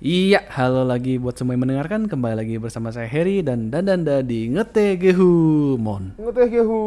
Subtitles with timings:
[0.00, 2.08] Iya, halo lagi buat semua yang mendengarkan.
[2.08, 6.80] Kembali lagi bersama saya Harry dan Dandanda di Ngetegehu Mon Nguteh Gehu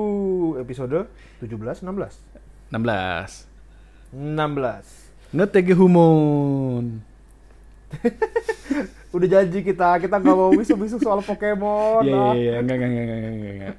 [0.58, 1.06] episode
[1.38, 2.74] 17 16 16.
[2.74, 7.06] 16 Ngetegehu Mon.
[9.14, 13.06] Udah janji kita kita nggak mau misu-misu soal Pokemon Iya, iya, iya, enggak, enggak, enggak,
[13.06, 13.78] enggak, enggak, enggak.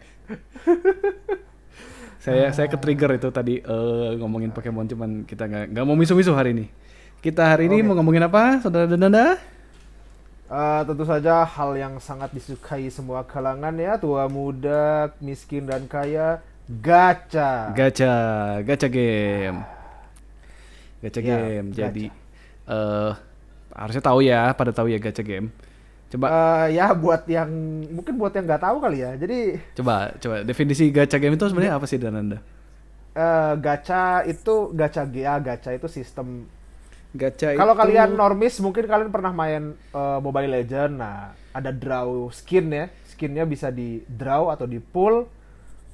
[2.22, 6.30] saya saya ke trigger itu tadi eh, ngomongin Pokemon cuman kita nggak nggak mau misu-misu
[6.39, 6.83] hari ini.
[7.24, 7.86] Kita hari ini Oke.
[7.86, 9.40] mau ngomongin apa, saudara Dandanda?
[10.58, 16.28] Eh, tentu saja hal yang sangat disukai semua kalangan ya tua muda miskin dan kaya
[16.68, 18.14] gacha Gacha,
[18.66, 19.58] gacha game.
[21.02, 21.68] Gacha Ya, game.
[21.76, 21.90] gacha.
[21.90, 22.04] Jadi
[22.64, 23.12] eh
[23.75, 25.48] harusnya tahu ya, pada tahu ya gacha game.
[26.12, 27.50] Coba Eh, ya buat yang
[27.96, 31.75] mungkin buat yang nggak tahu kali ya jadi coba coba definisi gacha game itu sebenarnya
[31.78, 32.38] apa sih Dananda?
[33.14, 36.47] eh, gacha itu gacha GA gacha itu sistem
[37.15, 40.98] Gacha Kalau itu- kalian normis mungkin kalian pernah main eh, Mobile Legend.
[40.98, 41.19] Nah,
[41.51, 42.87] ada draw skin ya.
[43.06, 45.31] Skinnya bisa di draw atau di pull.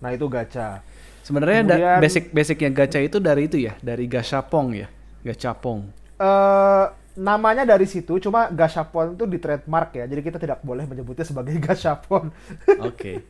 [0.01, 0.81] Nah, itu gacha.
[1.21, 4.89] sebenarnya da- kemudian- basic basicnya gacha itu dari itu ya, dari gashapong ya.
[5.21, 5.85] Gachapong.
[6.17, 10.05] eh namanya dari situ, cuma gashapon itu di trademark ya.
[10.05, 12.33] Jadi kita tidak boleh menyebutnya sebagai gashapon.
[12.81, 13.21] Oke.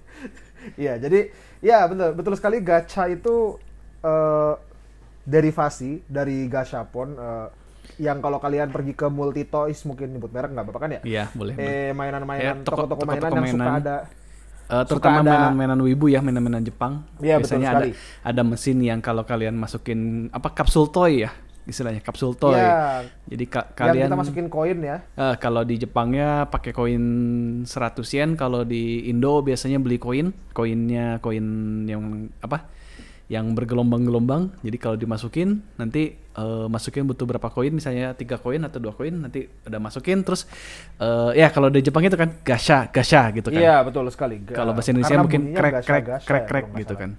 [0.77, 3.57] Iya, jadi ya betul betul sekali gacha itu
[4.01, 4.55] eh
[5.23, 7.49] derivasi dari gashapon eh,
[8.01, 11.01] yang kalau kalian pergi ke multi toys mungkin nyebut merek nggak apa-apa kan ya?
[11.05, 11.55] Iya, boleh.
[11.55, 13.77] eh mainan-mainan Ya, toko- toko-toko toko-toko mainan yang suka mainan.
[13.79, 13.97] ada
[14.71, 17.05] suka terutama ada- mainan-mainan wibu ya, mainan-mainan Jepang.
[17.19, 17.91] Iya, betul Biasanya ada sekali.
[18.23, 21.31] ada mesin yang kalau kalian masukin apa kapsul toy ya,
[21.63, 22.55] istilahnya kapsul toy.
[22.55, 24.97] Iya, Jadi ka- yang kalian kita masukin koin ya.
[25.13, 27.05] Eh, kalau di Jepangnya pakai koin
[27.63, 31.47] 100 yen, kalau di Indo biasanya beli koin, koinnya koin
[31.85, 32.03] yang
[32.39, 32.71] apa?
[33.27, 34.55] Yang bergelombang-gelombang.
[34.61, 39.15] Jadi kalau dimasukin nanti eh, masukin butuh berapa koin, misalnya tiga koin atau dua koin,
[39.15, 40.47] nanti udah masukin terus
[40.99, 43.61] eh, ya kalau di Jepang itu kan gasha, gasha gitu kan.
[43.61, 44.43] Iya, betul sekali.
[44.47, 47.11] Kalau bahasa Indonesia karena mungkin krek gasha- krek gasha krek krek gitu kan.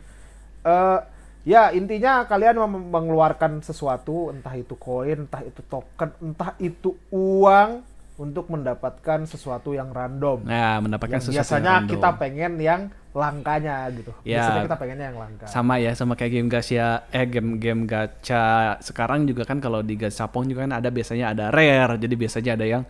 [0.62, 1.00] Eh,
[1.42, 2.62] ya intinya kalian
[2.94, 7.82] mengeluarkan sesuatu, entah itu koin, entah itu token, entah itu uang
[8.22, 10.46] untuk mendapatkan sesuatu yang random.
[10.46, 12.22] Nah, mendapatkan yang sesuatu biasanya yang kita random.
[12.22, 14.12] pengen yang langkanya gitu.
[14.22, 14.46] Ya.
[14.46, 15.46] Biasanya kita pengennya yang langka.
[15.50, 19.98] sama ya sama kayak game gacha eh game game gacha sekarang juga kan kalau di
[20.00, 22.84] gachapon juga kan ada biasanya ada rare jadi biasanya ada yang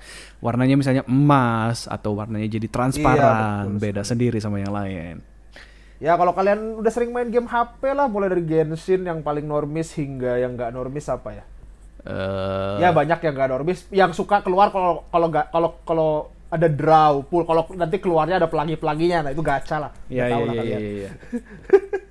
[0.44, 5.26] warnanya misalnya emas atau warnanya jadi transparan betul beda sendiri sama yang lain
[6.02, 9.94] Ya kalau kalian udah sering main game HP lah, mulai dari Genshin yang paling normis
[9.94, 11.46] hingga yang nggak normis apa ya?
[12.02, 16.10] Eh Ya banyak yang nggak normis, yang suka keluar kalau kalau nggak kalau kalau
[16.52, 19.92] ada draw pull, kalau nanti keluarnya ada pelangi-pelanginya, nah itu gacha lah.
[20.12, 20.80] ya Udah ya tahu lah ya, kalian.
[20.82, 21.10] ya, ya.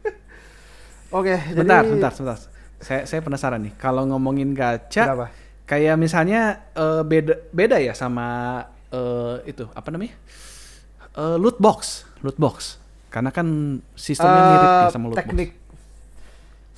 [1.18, 2.38] Oke, bentar jadi bentar bentar
[2.80, 5.26] saya saya penasaran nih kalau ngomongin gacha Kenapa?
[5.68, 10.16] kayak misalnya eh, beda beda ya sama eh, itu apa namanya
[11.10, 12.78] Eh, loot box loot box
[13.10, 15.50] karena kan sistemnya mirip ya sama loot box teknik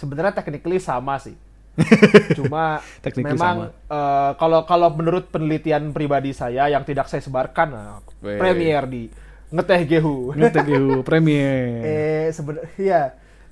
[0.00, 1.36] sebenarnya technically sama sih.
[2.38, 2.84] Cuma
[3.16, 7.98] memang eh, kalau kalau menurut penelitian pribadi saya yang tidak saya sebarkan, nah.
[8.20, 9.08] Premier di
[9.52, 10.36] ngeteh gehu.
[10.36, 11.80] Ngetegu Premier.
[11.84, 13.02] Eh sebenarnya iya.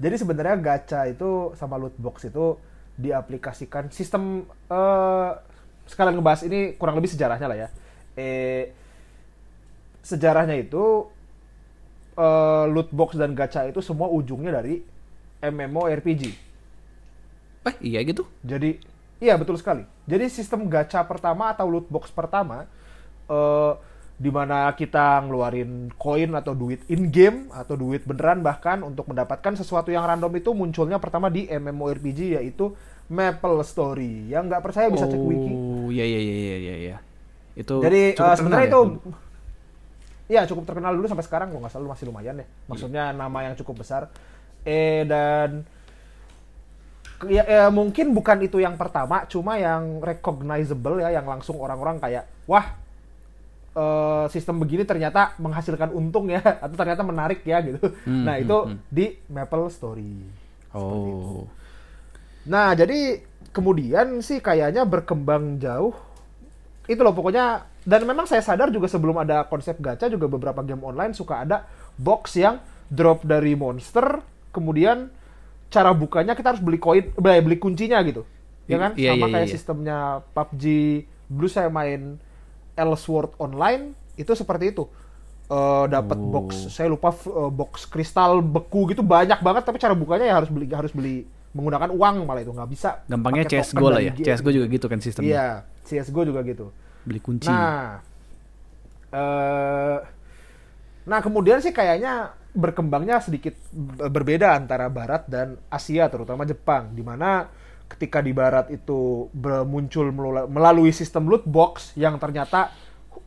[0.00, 2.56] Jadi sebenarnya gacha itu sama loot box itu
[2.97, 5.31] diaplikasikan sistem eh
[5.88, 7.69] sekalian ngebahas ini kurang lebih sejarahnya lah ya.
[8.16, 8.72] Eh
[10.04, 11.08] sejarahnya itu
[12.16, 14.81] eh loot box dan gacha itu semua ujungnya dari
[15.41, 16.50] MMORPG.
[17.69, 18.25] Eh, iya gitu.
[18.41, 18.81] Jadi
[19.21, 19.84] iya betul sekali.
[20.09, 22.65] Jadi sistem gacha pertama atau loot box pertama
[23.31, 23.75] eh
[24.21, 29.56] di mana kita ngeluarin koin atau duit in game atau duit beneran bahkan untuk mendapatkan
[29.56, 32.76] sesuatu yang random itu munculnya pertama di MMORPG yaitu
[33.09, 34.28] Maple Story.
[34.28, 35.53] Yang nggak percaya bisa cek wiki.
[35.56, 36.75] Oh, iya iya iya iya iya.
[36.76, 36.97] iya.
[37.56, 39.28] Itu Jadi eh, sebenarnya terkenal itu ya?
[40.31, 42.47] Iya cukup terkenal dulu sampai sekarang kalau nggak salah masih lumayan ya.
[42.69, 44.12] Maksudnya nama yang cukup besar.
[44.69, 45.64] Eh dan
[47.28, 52.25] ya, ya, mungkin bukan itu yang pertama, cuma yang recognizable ya, yang langsung orang-orang kayak
[52.49, 52.76] wah
[53.76, 57.93] eh, sistem begini ternyata menghasilkan untung ya, atau ternyata menarik ya gitu.
[58.08, 58.76] Hmm, nah hmm, itu hmm.
[58.88, 60.14] di Maple Story.
[60.72, 61.44] Oh.
[62.49, 63.20] Nah, jadi
[63.52, 65.93] kemudian sih kayaknya berkembang jauh.
[66.88, 70.84] Itu loh pokoknya dan memang saya sadar juga sebelum ada konsep gacha juga beberapa game
[70.84, 71.64] online suka ada
[71.96, 72.61] box yang
[72.93, 74.20] drop dari monster,
[74.52, 75.08] kemudian
[75.70, 78.26] cara bukanya kita harus beli koin, beli, beli kuncinya gitu.
[78.67, 78.94] Ya kan?
[78.94, 79.55] Iya, Sama iya, kayak iya.
[79.55, 79.99] sistemnya
[80.31, 80.64] PUBG
[81.26, 82.19] dulu saya main
[82.75, 84.84] Elsword online itu seperti itu.
[85.46, 86.31] Eh dapat Oh.
[86.31, 90.46] box, saya lupa eh, box kristal beku gitu banyak banget tapi cara bukanya ya harus
[90.46, 94.12] beli harus beli menggunakan uang malah itu nggak bisa Gampangnya CSGO token lah ya.
[94.14, 94.22] game.
[94.22, 95.26] CSGO juga gitu kan sistemnya.
[95.26, 95.46] Iya,
[95.82, 96.70] CSGO juga gitu.
[97.02, 97.50] Beli kunci.
[97.50, 97.99] Nah,
[99.11, 99.99] eh,
[101.02, 103.55] nah kemudian sih kayaknya berkembangnya sedikit
[103.99, 107.47] berbeda antara Barat dan Asia, terutama Jepang, di mana
[107.91, 109.31] ketika di Barat itu
[109.67, 110.14] muncul
[110.47, 112.70] melalui sistem loot box yang ternyata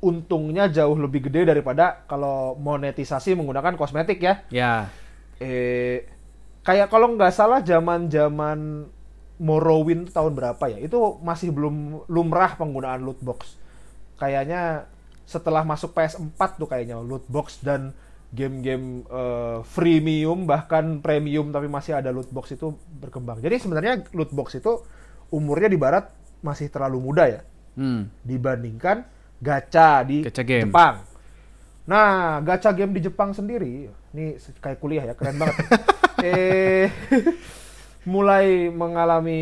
[0.03, 4.43] untungnya jauh lebih gede daripada kalau monetisasi menggunakan kosmetik ya.
[4.51, 4.73] Ya.
[5.39, 6.07] eh
[6.63, 8.87] kayak kalau nggak salah zaman zaman
[9.43, 10.79] Morrowind tahun berapa ya?
[10.79, 13.59] Itu masih belum lumrah penggunaan loot box.
[14.15, 14.87] Kayaknya
[15.27, 17.91] setelah masuk PS4 tuh kayaknya loot box dan
[18.33, 24.33] game-game eh, freemium bahkan premium tapi masih ada loot box itu berkembang jadi sebenarnya loot
[24.33, 24.81] box itu
[25.29, 26.09] umurnya di barat
[26.41, 27.41] masih terlalu muda ya
[27.73, 28.05] Hmm.
[28.21, 29.01] dibandingkan
[29.41, 30.69] gacha di Gacha game.
[30.69, 31.01] Jepang.
[31.83, 34.25] Nah, gacha game di Jepang sendiri, ini
[34.61, 35.57] kayak kuliah ya, keren banget.
[36.21, 36.87] eh,
[38.13, 39.41] mulai mengalami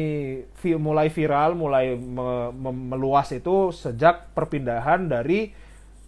[0.77, 5.51] mulai viral, mulai me- me- meluas itu sejak perpindahan dari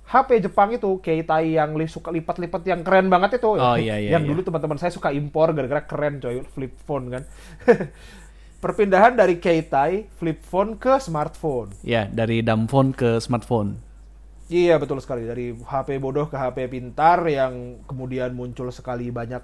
[0.04, 3.56] HP Jepang itu Keitai yang li- suka lipat-lipat yang keren banget itu.
[3.56, 4.30] Oh, iya, iya, yang iya.
[4.30, 7.24] dulu teman-teman saya suka impor gara-gara keren coy, flip phone kan.
[8.64, 11.76] Perpindahan dari Keitai flip phone ke smartphone.
[11.84, 13.80] Ya, dari dumb phone ke smartphone.
[14.52, 19.42] Iya betul sekali dari HP bodoh ke HP pintar yang kemudian muncul sekali banyak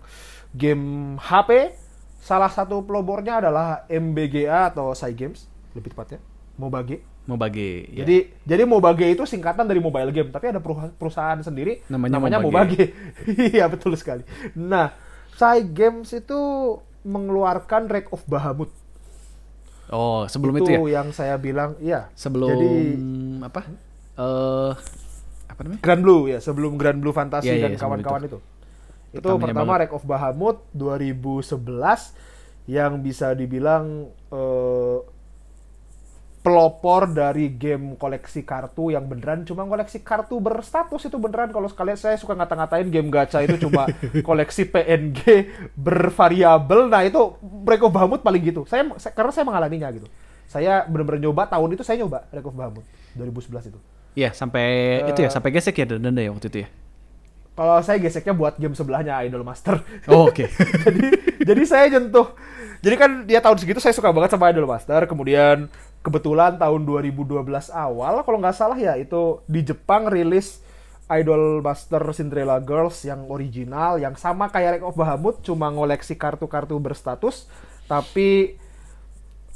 [0.54, 1.74] game HP.
[2.20, 6.20] Salah satu pelobornya adalah MBGA atau Cygames lebih tepatnya,
[6.60, 7.00] Mobage.
[7.30, 7.86] Mau bagi.
[7.94, 8.02] ya.
[8.02, 10.58] Jadi jadi Mobage itu singkatan dari mobile game, tapi ada
[10.98, 12.42] perusahaan sendiri Namanya Mobage.
[12.42, 12.84] Mobage.
[13.54, 14.26] Iya betul sekali.
[14.58, 14.98] Nah,
[15.38, 16.40] Cygames itu
[17.06, 18.74] mengeluarkan Wreck of Bahamut.
[19.94, 21.02] Oh, sebelum itu itu, ya.
[21.02, 22.10] yang saya bilang, iya.
[22.18, 22.74] Sebelum Jadi
[23.46, 23.60] apa?
[24.18, 24.74] Eh
[25.50, 25.82] apa namanya?
[25.86, 28.42] Grand Blue ya, sebelum Grand Blue Fantasy iya, dan kawan-kawan itu.
[29.14, 29.80] Itu Pertamanya pertama banget.
[29.86, 31.62] Wreck of Bahamut 2011
[32.70, 34.98] yang bisa dibilang eh,
[36.40, 41.96] pelopor dari game koleksi kartu yang beneran cuma koleksi kartu berstatus itu beneran kalau sekalian
[41.96, 43.92] saya suka ngata-ngatain game gacha itu cuma
[44.28, 45.20] koleksi PNG
[45.76, 50.08] bervariabel nah itu Wreck of Bahamut paling gitu saya, saya- karena saya mengalaminya gitu
[50.46, 53.80] saya bener-bener nyoba tahun itu saya nyoba Wreck of Bahamut 2011 itu
[54.18, 54.66] Iya, sampai
[55.06, 55.10] Eh.
[55.14, 56.70] itu ya, sampai gesek ya denda ya waktu itu ya.
[57.54, 59.80] Kalau saya geseknya buat game sebelahnya Idol Master.
[60.10, 60.50] Oh, oke.
[60.90, 61.04] jadi
[61.40, 62.34] jadi saya nyentuh.
[62.82, 65.06] Jadi kan dia tahun segitu saya suka banget sama Idol Master.
[65.06, 65.70] Kemudian
[66.00, 67.44] kebetulan tahun 2012
[67.76, 70.64] awal kalau nggak salah ya itu di Jepang rilis
[71.10, 76.78] Idol Master Cinderella Girls yang original yang sama kayak Wreck of Bahamut cuma ngoleksi kartu-kartu
[76.78, 77.50] berstatus
[77.90, 78.56] tapi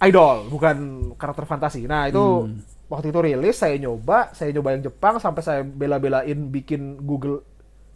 [0.03, 0.77] idol bukan
[1.15, 1.87] karakter fantasi.
[1.87, 2.49] Nah itu
[2.91, 7.45] waktu itu rilis saya nyoba, saya nyoba yang Jepang sampai saya bela-belain bikin Google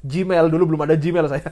[0.05, 1.49] Gmail dulu belum ada Gmail saya.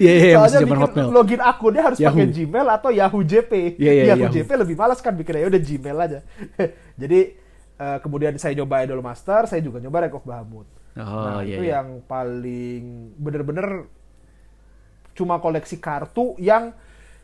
[0.00, 1.08] Iya, iya, masih Soalnya zaman bikin Hotmail.
[1.12, 2.16] login akunnya harus Yahoo.
[2.16, 3.52] pakai Gmail atau Yahoo JP.
[3.76, 4.34] Iya, iya, Yahoo Yahoo.
[4.34, 6.18] JP lebih malas kan bikinnya ya udah Gmail aja.
[7.00, 7.20] Jadi
[7.76, 10.66] eh, kemudian saya nyoba Idol Master, saya juga nyoba Wreck of Bahamut.
[10.96, 11.78] Oh, nah, iya, itu iya.
[11.78, 13.86] yang paling bener-bener
[15.14, 16.74] cuma koleksi kartu yang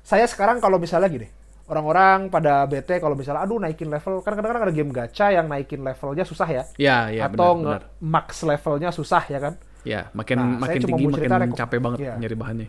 [0.07, 1.27] saya sekarang kalau misalnya gini,
[1.67, 5.83] orang-orang pada bete kalau misalnya aduh naikin level kan kadang-kadang ada game gacha yang naikin
[5.83, 6.63] levelnya susah ya.
[6.79, 9.55] Iya, iya, atau benar, max levelnya susah ya kan.
[9.87, 12.13] Ya, makin Nah, makin tinggi makin cerita capek banget Iya.
[12.19, 12.69] nyari bahannya.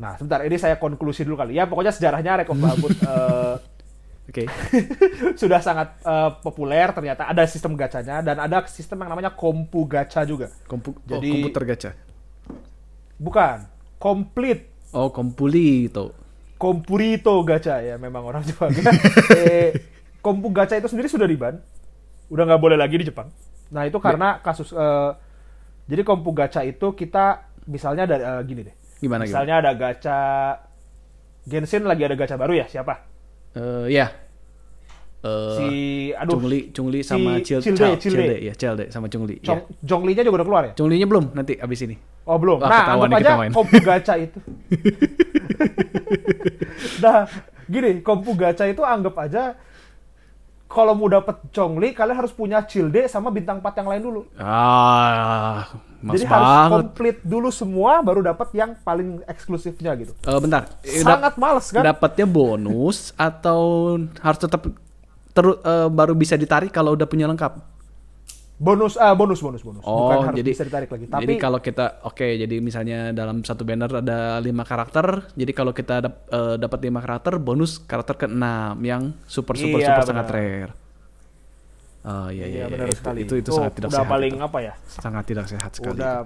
[0.00, 1.54] Nah, sebentar ini saya konklusi dulu kali.
[1.54, 3.54] Ya pokoknya sejarahnya Wreck of Bahamut eh,
[4.30, 4.44] Oke.
[5.40, 10.26] sudah sangat eh, populer ternyata ada sistem gacanya dan ada sistem yang namanya kompu gacha
[10.26, 10.50] juga.
[10.66, 11.90] Kompu oh, Jadi- komputer gacha.
[13.20, 13.68] Bukan,
[14.00, 16.10] complete Oh, kompuli itu.
[16.58, 18.74] Kompurito gacha ya memang orang Jepang.
[19.38, 19.70] eh,
[20.18, 21.62] kompu gacha itu sendiri sudah diban,
[22.26, 23.30] udah nggak boleh lagi di Jepang.
[23.70, 25.10] Nah itu karena kasus, eh,
[25.90, 29.26] jadi kompu gacha itu kita misalnya dari eh, gini deh, Gimana gimana?
[29.26, 30.18] misalnya ada gacha
[31.42, 32.94] Genshin lagi ada gacha baru ya siapa?
[33.52, 34.06] Eh, ya.
[35.20, 35.68] Eh, si
[36.14, 38.16] aduh Chungli, Chungli si sama Chil, Childe, Chal- Childe.
[38.24, 39.36] Childe, ya Childe sama Chungli.
[39.42, 39.84] Chong, Ya.
[39.84, 40.72] Zhongli-nya juga udah keluar ya?
[40.72, 41.96] Chungli-nya belum nanti abis ini.
[42.24, 42.56] Oh belum.
[42.56, 44.38] Wah, nah ketahuan anggap aja kompu gacha itu.
[47.04, 47.24] nah
[47.66, 49.56] gini kompu gacha itu anggap aja
[50.70, 54.20] kalau mau dapet Chongli kalian harus punya Childe sama bintang 4 yang lain dulu.
[54.38, 55.66] Ah,
[55.98, 56.70] mas Jadi harus banget.
[56.70, 60.14] komplit dulu semua baru dapat yang paling eksklusifnya gitu.
[60.14, 60.70] Eh, bentar.
[60.80, 61.82] Eh, dap- Sangat males kan?
[61.82, 63.60] Dapatnya bonus atau
[64.16, 64.62] harus tetap
[65.30, 65.58] terus
[65.90, 67.79] baru bisa ditarik kalau udah punya lengkap?
[68.60, 69.80] Bonus ah bonus bonus bonus.
[69.88, 71.08] Oh, Bukan harus jadi bisa ditarik lagi.
[71.08, 75.72] Tapi Jadi kalau kita oke, jadi misalnya dalam satu banner ada lima karakter, jadi kalau
[75.72, 78.44] kita dap- eh, dapat lima karakter, bonus karakter ke-6
[78.84, 80.72] yang super super Iya, super sangat rare.
[82.04, 82.64] Oh iya iya, iya iya.
[82.68, 83.18] benar itu, sekali.
[83.24, 84.12] itu itu sangat tidak udah sehat.
[84.12, 84.44] paling itu.
[84.44, 84.74] apa ya?
[84.88, 85.96] Sangat tidak sehat sekali.
[85.96, 86.16] Udah.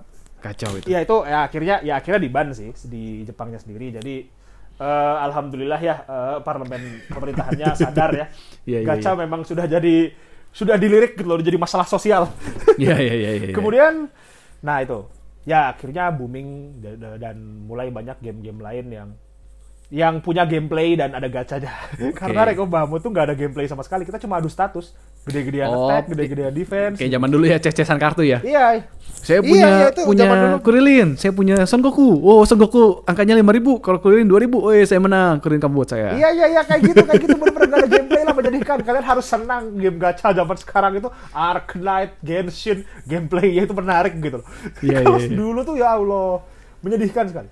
[0.43, 0.87] Kacau itu.
[0.91, 3.95] Iya itu ya akhirnya ya akhirnya di ban sih di Jepangnya sendiri.
[3.95, 4.15] Jadi
[4.83, 6.83] eh, alhamdulillah ya eh, parlemen
[7.15, 8.27] pemerintahannya sadar ya.
[8.67, 10.11] Iya, iya, Gacha memang sudah jadi
[10.55, 12.31] sudah dilirik gitu loh, jadi masalah sosial.
[12.79, 13.31] Iya iya iya.
[13.39, 13.55] iya.
[13.55, 14.11] Kemudian,
[14.63, 15.07] nah itu,
[15.47, 17.37] ya akhirnya booming da- da- dan
[17.71, 19.09] mulai banyak game-game lain yang
[19.95, 21.71] yang punya gameplay dan ada gacanya.
[22.19, 24.03] Karena Rek of Bahamut tuh nggak ada gameplay sama sekali.
[24.03, 24.91] Kita cuma adu status,
[25.23, 26.99] gede-gedean Oh, attack, gede-gedean defense.
[26.99, 28.43] kayak zaman dulu ya ces-cesan kartu ya.
[28.43, 28.83] Iya,
[29.25, 30.57] Saya Iya, punya iya, itu punya zaman dulu.
[30.61, 32.11] Kurilin, saya punya Son Goku.
[32.21, 34.59] Oh, Son Goku angkanya 5000, kalau Kurilin 2000.
[34.59, 35.39] Oh, saya menang.
[35.39, 36.11] Kurilin kamu buat saya.
[36.11, 39.25] Iya iya iya kayak gitu kayak gitu bener-bener gak ada gameplay lah menjadikan kalian harus
[39.25, 44.47] senang game gacha zaman sekarang itu Ark Knight, Genshin, gameplaynya itu menarik gitu loh.
[44.83, 45.29] Iya, iya, iya.
[45.31, 46.43] dulu tuh ya Allah
[46.83, 47.47] menyedihkan sekali.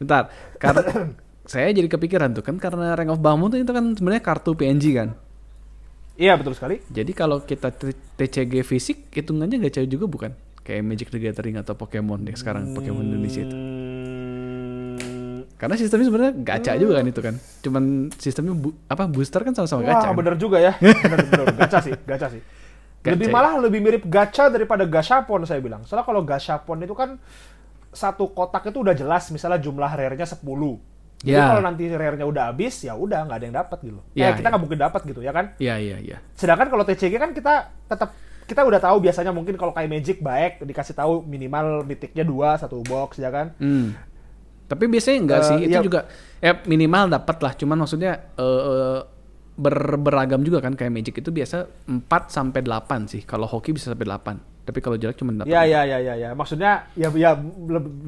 [0.00, 0.80] Bentar, karena
[1.46, 5.14] saya jadi kepikiran tuh kan karena Rank of Bahamut itu kan sebenarnya kartu PNG kan.
[6.16, 6.80] Iya betul sekali.
[6.86, 7.70] Jadi kalau kita
[8.16, 10.32] TCG fisik hitungannya gacha juga bukan?
[10.60, 13.54] Kayak Magic the Gathering atau Pokemon yang sekarang Pokemon Indonesia itu.
[13.54, 17.34] Hmm, Karena sistemnya sebenarnya gacha juga kan itu kan.
[17.60, 20.08] Cuman sistemnya bu- apa booster kan sama-sama Wah gacha.
[20.10, 20.14] kan?
[20.14, 20.72] bener juga ya.
[20.76, 22.42] Bener, bener, gacha sih, gacha sih.
[22.98, 23.32] Gacha Lebih ya?
[23.32, 25.86] malah lebih mirip gacha daripada gashapon saya bilang.
[25.86, 27.20] Soalnya kalau gashapon itu kan
[27.88, 30.42] satu kotak itu udah jelas misalnya jumlah rare-nya 10.
[31.26, 31.50] Jadi Ya.
[31.50, 33.98] kalau nanti rare-nya udah habis ya udah nggak ada yang dapat gitu.
[34.14, 34.50] Ya, Ya, kita ya.
[34.54, 35.44] nggak mungkin dapat gitu ya kan.
[35.58, 36.16] Iya iya iya.
[36.32, 37.54] Sedangkan kalau TCG kan kita
[37.84, 38.14] tetap
[38.46, 42.78] kita udah tahu biasanya mungkin kalau kayak Magic baik dikasih tahu minimal mitiknya dua satu
[42.80, 43.50] box ya kan.
[43.58, 43.98] Hmm.
[44.66, 45.82] Tapi biasanya enggak Eh, sih, itu iya.
[45.82, 46.00] juga
[46.38, 47.52] ya minimal dapat lah.
[47.52, 48.98] Cuman maksudnya eh, eh,
[49.56, 53.22] ber- beragam juga kan kayak Magic itu biasa 4 sampai 8 sih.
[53.22, 54.36] Kalau hoki bisa sampai 8.
[54.62, 55.46] Tapi kalau jelek cuma 8.
[55.46, 56.30] Ya ya ya ya ya.
[56.32, 57.38] Maksudnya ya ya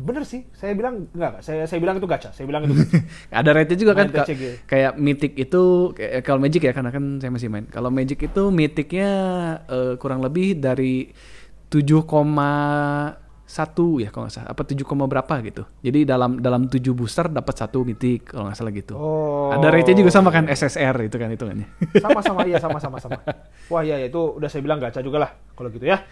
[0.01, 0.43] bener sih.
[0.51, 1.43] Saya bilang enggak, enggak.
[1.43, 2.31] Saya saya bilang itu gacha.
[2.31, 2.99] Saya bilang itu gacha.
[3.39, 4.43] Ada rate juga kan Main ka- TCG.
[4.67, 5.63] kayak Mythic itu
[5.93, 7.65] kayak- kalau Magic ya karena kan saya masih main.
[7.65, 9.11] Kalau Magic itu Mythicnya
[9.65, 11.15] eh, kurang lebih dari
[13.49, 15.63] 7,1 ya kalau nggak salah apa 7, berapa gitu.
[15.81, 18.95] Jadi dalam dalam 7 booster dapat satu Mythic kalau nggak salah gitu.
[18.95, 19.49] Oh.
[19.57, 21.65] Ada rate juga sama kan SSR itu kan hitungannya.
[21.97, 23.19] sama sama iya sama sama sama.
[23.73, 26.05] Wah iya itu udah saya bilang gacha juga lah kalau gitu ya.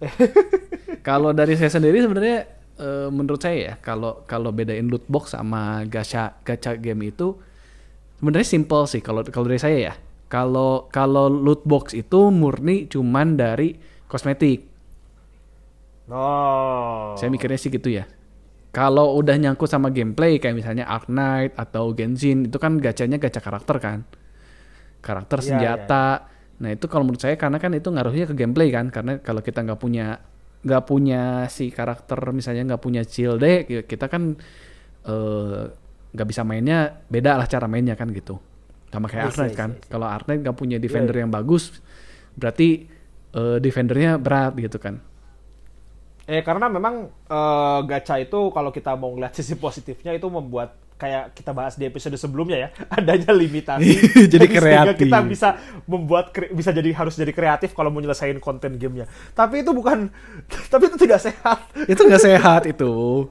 [1.08, 2.48] kalau dari saya sendiri sebenarnya
[2.80, 7.36] eh, menurut saya ya kalau kalau bedain loot box sama gacha gacha game itu
[8.16, 9.94] sebenarnya simple sih kalau kalau dari saya ya.
[10.28, 13.76] Kalau kalau loot box itu murni cuman dari
[14.08, 14.67] kosmetik.
[16.08, 17.14] Oh.
[17.14, 18.08] Saya mikirnya sih gitu ya.
[18.68, 23.40] Kalau udah nyangkut sama gameplay kayak misalnya Ark Knight atau Genshin itu kan gacanya gacha
[23.40, 23.98] karakter kan.
[25.00, 26.06] Karakter Iya, senjata.
[26.58, 29.62] Nah, itu kalau menurut saya karena kan itu ngaruhnya ke gameplay kan karena kalau kita
[29.62, 30.18] nggak punya
[30.58, 34.34] nggak punya si karakter misalnya nggak punya shield deh kita kan
[35.06, 35.62] eh,
[36.10, 38.36] nggak bisa mainnya beda lah cara mainnya kan gitu.
[38.90, 39.70] Sama kayak I Ark see, Knight I kan.
[39.70, 39.88] I see.
[39.88, 41.22] Kalau Ark Knight nggak punya defender Iya.
[41.24, 41.78] yang bagus
[42.34, 42.68] berarti
[43.32, 44.98] eh, defendernya berat gitu kan.
[46.28, 51.32] Eh karena memang eh, gacha itu kalau kita mau ngeliat sisi positifnya itu membuat kayak
[51.32, 52.68] kita bahas di episode sebelumnya ya
[52.98, 53.86] adanya limitasi
[54.34, 54.98] Jadi kreatif.
[55.06, 55.48] kita bisa
[55.86, 60.10] membuat bisa jadi harus jadi kreatif kalau mau nyelesain konten gamenya tapi itu bukan
[60.74, 63.24] tapi itu tidak sehat itu nggak sehat itu.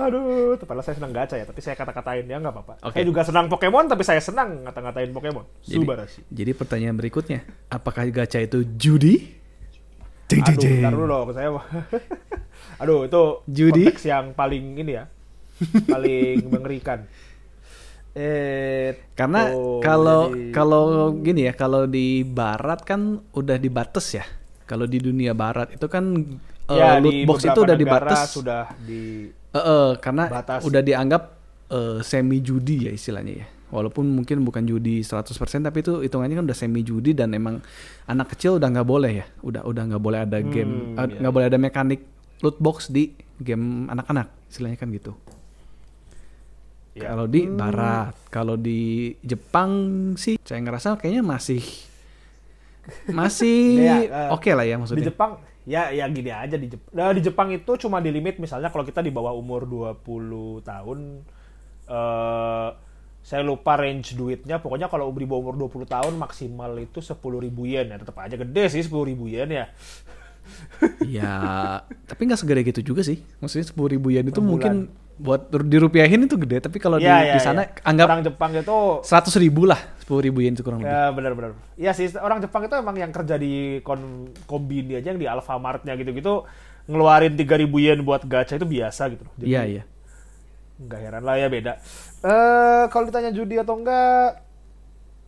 [0.00, 2.96] aduh padahal saya senang gacha ya tapi saya kata-katain ya nggak apa-apa Oke.
[2.96, 8.08] saya juga senang Pokemon tapi saya senang ngata-ngatain Pokemon Jadi, Subarashi jadi pertanyaan berikutnya, apakah
[8.08, 9.43] gacha itu judi?
[10.24, 10.74] Jeng, jeng, Aduh, jeng.
[10.78, 11.48] bentar dulu dong, saya
[12.82, 13.84] Aduh, itu Judi?
[13.86, 15.04] konteks yang paling ini ya.
[15.86, 17.04] paling mengerikan.
[18.14, 20.84] Eh, Karena tuh, kalau jadi- kalau
[21.16, 23.00] gini ya, kalau di barat kan
[23.30, 24.24] udah dibatas ya.
[24.64, 26.14] Kalau di dunia barat itu kan
[26.64, 28.28] eh, ya, loot di box itu udah negara dibatas.
[28.30, 30.62] sudah di Eh, eh, karena batas.
[30.62, 31.22] udah dianggap
[31.68, 33.46] eh, semi judi ya istilahnya ya.
[33.74, 35.34] Walaupun mungkin bukan judi 100%
[35.66, 37.58] tapi itu hitungannya kan udah semi judi dan emang
[38.06, 39.26] anak kecil udah nggak boleh ya.
[39.42, 41.18] Udah udah nggak boleh ada game Hmm, eh, iya.
[41.18, 42.00] nggak boleh ada mekanik
[42.38, 43.10] loot box di
[43.42, 45.12] game anak-anak istilahnya kan gitu.
[46.94, 47.10] Ya.
[47.10, 49.70] Kalau di barat, kalau di Jepang
[50.14, 51.58] sih saya ngerasa kayaknya masih
[53.10, 53.58] masih
[53.90, 55.06] Ya, eh, oke lah ya di maksudnya.
[55.10, 56.90] Jepang ya ya gini aja di Jepang.
[56.94, 60.98] Nah, di Jepang itu cuma di limit misalnya kalau kita di bawah umur 20 tahun
[61.84, 62.68] eh
[63.24, 67.16] saya lupa range duitnya pokoknya kalau di bawah umur 20 tahun maksimal itu 10.000
[67.64, 69.66] yen ya tetap aja gede sih 10.000 yen ya
[71.00, 71.34] Ya,
[72.04, 73.16] tapi nggak segede gitu juga sih.
[73.40, 77.34] Maksudnya sepuluh ribu yen itu mungkin buat dirupiahin itu gede, tapi kalau di, Ya, ya,
[77.38, 77.80] di sana ya.
[77.80, 78.76] anggap orang Jepang itu
[79.06, 80.90] seratus ribu lah, sepuluh ribu yen itu kurang lebih.
[80.90, 85.20] ya benar-benar ya sih orang Jepang itu emang yang kerja di kon kombini aja yang
[85.22, 86.44] di Alfamartnya gitu-gitu
[86.90, 89.32] ngeluarin 3000 yen buat gacha itu biasa gitu loh.
[89.40, 89.82] Iya iya.
[90.74, 91.72] Nggak heran lah ya beda
[92.20, 94.42] eh kalau ditanya judi atau enggak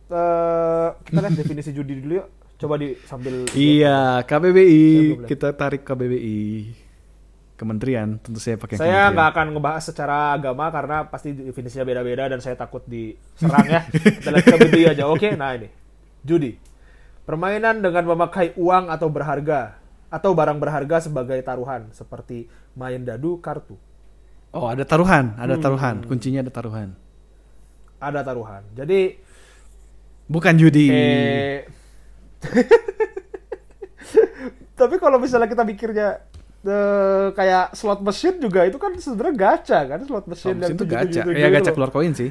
[0.07, 2.27] eh kita lihat definisi judi dulu yuk
[2.57, 4.83] coba di sambil Iya, KBBI
[5.29, 6.39] kita tarik KBBI.
[7.53, 12.37] kementerian, tentu saya pakai Saya nggak akan ngebahas secara agama karena pasti definisinya beda-beda dan
[12.37, 13.81] saya takut diserang ya.
[13.89, 15.09] Kita lihat KBBI aja.
[15.09, 15.65] Oke, nah ini.
[16.21, 16.53] Judi.
[17.25, 19.73] Permainan dengan memakai uang atau berharga
[20.13, 22.45] atau barang berharga sebagai taruhan seperti
[22.77, 23.73] main dadu kartu.
[24.49, 25.61] Oh, ada taruhan, ada Hmm.
[25.61, 25.95] taruhan.
[26.03, 26.95] Kuncinya ada taruhan.
[27.97, 28.63] Ada taruhan.
[28.73, 29.17] Jadi
[30.27, 30.87] Bukan judi.
[30.87, 31.63] eh
[34.75, 36.21] Tapi kalau misalnya kita mikirnya
[36.61, 41.23] eh, kayak slot machine juga itu kan sebenarnya gacha kan slot mesin itu gacha.
[41.23, 42.29] gitu-gitu Ya gacha keluar koin sih.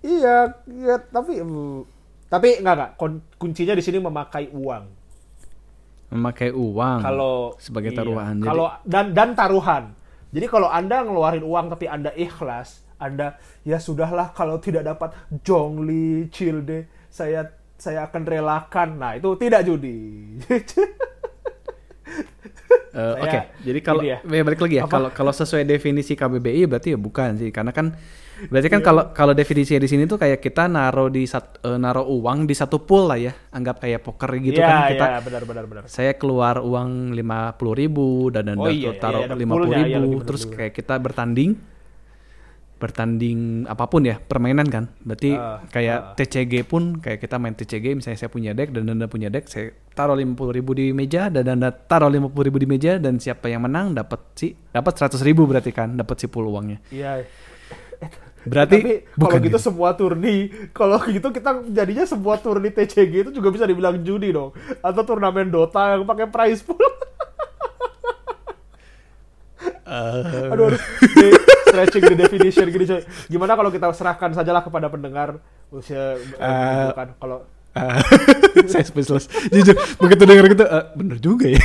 [0.00, 1.78] Iya, iya, tapi mm,
[2.26, 4.84] tapi enggak enggak Kun- kuncinya di sini memakai uang.
[6.10, 7.98] Memakai uang Kalau sebagai iya.
[7.98, 8.34] taruhan.
[8.36, 9.84] Jadi- Kalau dan dan taruhan.
[10.32, 15.12] Jadi kalau Anda ngeluarin uang tapi Anda ikhlas, Anda ya sudahlah kalau tidak dapat
[15.44, 18.96] Jongli, Childe, saya saya akan relakan.
[18.96, 20.40] Nah, itu tidak judi.
[22.92, 24.20] Saya- Oke, jadi kalau ya.
[24.20, 27.96] ya, balik lagi ya, kalau kalau sesuai definisi KBBI berarti ya bukan sih, karena kan
[28.42, 28.74] berarti Iya.
[28.74, 32.44] kan kalau kalau definisinya di sini tuh kayak kita naruh di sat, eh, naruh uang
[32.44, 35.06] di satu pool lah ya, anggap kayak poker gitu Iya, kan kita.
[35.06, 35.82] iya, benar benar benar.
[35.86, 39.68] Saya keluar uang lima puluh ribu dan anda Oh iya, taruh iya, ada lima puluh
[39.70, 41.54] iya, ribu, bener terus kayak kita bertanding,
[42.76, 47.94] bertanding apa pun ya permainan kan, berarti Ah, kayak TCG pun kayak kita main TCG,
[47.94, 51.30] misalnya saya punya deck dan anda punya deck, saya taruh lima puluh ribu di meja
[51.30, 54.98] dan anda taruh lima puluh ribu di meja dan siapa yang menang dapat si dapat
[54.98, 56.82] seratus ribu berarti kan, dapat si pool uangnya.
[56.90, 57.22] Iya.
[58.42, 59.58] Berarti Tapi kalau gitu gitu.
[59.58, 64.50] semua turni, kalau gitu kita jadinya semua turni TCG itu juga bisa dibilang judi dong.
[64.82, 66.78] Atau turnamen Dota yang pakai prize pool.
[69.62, 70.80] Eh, aduh, aduh.
[71.14, 71.28] Di
[71.70, 73.02] stretching the definition gini coy.
[73.30, 75.38] Gimana kalau kita serahkan sajalah kepada pendengar
[75.70, 77.38] usia eh, Eh, gitu kan kalau
[78.72, 79.30] saya speechless.
[79.48, 81.62] Jujur begitu denger gitu, eh, bener juga ya.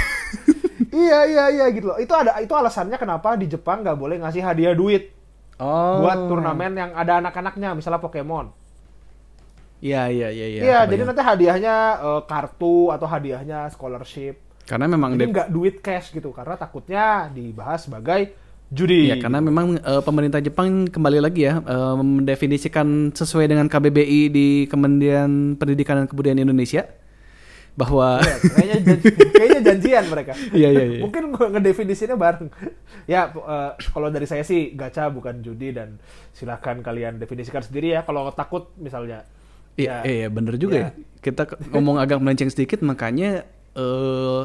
[0.94, 1.98] iya iya iya gitu loh.
[1.98, 5.17] Itu ada itu alasannya kenapa di Jepang nggak boleh ngasih hadiah duit
[5.58, 6.06] Oh.
[6.06, 8.54] buat turnamen yang ada anak-anaknya, misalnya Pokemon.
[9.78, 10.62] Iya iya iya iya.
[10.66, 14.46] Iya, jadi nanti hadiahnya eh, kartu atau hadiahnya scholarship.
[14.68, 18.36] karena memang Jadi nggak duit cash gitu karena takutnya dibahas sebagai
[18.68, 19.08] judi.
[19.08, 24.48] Ya karena memang eh, pemerintah Jepang kembali lagi ya eh, mendefinisikan sesuai dengan KBBI di
[24.68, 26.84] Kementerian Pendidikan dan Kebudayaan Indonesia
[27.78, 30.34] bahwa Iya, kayaknya janji- kayaknya janjian mereka.
[30.58, 31.00] Iya, iya, iya.
[31.00, 32.50] Mungkin ngedefinisinya bareng.
[33.06, 38.02] Ya eh, kalau dari saya sih gacha bukan judi dan silakan kalian definisikan sendiri ya
[38.02, 39.30] kalau takut misalnya.
[39.78, 40.90] Iya, Ya, iya bener juga ya.
[41.20, 44.44] Kita ke- ngomong agak melenceng sedikit makanya eh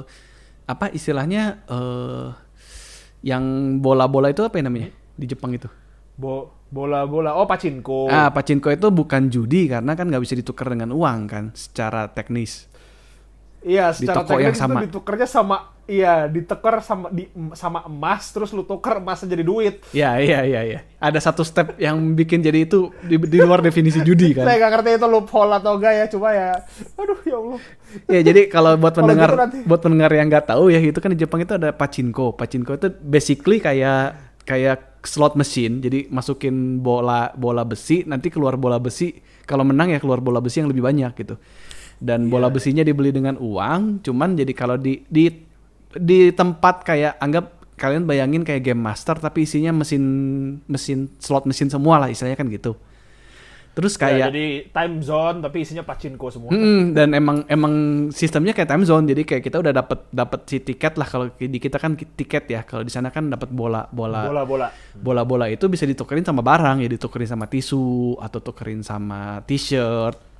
[0.65, 2.29] apa istilahnya eh
[3.23, 3.45] yang
[3.79, 5.73] bola-bola itu apa ya namanya di Jepang itu?
[6.13, 7.33] bo bola-bola.
[7.33, 8.09] Oh, pachinko.
[8.09, 12.69] Ah, pachinko itu bukan judi karena kan nggak bisa ditukar dengan uang kan secara teknis.
[13.63, 14.81] Iya, Di secara toko yang teknis itu sama.
[14.83, 19.75] ditukernya sama iya, ditukar sama di sama emas terus lu tuker emasnya jadi duit.
[19.91, 20.81] Ya, iya, iya, iya.
[20.99, 24.47] Ada satu step yang bikin jadi itu di, di luar definisi judi kan.
[24.47, 26.51] Saya nggak ngerti itu loophole atau enggak ya, cuma ya
[26.99, 27.61] aduh ya Allah.
[28.09, 31.11] Ya, jadi kalau buat pendengar gitu nanti- buat pendengar yang nggak tahu ya, itu kan
[31.15, 32.35] di Jepang itu ada pachinko.
[32.35, 35.79] Pachinko itu basically kayak kayak slot machine.
[35.79, 39.19] Jadi masukin bola bola besi, nanti keluar bola besi.
[39.43, 41.35] Kalau menang ya keluar bola besi yang lebih banyak gitu.
[42.03, 42.55] Dan bola Iya.
[42.59, 45.31] besinya dibeli dengan uang, cuman jadi kalau di di
[45.93, 50.03] di tempat kayak anggap kalian bayangin kayak game master tapi isinya mesin
[50.67, 52.75] mesin slot mesin semua lah istilahnya kan gitu.
[53.73, 56.51] Terus Ya, kayak jadi time zone tapi isinya pachinko semua.
[56.51, 57.73] Mm, dan emang emang
[58.11, 61.57] sistemnya kayak time zone jadi kayak kita udah dapat dapat si tiket lah kalau di
[61.57, 64.69] kita kan tiket ya kalau di sana kan dapat bola bola Bola-bola.
[64.93, 70.32] bola bola itu bisa ditukerin sama barang ya ditukerin sama tisu atau tukerin sama t-shirt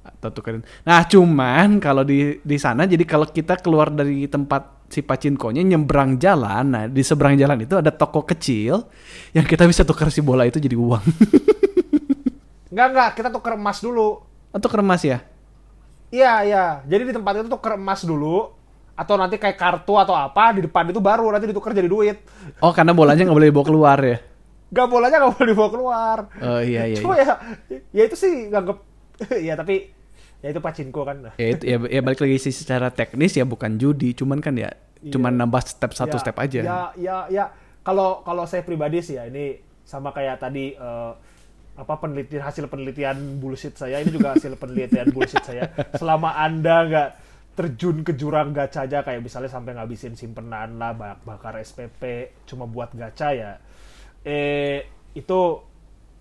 [0.00, 5.00] atau tukerin nah cuman kalau di di sana jadi kalau kita keluar dari tempat si
[5.00, 8.80] pacinkonya nyebrang jalan nah di seberang jalan itu ada toko kecil
[9.30, 11.04] yang kita bisa tukar si bola itu jadi uang
[12.70, 14.22] Enggak enggak, kita tuker emas dulu.
[14.50, 15.18] atau keremas ya
[16.10, 16.64] Iya, iya.
[16.86, 18.50] Jadi di tempat itu tuker emas dulu
[18.94, 22.20] atau nanti kayak kartu atau apa di depan itu baru nanti ditukar jadi duit.
[22.60, 24.18] oh karena bolanya nggak boleh dibawa keluar ya
[24.70, 26.18] Gak bolanya nggak boleh dibawa keluar.
[26.38, 27.34] oh iya iya, Cuma iya.
[27.66, 28.76] ya, ya itu sih nganggep,
[29.48, 29.92] ya tapi
[30.40, 31.16] ya itu pachinko kan.
[31.34, 34.72] ya itu ya, ya balik lagi sih secara teknis ya bukan judi cuman kan ya
[35.00, 35.16] Iya.
[35.16, 37.44] cuman nambah step satu Ya, step aja Ya, ya, ya.
[37.80, 41.12] Kalau kalau saya pribadi sih ya ini sama kayak tadi eh,
[41.72, 45.72] apa penelitian hasil penelitian bullshit saya ini juga hasil penelitian bullshit saya.
[45.96, 47.08] Selama anda nggak
[47.50, 52.02] terjun ke jurang gacha aja kayak misalnya sampai ngabisin simpenan lah bak- bakar SPP
[52.44, 53.56] cuma buat gacha ya
[54.20, 55.40] eh itu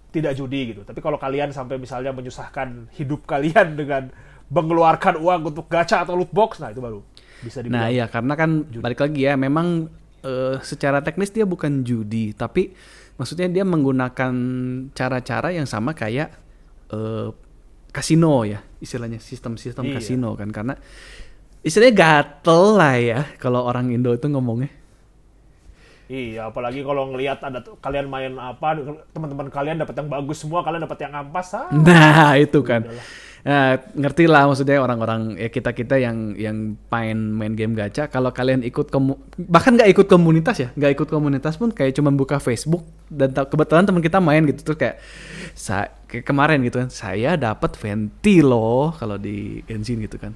[0.10, 4.10] tidak judi gitu tapi kalau kalian sampai misalnya menyusahkan hidup kalian dengan
[4.50, 7.00] mengeluarkan uang untuk gacha atau loot box nah itu baru
[7.46, 9.88] bisa dibilang nah iya karena kan balik lagi ya memang
[10.24, 12.74] eh, secara teknis dia bukan judi, tapi
[13.20, 14.34] maksudnya dia menggunakan
[14.96, 16.36] cara-cara yang sama kayak
[16.92, 17.30] eh,
[17.90, 19.94] kasino ya, istilahnya sistem-sistem Iya.
[19.98, 20.78] kasino kan karena
[21.66, 24.72] istilahnya gatel lah ya kalau orang Indo itu ngomongnya.
[26.10, 28.82] Iya, apalagi kalau ngelihat ada tuh kalian main apa,
[29.14, 31.70] teman-teman kalian dapat yang bagus semua, kalian dapat yang ampas, ah.
[31.70, 32.82] Nah itu kan.
[33.46, 38.10] Nah, ngerti lah maksudnya orang-orang ya kita kita yang yang main main game gacha.
[38.10, 42.10] Kalau kalian ikut komu- bahkan nggak ikut komunitas ya, nggak ikut komunitas pun kayak cuma
[42.10, 44.98] buka Facebook dan kebetulan teman kita main gitu terus kayak
[46.10, 50.34] kayak kemarin gitu kan, saya dapat venti loh kalau di Genshin gitu kan.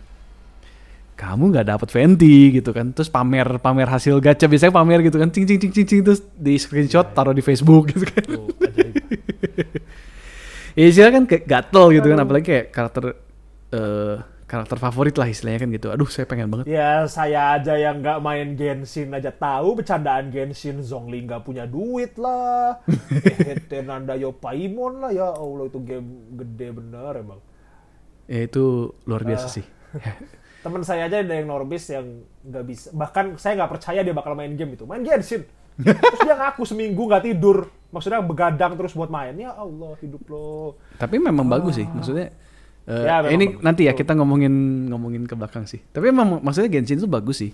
[1.13, 5.29] Kamu nggak dapat venti gitu kan, terus pamer pamer hasil gacha biasanya pamer gitu kan,
[5.29, 8.23] cing cing cing cing, cing terus di screenshot taruh di Facebook gitu kan.
[8.59, 8.95] Ajaib.
[10.73, 13.13] Ya istilah kan kayak gatel gitu kan, apalagi kayak karakter
[13.69, 15.87] eh karakter favorit lah istilahnya kan gitu.
[15.93, 16.65] Aduh saya pengen banget.
[16.65, 22.17] Ya saya aja yang nggak main Genshin aja tahu bercandaan Genshin Zhongli nggak punya duit
[22.17, 22.81] lah.
[23.45, 27.37] Hete Nanda Yo Paimon lah ya Allah itu game gede bener emang.
[28.25, 29.53] Ya itu luar biasa Ah.
[29.53, 29.65] sih.
[30.63, 32.07] Temen saya aja ada yang Norbis yang
[32.41, 32.87] nggak bisa.
[32.89, 34.87] Bahkan saya nggak percaya dia bakal main game itu.
[34.87, 35.43] Main Genshin.
[35.75, 37.67] Terus dia ngaku seminggu nggak tidur.
[37.91, 39.35] Maksudnya begadang terus buat main.
[39.35, 40.79] Ya Allah hidup lo.
[40.95, 42.31] Tapi memang bagus sih, maksudnya.
[42.83, 43.61] eh, Ya, memang ini bagus.
[43.61, 44.53] nanti ya kita ngomongin
[44.87, 45.83] ngomongin ke belakang sih.
[45.91, 47.51] Tapi memang maksudnya Genshin itu bagus sih.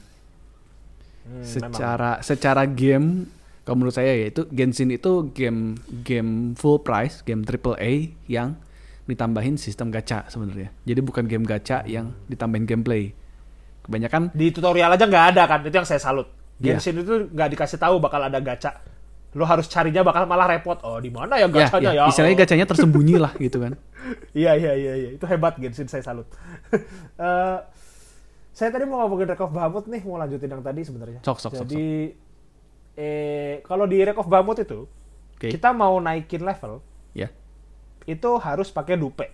[1.25, 1.45] Hmm, memang.
[1.45, 3.25] secara secara game
[3.61, 7.93] kalau menurut saya ya itu Genshin itu game game full price, game triple A
[8.25, 8.57] yang
[9.09, 10.69] ditambahin sistem gacha sebenarnya.
[10.85, 13.09] Jadi bukan game gacha yang ditambahin gameplay.
[13.81, 15.59] Kebanyakan Di tutorial aja nggak ada kan.
[15.65, 16.29] Itu yang saya salut.
[16.61, 16.77] Iya.
[16.77, 18.77] Genshin itu nggak dikasih tahu bakal ada gacha.
[19.33, 20.77] Lo harus carinya bakal malah repot.
[20.85, 22.09] Oh di mana ya ya, gachanya ya, ya?
[22.09, 22.41] istilahnya Oh.
[22.45, 23.73] gacanya tersembunyi lah gitu kan.
[24.33, 26.29] Iya iya iya iya itu hebat Genshin saya salut.
[27.19, 27.57] Eh,
[28.55, 31.19] saya tadi mau ngomongin Reck of Bahamut nih mau lanjutin yang tadi sebenarnya.
[31.19, 32.11] Sok, sok, sok, Jadi
[32.95, 34.87] eh kalau di Reck of Bahamut itu
[35.35, 35.47] Oke.
[35.51, 36.83] kita mau naikin level
[37.15, 37.27] Ya.
[38.09, 39.29] Itu harus pakai dupe.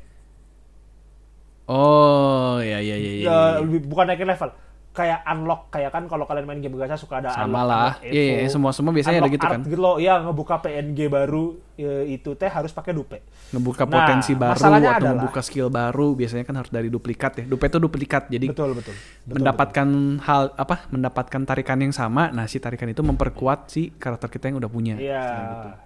[1.66, 3.10] Oh, ya ya ya ya.
[3.10, 3.38] Eh, ya, ya.
[3.58, 4.52] lebih- bukan naikin level.
[4.96, 7.92] Kayak unlock kayak kan kalau kalian main game gacha suka ada Sama unlock, lah.
[8.00, 9.62] Iya, iya, info, semua- semua biasanya ada gitu art kan.
[9.66, 11.44] Gitu loh, ya ngebuka PNG baru
[11.76, 13.20] eh, itu teh harus pakai dupe.
[13.52, 17.44] Ngebuka Nah, potensi baru atau adalah- ngebuka skill baru biasanya kan harus dari duplikat ya.
[17.44, 18.24] Dupe itu duplikat.
[18.30, 18.96] Jadi Betul betul.
[18.96, 19.88] betul mendapatkan
[20.22, 20.76] hal apa?
[20.88, 22.32] Mendapatkan tarikan yang sama.
[22.32, 24.96] Nah, si tarikan itu memperkuat si karakter kita yang udah punya.
[24.96, 25.26] Iya.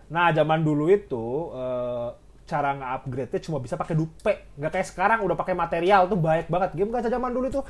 [0.05, 2.09] Nah, zaman dulu itu eh,
[2.49, 4.33] cara nge-upgrade-nya cuma bisa pakai dupe.
[4.57, 6.73] Nggak kayak sekarang udah pakai material tuh baik banget.
[6.73, 7.61] Game gacha zaman dulu itu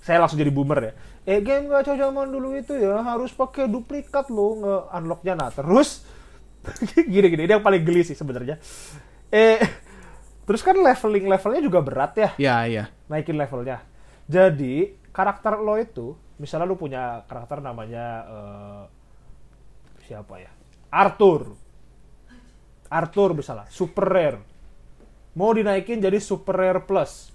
[0.00, 0.92] saya langsung jadi boomer ya.
[1.26, 5.34] Eh, game gacha zaman dulu itu ya harus pakai duplikat lo nge-unlock-nya.
[5.34, 6.06] Nah, terus
[7.12, 8.62] gini-gini ini yang paling geli sih sebenarnya.
[9.34, 9.58] Eh
[10.46, 12.84] terus kan leveling levelnya juga berat ya Iya, iya.
[13.06, 13.82] naikin levelnya.
[14.30, 18.82] Jadi karakter lo itu, misalnya lo punya karakter namanya eh,
[20.06, 20.50] siapa ya?
[20.90, 21.54] Arthur.
[22.90, 24.38] Arthur misalnya, super rare.
[25.38, 27.30] Mau dinaikin jadi super rare plus.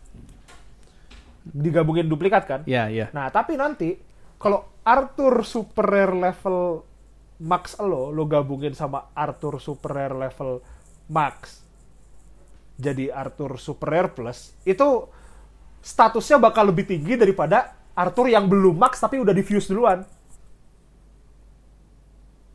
[1.48, 2.62] Digabungin duplikat kan?
[2.68, 3.08] Iya, iya.
[3.15, 3.96] Nah, tapi nanti
[4.36, 6.84] kalau Arthur super rare level
[7.41, 10.60] max lo, lo gabungin sama Arthur super rare level
[11.10, 11.63] max.
[12.76, 15.08] Jadi Arthur super rare plus, itu
[15.80, 20.04] statusnya bakal lebih tinggi daripada Arthur yang belum max tapi udah diffuse duluan.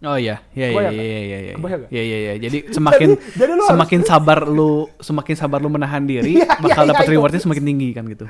[0.01, 1.39] Oh iya, iya iya iya iya iya.
[1.39, 1.55] iya.
[1.89, 2.33] Iya iya iya.
[2.41, 6.57] Jadi semakin Jadi- jadi lu harus- semakin sabar lu semakin sabar lu menahan diri, Iya,
[6.57, 8.25] bakal iya, dapat iya, rewardnya semakin tinggi kan gitu.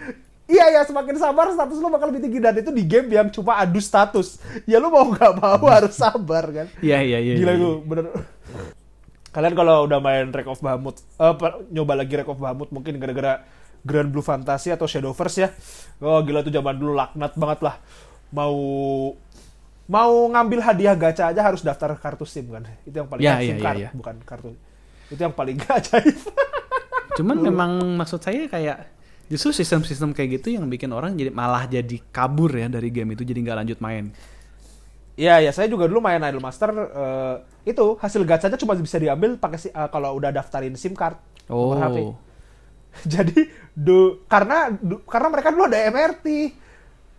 [0.44, 3.54] Iya ya semakin sabar status lo bakal lebih tinggi dan itu di game yang cuma
[3.56, 4.42] adu status.
[4.66, 6.66] Ya lo mau nggak mau harus sabar kan.
[6.83, 7.35] Iya iya iya.
[7.38, 8.04] Gila iya, itu bener.
[9.30, 12.98] Kalian kalau udah main Wreck of Bahamut, eh, per- nyoba lagi Wreck of Bahamut mungkin
[12.98, 13.46] gara-gara
[13.80, 15.48] Grand Blue Fantasy atau Shadowverse ya.
[16.02, 17.78] Oh gila tuh zaman dulu laknat banget lah.
[18.30, 18.54] Mau
[19.90, 22.62] mau ngambil hadiah gacha aja harus daftar kartu SIM kan.
[22.87, 23.90] Itu yang paling Ya, eh, SIM ya, ya, card, ya.
[23.90, 24.50] bukan kartu.
[25.11, 26.18] Itu yang paling ajaib.
[27.18, 28.87] Cuman memang maksud saya kayak
[29.26, 33.22] justru sistem-sistem kayak gitu yang bikin orang jadi malah jadi kabur ya dari game itu
[33.22, 34.14] jadi nggak lanjut main.
[35.14, 37.35] Iya, ya saya juga dulu main Idolmaster eh,
[37.66, 41.18] itu hasil gacanya cuma bisa diambil pakai si- eh, kalau udah daftarin SIM card
[41.50, 41.74] Oh.
[41.74, 41.98] HP.
[43.12, 46.26] Jadi du, karena du- karena mereka dulu ada MRT.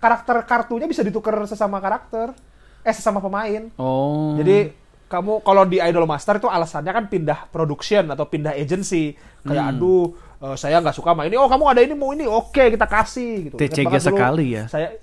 [0.01, 2.33] Karakter kartunya bisa ditukar sesama karakter.
[2.81, 3.69] Eh sesama pemain.
[3.77, 4.35] Oh.
[4.37, 4.73] Jadi
[5.05, 9.13] kamu kalau di Idolmaster itu alasannya kan pindah production atau pindah agency.
[9.43, 9.71] Kayak Hmm.
[9.77, 10.05] aduh
[10.41, 11.37] eh, saya nggak suka main ini.
[11.37, 12.25] Oh kamu ada ini mau ini.
[12.25, 13.55] Oke kita kasih gitu.
[13.59, 14.65] TCG dulu, sekali ya.
[14.65, 14.95] Saya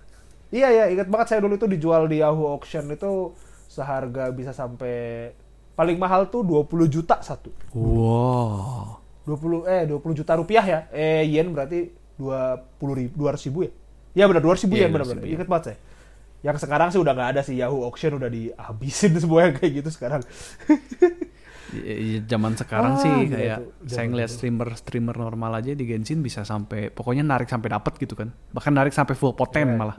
[0.49, 3.37] Iya ya, ingat banget saya dulu itu dijual di Yahoo Auction itu
[3.69, 5.29] seharga bisa sampai
[5.77, 7.53] paling mahal tuh 20 juta satu.
[7.77, 8.97] Wow.
[9.29, 10.81] 20 eh 20 juta rupiah ya.
[10.89, 12.65] Eh yen berarti 20
[12.97, 13.71] ribu, 200 ribu ya.
[14.17, 15.25] Iya benar 200 ribu Iya, yen benar 200 benar.
[15.37, 15.79] Ingat banget saya.
[16.39, 20.23] Yang sekarang sih udah nggak ada sih Yahoo Auction udah dihabisin semuanya kayak gitu sekarang.
[21.69, 25.85] Y- y- zaman sekarang Ah, sih kayak itu, saya ngeliat streamer streamer normal aja di
[25.85, 29.77] Genshin bisa sampai pokoknya narik sampai dapet gitu kan bahkan narik sampai full poten Iya.
[29.77, 29.97] malah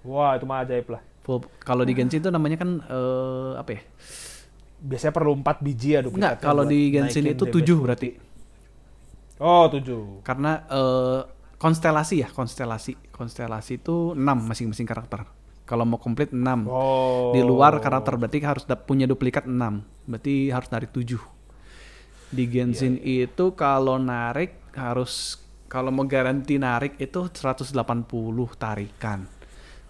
[0.00, 1.04] Wah itu mah ajaib lah.
[1.20, 3.82] full kalau di Genshin itu namanya kan eh, apa ya
[4.76, 7.64] Biasanya perlu 4 biji ya Enggak, kalau di Genshin itu damage.
[7.64, 8.08] 7 berarti.
[9.36, 10.24] Oh 7.
[10.24, 11.20] Karena eh,
[11.56, 12.96] konstelasi ya, konstelasi.
[13.12, 15.24] Konstelasi itu 6 masing-masing karakter.
[15.66, 16.40] Kalau mau komplit 6.
[16.70, 17.34] Oh.
[17.34, 19.82] Di luar karakter berarti harus dap- punya duplikat 6.
[20.06, 21.18] Berarti harus narik 7.
[22.30, 27.74] Di Genshin Iya, itu kalau narik harus kalau mau garansi narik itu 180
[28.54, 29.26] tarikan.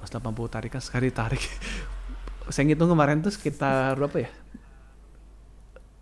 [0.01, 1.43] 180 tarikan sekali tarik.
[2.53, 4.31] Saya ngitung kemarin tuh sekitar berapa ya?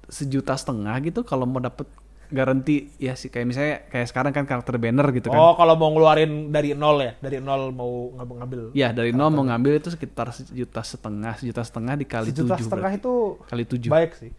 [0.08, 1.88] sejuta setengah gitu kalau mau dapet
[2.34, 5.38] garansi ya sih kayak misalnya kayak sekarang kan karakter banner gitu kan.
[5.38, 8.74] Oh kalau mau ngeluarin dari nol ya, dari nol mau ngambil.
[8.74, 12.90] Ya dari nol mau ngambil itu sekitar sejuta setengah, sejuta setengah dikali Sejuta tujuh setengah
[12.90, 13.06] berarti.
[13.06, 13.14] itu
[13.46, 13.90] kali tujuh.
[13.90, 14.30] baik sih.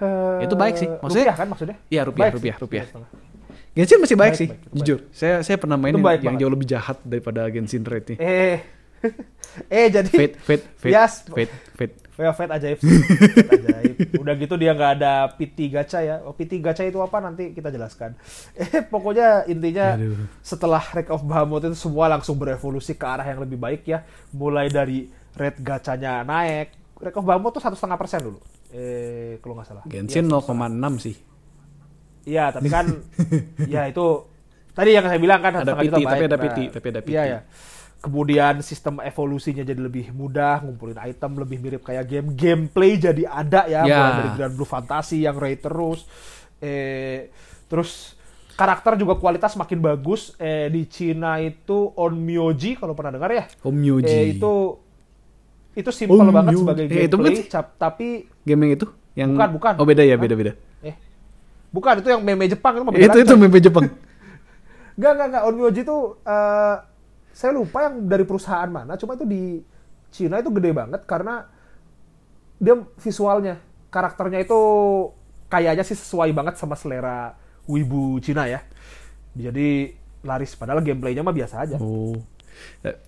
[0.00, 0.88] Eh, Itu baik sih.
[0.88, 1.76] Maksudnya- rupiah kan maksudnya?
[1.86, 2.84] Iya, rupiah, Baik sih, rupiah, rupiah.
[2.86, 3.28] sejuta setengah.
[3.70, 4.74] Genshin masih baik, Baik, sih, baik, baik.
[4.80, 4.98] jujur.
[5.12, 6.40] Saya saya pernah main yang, baik yang banget.
[6.40, 8.18] jauh lebih jahat daripada Genshin Red nih.
[8.18, 8.56] Eh,
[9.76, 11.12] eh jadi Fate, Fate, Fate, Yes.
[11.28, 11.94] Fate, Fate.
[12.20, 12.92] Veo Fate ajaib sih.
[13.48, 13.96] Fate ajaib.
[14.20, 16.20] Udah gitu dia nggak ada PT gacha ya.
[16.20, 18.12] Oh, PT gacha itu apa nanti kita jelaskan.
[18.60, 20.28] Eh pokoknya intinya Aduh.
[20.44, 24.04] setelah Wreck of Bahamut itu semua langsung berevolusi ke arah yang lebih baik ya.
[24.36, 26.76] Mulai dari rate gacanya naik.
[27.00, 28.38] Wreck of Bahamut tuh satu setengah persen dulu.
[28.68, 29.82] Eh kalau nggak salah.
[29.88, 31.16] Genshin Iya, 0,6 sih.
[32.28, 32.84] Iya, tapi kan
[33.74, 34.28] ya itu
[34.76, 37.10] tadi yang saya bilang kan Ada PT, tapi ada PT, tapi ada PT.
[37.16, 37.40] Iya, ya.
[38.00, 42.32] Kemudian sistem evolusinya jadi lebih mudah, ngumpulin item lebih mirip kayak game.
[42.32, 43.92] Gameplay jadi ada ya, Ya.
[43.92, 46.08] mulai dari Grand Blue Fantasy yang raid terus.
[46.58, 47.28] Eh
[47.68, 48.16] terus
[48.56, 50.32] karakter juga kualitas makin bagus.
[50.36, 53.44] Eh di Cina itu Onmyoji kalau pernah dengar ya.
[53.60, 54.08] Omyoji.
[54.08, 54.52] Eh itu
[55.70, 56.34] itu simple Onmyoji.
[56.34, 58.06] banget sebagai Eh, itu gameplay, bukan cap- tapi
[58.42, 59.72] game yang itu yang Bukan, bukan.
[59.76, 60.18] Oh beda ya, Hah?
[60.18, 60.52] beda-beda.
[60.80, 60.96] eh
[61.68, 63.84] bukan itu yang meme Jepang itu mah beda Itu itu meme Jepang.
[64.96, 65.42] Enggak, enggak, enggak.
[65.46, 66.76] Onmyoji itu eh
[67.30, 69.62] saya lupa yang dari perusahaan mana, cuma itu di
[70.10, 71.46] Cina itu gede banget karena
[72.58, 74.60] dia visualnya, karakternya itu
[75.46, 77.34] kayaknya sih sesuai banget sama selera
[77.70, 78.60] wibu Cina ya.
[79.34, 79.94] Jadi
[80.26, 81.76] laris padahal gameplaynya mah biasa aja.
[81.78, 82.18] Oh.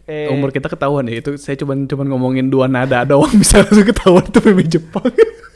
[0.08, 0.32] Eh.
[0.32, 4.24] Umur kita ketahuan ya itu saya cuman cuman ngomongin dua nada doang bisa langsung ketahuan
[4.24, 5.10] itu meme Jepang.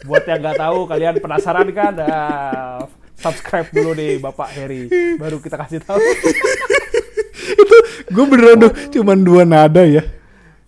[0.05, 1.95] Buat yang nggak tahu, kalian penasaran kan?
[1.99, 2.85] Ah,
[3.19, 4.87] subscribe dulu nih Bapak Heri,
[5.19, 5.99] baru kita kasih tahu.
[8.07, 10.03] Gue beneran tuh cuman dua nada ya.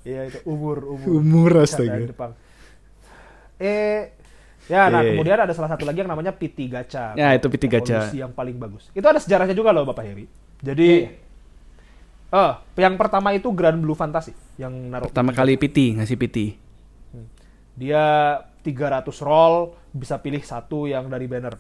[0.03, 1.07] Iya itu umur umur.
[1.15, 2.01] Umur astaga.
[2.01, 2.33] Jepang.
[3.59, 4.15] Eh
[4.69, 5.11] ya nah Iya, iya.
[5.13, 7.13] kemudian ada salah satu lagi yang namanya PT Gacha.
[7.13, 8.13] Ya, itu PT Gacha.
[8.13, 8.89] Yang paling bagus.
[8.93, 10.25] Itu ada sejarahnya juga loh Bapak Heri.
[10.59, 10.91] Jadi
[12.29, 16.39] eh yang pertama itu Grand Blue Fantasy yang naruh Pertama kali PT ngasih PT.
[17.79, 19.55] dia 300 roll
[19.95, 21.55] bisa pilih satu yang dari banner.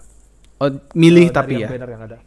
[0.59, 1.69] Oh, milih Eh, dari tapi yang ya.
[1.71, 2.19] banner yang ada.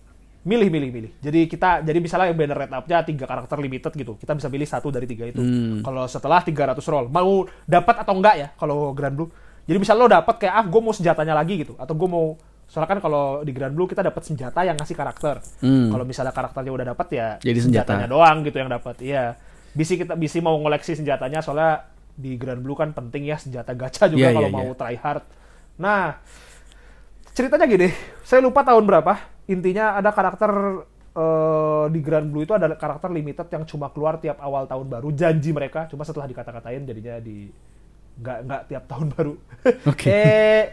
[0.42, 1.12] Milih, milih, milih.
[1.22, 4.66] Jadi kita, jadi misalnya yang banner red up-nya tiga karakter limited gitu, kita bisa pilih
[4.66, 5.38] satu dari tiga itu.
[5.38, 5.86] Hmm.
[5.86, 9.30] Kalau setelah 300 roll, mau dapat atau enggak ya kalau Grand Blue.
[9.70, 12.34] Jadi misalnya lo dapat kayak ah gue mau senjatanya lagi gitu, atau gue mau
[12.66, 15.44] soalnya kan kalau di Grand Blue kita dapat senjata yang ngasih karakter.
[15.62, 15.94] Hmm.
[15.94, 17.94] Kalau misalnya karakternya udah dapat ya Jadi senjata.
[17.94, 18.96] senjatanya doang gitu yang dapat.
[19.04, 19.36] Iya.
[19.78, 21.86] Bisi kita bisi mau ngoleksi senjatanya soalnya
[22.18, 24.78] di Grand Blue kan penting ya senjata gacha juga Iya, kalau iya, mau iya.
[24.80, 25.24] try hard.
[25.84, 26.16] Nah,
[27.36, 27.90] ceritanya gini,
[28.24, 29.14] saya lupa tahun berapa.
[29.52, 30.52] Intinya ada karakter
[31.12, 35.12] eh, di Grand Blue itu ada karakter limited yang cuma keluar tiap awal tahun baru.
[35.12, 37.52] Janji mereka, cuma setelah dikata-katain jadinya di
[38.12, 39.34] nggak nggak tiap tahun baru.
[39.88, 40.08] Oke.
[40.08, 40.64] eh,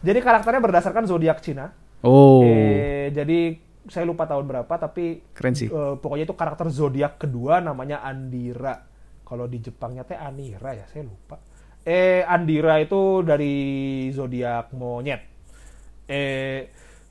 [0.00, 1.74] jadi karakternya berdasarkan zodiak Cina.
[2.00, 2.40] Oh.
[2.46, 5.68] Eh, jadi saya lupa tahun berapa, tapi Keren sih.
[5.68, 8.86] eh, pokoknya itu karakter zodiak kedua namanya Andira.
[9.24, 11.38] Kalau di Jepangnya teh Anira ya, saya lupa.
[11.80, 13.54] Eh Andira itu dari
[14.12, 15.22] zodiak monyet.
[16.04, 16.60] Eh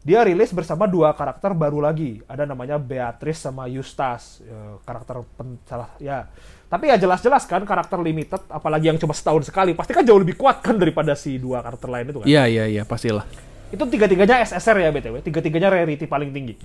[0.10, 2.17] dia rilis bersama dua karakter baru lagi.
[2.26, 4.41] Ada namanya Beatrice sama Eustace.
[4.41, 6.26] Eh, karakter pen, salah ya.
[6.65, 10.34] Tapi ya jelas-jelas kan karakter limited, apalagi yang cuma setahun sekali, pasti kan jauh lebih
[10.34, 12.28] kuat kan daripada si dua karakter lain itu kan.
[12.28, 13.26] Iya iya iya pastilah.
[13.69, 16.58] Itu tiga-tiganya SSR ya BTW, tiga-tiganya rarity paling tinggi.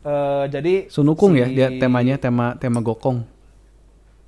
[0.00, 3.24] Eh jadi Sunukung ya si- dia temanya tema tema gokong.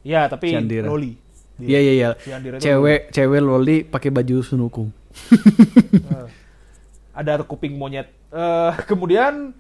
[0.01, 0.89] Ya, tapi Si Andira.
[0.89, 1.17] loli.
[1.59, 2.09] Iya iya iya.
[2.57, 4.89] Cewek cewek loli pakai baju sunukung.
[4.89, 6.27] Eh,
[7.19, 8.07] ada kuping monyet.
[8.31, 9.51] Eh kemudian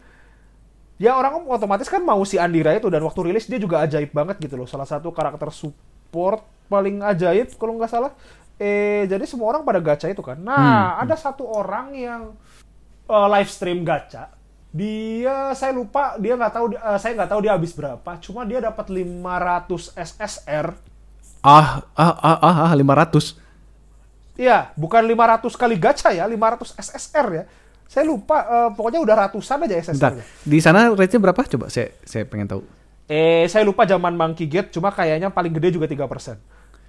[0.98, 4.38] ya orang otomatis kan mau si Andira itu dan waktu rilis dia juga ajaib banget
[4.38, 4.70] gitu loh.
[4.70, 8.12] Salah satu karakter support paling ajaib kalau nggak salah.
[8.58, 10.38] Eh jadi semua orang pada gacha itu kan.
[10.38, 12.22] Nah, ada satu orang yang
[13.10, 14.30] eh, live stream gacha.
[14.68, 18.10] Dia saya lupa dia nggak tahu eh, saya nggak tahu dia habis berapa.
[18.22, 20.88] Cuma dia dapat 500 SSR
[21.38, 23.38] Ah, ah, ah, ah, ah 500.
[24.38, 27.44] Iya, bukan 500 kali gacha ya, 500 SSR ya.
[27.90, 29.98] Saya lupa, eh, pokoknya udah ratusan aja SSR.
[29.98, 30.24] Bentar, -nya.
[30.46, 31.40] di sana rate-nya berapa?
[31.42, 32.62] Coba saya saya pengen tahu.
[33.10, 36.38] Eh, saya lupa zaman Monkey Gate, cuma kayaknya paling gede juga 3%.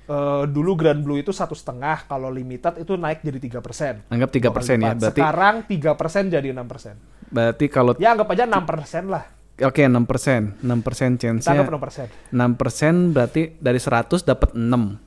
[0.09, 4.09] Eh, dulu Grand Blue itu satu setengah, kalau limited itu naik jadi 3%.
[4.09, 6.97] Anggap 3% ya, berarti Sekarang 3% jadi 6%.
[7.29, 9.23] berarti kalau Ya anggap aja 6% lah.
[9.61, 12.09] oke 6%, 6% Kita chance-nya anggap 6%.
[12.33, 14.97] 6% berarti dari 100 dapat 6.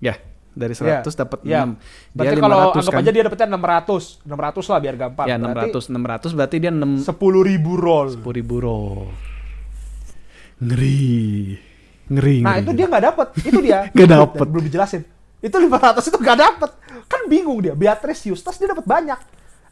[0.00, 0.16] Ya,
[0.52, 1.64] dari 100 dapat ya.
[1.64, 2.12] 6.
[2.12, 4.24] Berarti kalau anggap aja dia dapetnya 600.
[4.24, 5.26] 600 lah biar gampang.
[5.28, 8.06] Ya, Berarti 600 600 berarti dia 6 10 ribu roll.
[8.20, 9.00] 10 ribu roll.
[10.62, 11.58] Ngeri.
[12.12, 12.36] Ngeri.
[12.44, 13.28] Nah ngeri, itu dia nggak dapet.
[13.42, 13.78] Itu dia.
[13.94, 14.38] Nggak dapet.
[14.44, 15.02] Dan Belum dijelasin.
[15.42, 16.70] Itu 500 itu nggak dapet.
[17.10, 17.74] Kan bingung dia.
[17.74, 19.18] Beatrice Eustace dia dapat banyak.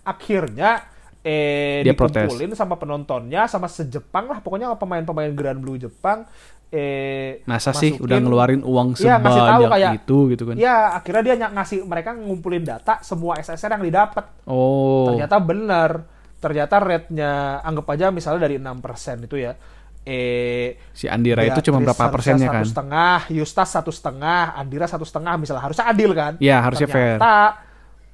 [0.02, 0.82] Akhirnya
[1.20, 2.16] eh Dia protes.
[2.16, 6.24] dikumpulin sama penontonnya sama sejepang lah pokoknya pemain-pemain Grand Blue Jepang
[6.70, 10.54] eh Masa sih masukin- udah ngeluarin uang Iya, tahu sebanyak kayak- itu gitu kan.
[10.54, 14.24] Ya, akhirnya dia ngasih mereka ngumpulin data semua SSR yang didapat.
[14.46, 15.10] Oh.
[15.10, 15.90] Ternyata benar.
[16.38, 17.30] Ternyata rate-nya
[17.60, 19.52] anggap aja misalnya dari 6% itu ya.
[20.00, 22.62] Eh Si Andira itu cuma berapa persennya kan?
[22.62, 26.32] Satu setengah, Yustas satu setengah, Andira satu setengah misalnya harusnya adil kan?
[26.38, 27.18] Iya, harusnya fair.
[27.18, 27.34] Ternyata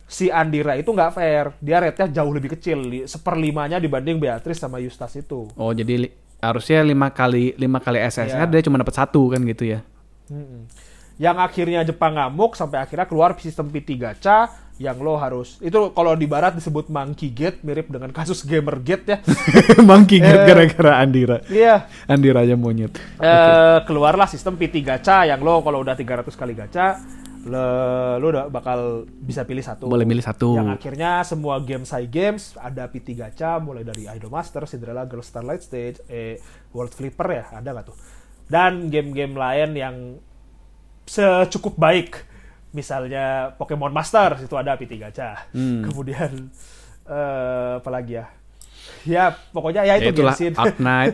[0.03, 1.55] si Andira itu nggak fair.
[1.59, 5.47] Dia rate-nya jauh lebih kecil, li- seperlimanya dibanding Beatrice sama Yustas itu.
[5.55, 8.47] Oh, jadi harusnya lima kali lima kali SSR Iya.
[8.47, 9.81] dia cuma dapat satu kan gitu ya.
[10.29, 10.69] Mm-mm.
[11.17, 16.13] Yang akhirnya Jepang ngamuk sampai akhirnya keluar sistem PT gacha yang lo harus itu kalau
[16.13, 19.19] di barat disebut monkey gate mirip dengan kasus gamer gate ya.
[19.89, 20.45] Monkey Eh.
[20.45, 21.41] gara-gara Andira.
[21.49, 21.89] Iya.
[22.05, 22.93] Andira aja monyet.
[23.17, 27.01] Eh, keluarlah sistem PT gacha yang lo kalau udah 300 kali gacha
[27.47, 27.67] lo,
[28.19, 29.87] lo udah bakal bisa pilih satu.
[29.87, 30.59] Boleh milih satu.
[30.59, 35.23] Yang akhirnya semua game Sai Games ada PT gacha mulai dari Idol Master, Cinderella Girl
[35.23, 36.43] Starlight Stage, eh
[36.75, 37.97] World Flipper ya, ada nggak tuh?
[38.47, 39.97] Dan game-game lain yang
[41.07, 42.23] secukup baik.
[42.75, 45.49] Misalnya Pokemon Master itu ada PT gacha.
[45.55, 45.87] Hmm.
[45.87, 46.51] Kemudian
[47.07, 48.27] eh apa lagi ya?
[49.07, 50.55] Ya, pokoknya ya Ya itu itulah Genshin.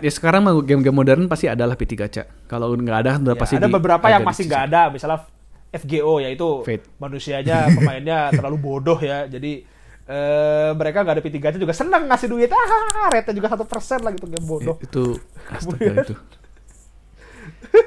[0.00, 2.24] Ya sekarang game-game modern pasti adalah PT gacha.
[2.48, 5.24] Kalau nggak ada udah Ya, pasti ada di- beberapa ada yang masih nggak ada, misalnya
[5.72, 6.84] FGO yaitu Fate.
[7.00, 9.64] manusianya pemainnya terlalu bodoh ya, jadi
[10.06, 14.04] eh, mereka nggak ada P3 gacha juga seneng ngasih duit, ah rate juga satu persen
[14.04, 14.76] lah gitu game bodoh.
[14.84, 15.16] Itu
[15.48, 16.14] astaga itu.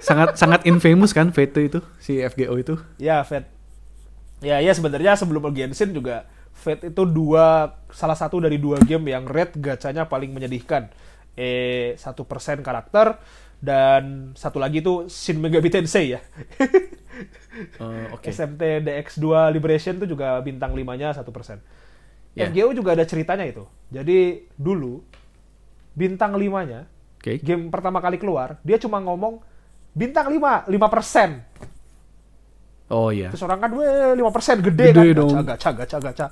[0.02, 2.76] sangat sangat infamous kan Fate itu si FGO itu.
[2.98, 3.48] Ya Fate,
[4.42, 9.28] ya ya sebenarnya sebelum Genshin juga Fate itu dua salah satu dari dua game yang
[9.28, 10.90] rate gacanya paling menyedihkan.
[11.36, 13.20] Eh satu persen karakter
[13.66, 16.22] dan satu lagi itu Shin Megami Tensei ya.
[17.82, 18.30] Eh, Oke.
[18.30, 21.26] SMT DX2 Liberation itu juga bintang 5-nya 1%.
[22.38, 22.46] Ya.
[22.52, 23.66] FGO juga ada ceritanya itu.
[23.90, 25.02] Jadi dulu
[25.98, 26.86] bintang 5-nya
[27.18, 27.42] Oke.
[27.42, 29.42] game pertama kali keluar, dia cuma ngomong
[29.96, 32.94] bintang 5, 5%.
[32.94, 33.34] Oh iya.
[33.34, 35.18] Terus orang kan, weh 5% gede, Gede kan.
[35.18, 35.34] dong.
[35.42, 36.28] Gacha, gacha, gacha, gacha.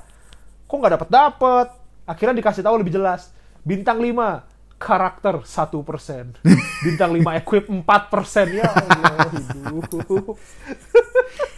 [0.69, 1.67] Kok nggak dapet dapet?
[2.05, 3.33] Akhirnya dikasih tahu lebih jelas.
[3.63, 4.52] Bintang 5,
[4.83, 6.43] karakter 1%.
[6.85, 8.51] Bintang 5 equip 4%.
[8.51, 10.35] Ya Allah, hidup.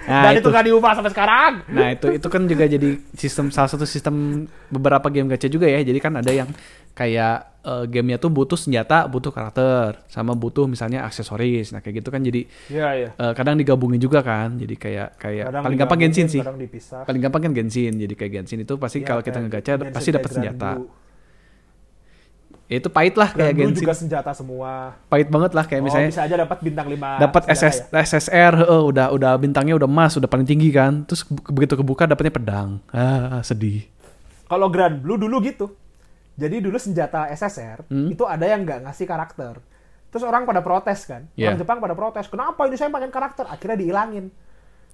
[0.05, 1.53] Nah, Dan itu nggak diubah sampai sekarang.
[1.65, 5.81] Nah itu itu kan juga jadi sistem salah satu sistem beberapa game gacha juga ya.
[5.81, 6.45] Jadi kan ada yang
[6.93, 11.73] kayak eh, gamenya tuh butuh senjata, butuh karakter, sama butuh misalnya aksesoris.
[11.73, 13.09] Nah kayak gitu kan jadi Iya, iya.
[13.17, 14.61] eh, kadang digabungin juga kan.
[14.61, 16.41] Jadi kayak kayak Kadang paling gampang Genshin sih.
[16.85, 17.97] Paling gampang kan Genshin.
[17.97, 20.71] Jadi kayak Genshin itu pasti Iya, kalau kita ngegacha pasti dapat senjata.
[20.77, 21.04] Blue.
[22.65, 23.77] Ya, itu pahit lah kayak Genshin.
[23.77, 24.97] juga senjata semua.
[25.05, 28.81] Pahit banget lah kayak oh, misalnya bisa aja dapat bintang 5 dapat SS, SSR heeh,
[28.83, 33.37] udah udah bintangnya udah emas udah paling tinggi kan terus begitu kebuka dapatnya pedang ah
[33.39, 33.85] sedih
[34.45, 35.77] Kalau Grand Blue dulu gitu.
[36.35, 38.09] Jadi dulu senjata SSR Hmm.
[38.09, 39.61] itu ada yang nggak ngasih karakter.
[40.09, 41.29] Terus orang pada protes kan.
[41.33, 41.49] Iya.
[41.49, 42.25] Orang Jepang pada protes.
[42.25, 43.45] Kenapa ini saya pengen karakter?
[43.45, 44.33] Akhirnya dihilangin.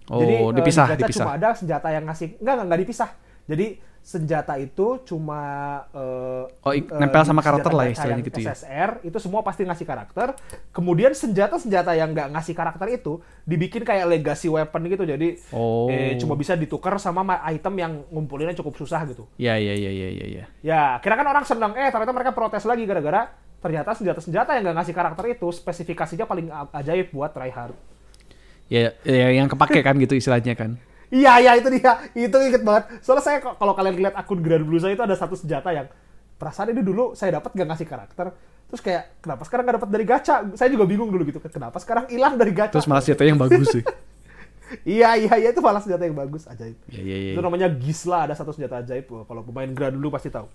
[0.07, 2.81] oh Jadi eh, dipisah di gacha dipisah cuma ada senjata yang ngasih enggak enggak, enggak
[2.83, 3.09] dipisah.
[3.47, 3.65] Jadi
[4.01, 5.41] senjata itu cuma
[5.89, 8.51] eh, Oh, eh, nempel sama karakter lah gacha istilahnya gitu ya.
[8.51, 10.33] SSR itu semua pasti ngasih karakter.
[10.69, 15.03] Kemudian senjata-senjata yang nggak ngasih karakter itu dibikin kayak legacy weapon gitu.
[15.03, 15.85] Jadi Oh.
[15.87, 19.29] eh, cuma bisa ditukar sama ma- item yang ngumpulinnya cukup susah gitu.
[19.35, 21.71] ya ya ya ya ya ya Ya, kira kan orang senang.
[21.73, 26.49] Eh, ternyata mereka protes lagi gara-gara ternyata senjata-senjata yang nggak ngasih karakter itu spesifikasinya paling
[26.73, 27.77] ajaib buat tryhard.
[28.65, 30.79] ya, ya yang kepake kan gitu istilahnya kan
[31.11, 31.91] Iya, iya itu dia.
[32.15, 32.87] Itu inget banget.
[33.03, 35.91] Soalnya saya kalau kalian lihat akun Grand Blue saya itu ada satu senjata yang
[36.35, 38.25] perasaan ini dulu saya dapat gak ngasih karakter.
[38.65, 40.35] Terus kayak kenapa sekarang gak dapat dari gacha?
[40.55, 41.43] Saya juga bingung dulu gitu.
[41.43, 42.71] Kenapa sekarang hilang dari gacha?
[42.73, 43.83] terus malah senjata yang bagus sih
[44.87, 46.79] Iya, iya, iya itu malah senjata yang bagus, ajaib.
[46.87, 49.03] ya ya ya Itu namanya Gisla, ada satu senjata ajaib.
[49.11, 50.47] Wah, Kalau pemain Grand Blue pasti tahu.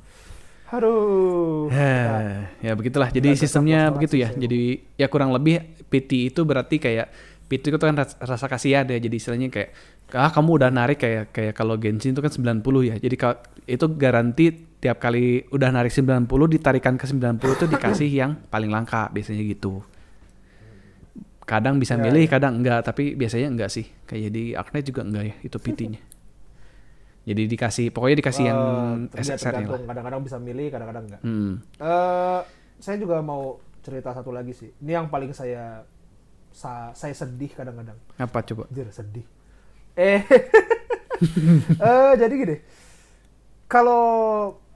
[0.73, 1.69] Aduh.
[1.71, 7.07] Heh, ya begitulah jadi sistemnya begitu ya jadi ya kurang lebih PT itu berarti kayak
[7.47, 8.99] PT itu kan ras- rasa kasihan ya.
[8.99, 9.71] Jadi istilahnya kayak
[10.09, 12.95] ah kamu udah narik kayak kayak kalau Genshin itu kan 90 ya.
[12.95, 14.45] Jadi kalau itu garansi
[14.77, 19.83] tiap kali udah narik 90 ditarikan ke 90 itu dikasih yang paling langka biasanya gitu.
[21.43, 23.87] Kadang bisa Ya, milih, kadang enggak, tapi biasanya enggak sih.
[24.03, 26.03] Kayak di Arknight juga enggak ya, itu PT-nya.
[27.23, 28.61] Jadi dikasih, pokoknya dikasih yang
[29.09, 29.39] Eh, SSR-nya lah.
[29.63, 29.83] tergantung.
[29.87, 31.21] Kadang-kadang bisa milih, kadang-kadang enggak.
[31.23, 31.53] Hmm.
[31.77, 32.41] Eh,
[32.79, 34.71] saya juga mau cerita satu lagi sih.
[34.77, 35.87] Ini yang paling saya
[36.51, 37.99] sa- saya sedih kadang-kadang.
[38.17, 38.67] Apa coba?
[38.67, 39.27] Anjir, sedih.
[39.97, 40.21] Eh,
[41.89, 42.57] eh jadi gini.
[43.67, 44.03] Kalau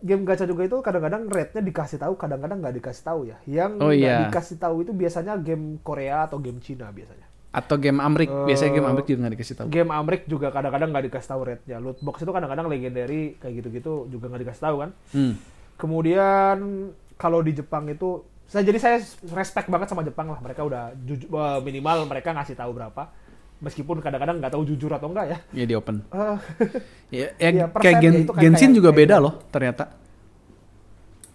[0.00, 3.36] game gacha juga itu kadang-kadang rate-nya dikasih tahu, kadang-kadang nggak dikasih tahu ya.
[3.46, 4.26] Yang Oh, iya.
[4.26, 7.28] dikasih tahu itu biasanya game Korea atau game Cina biasanya.
[7.50, 9.66] Atau game Amrik, biasanya game Eh, Amrik juga nggak dikasih tahu.
[9.68, 11.76] Game Amrik juga kadang-kadang nggak dikasih tahu rate-nya.
[11.78, 14.90] Loot box itu kadang-kadang legendary kayak gitu-gitu juga nggak dikasih tahu kan.
[15.12, 15.34] Hmm.
[15.76, 16.56] Kemudian
[17.20, 18.96] kalau di Jepang itu saya jadi saya
[19.36, 20.40] respect banget sama Jepang lah.
[20.42, 23.10] Mereka udah jujur eh, minimal mereka ngasih tahu berapa.
[23.60, 25.38] Meskipun kadang-kadang nggak tahu jujur atau enggak ya.
[25.52, 26.00] Ya di open.
[26.10, 26.36] Eh,
[27.10, 29.24] Ya, ya Iya, kayak Gen- ya, kayak- Genshin kayak- juga kayak beda gitu.
[29.24, 29.84] loh ternyata.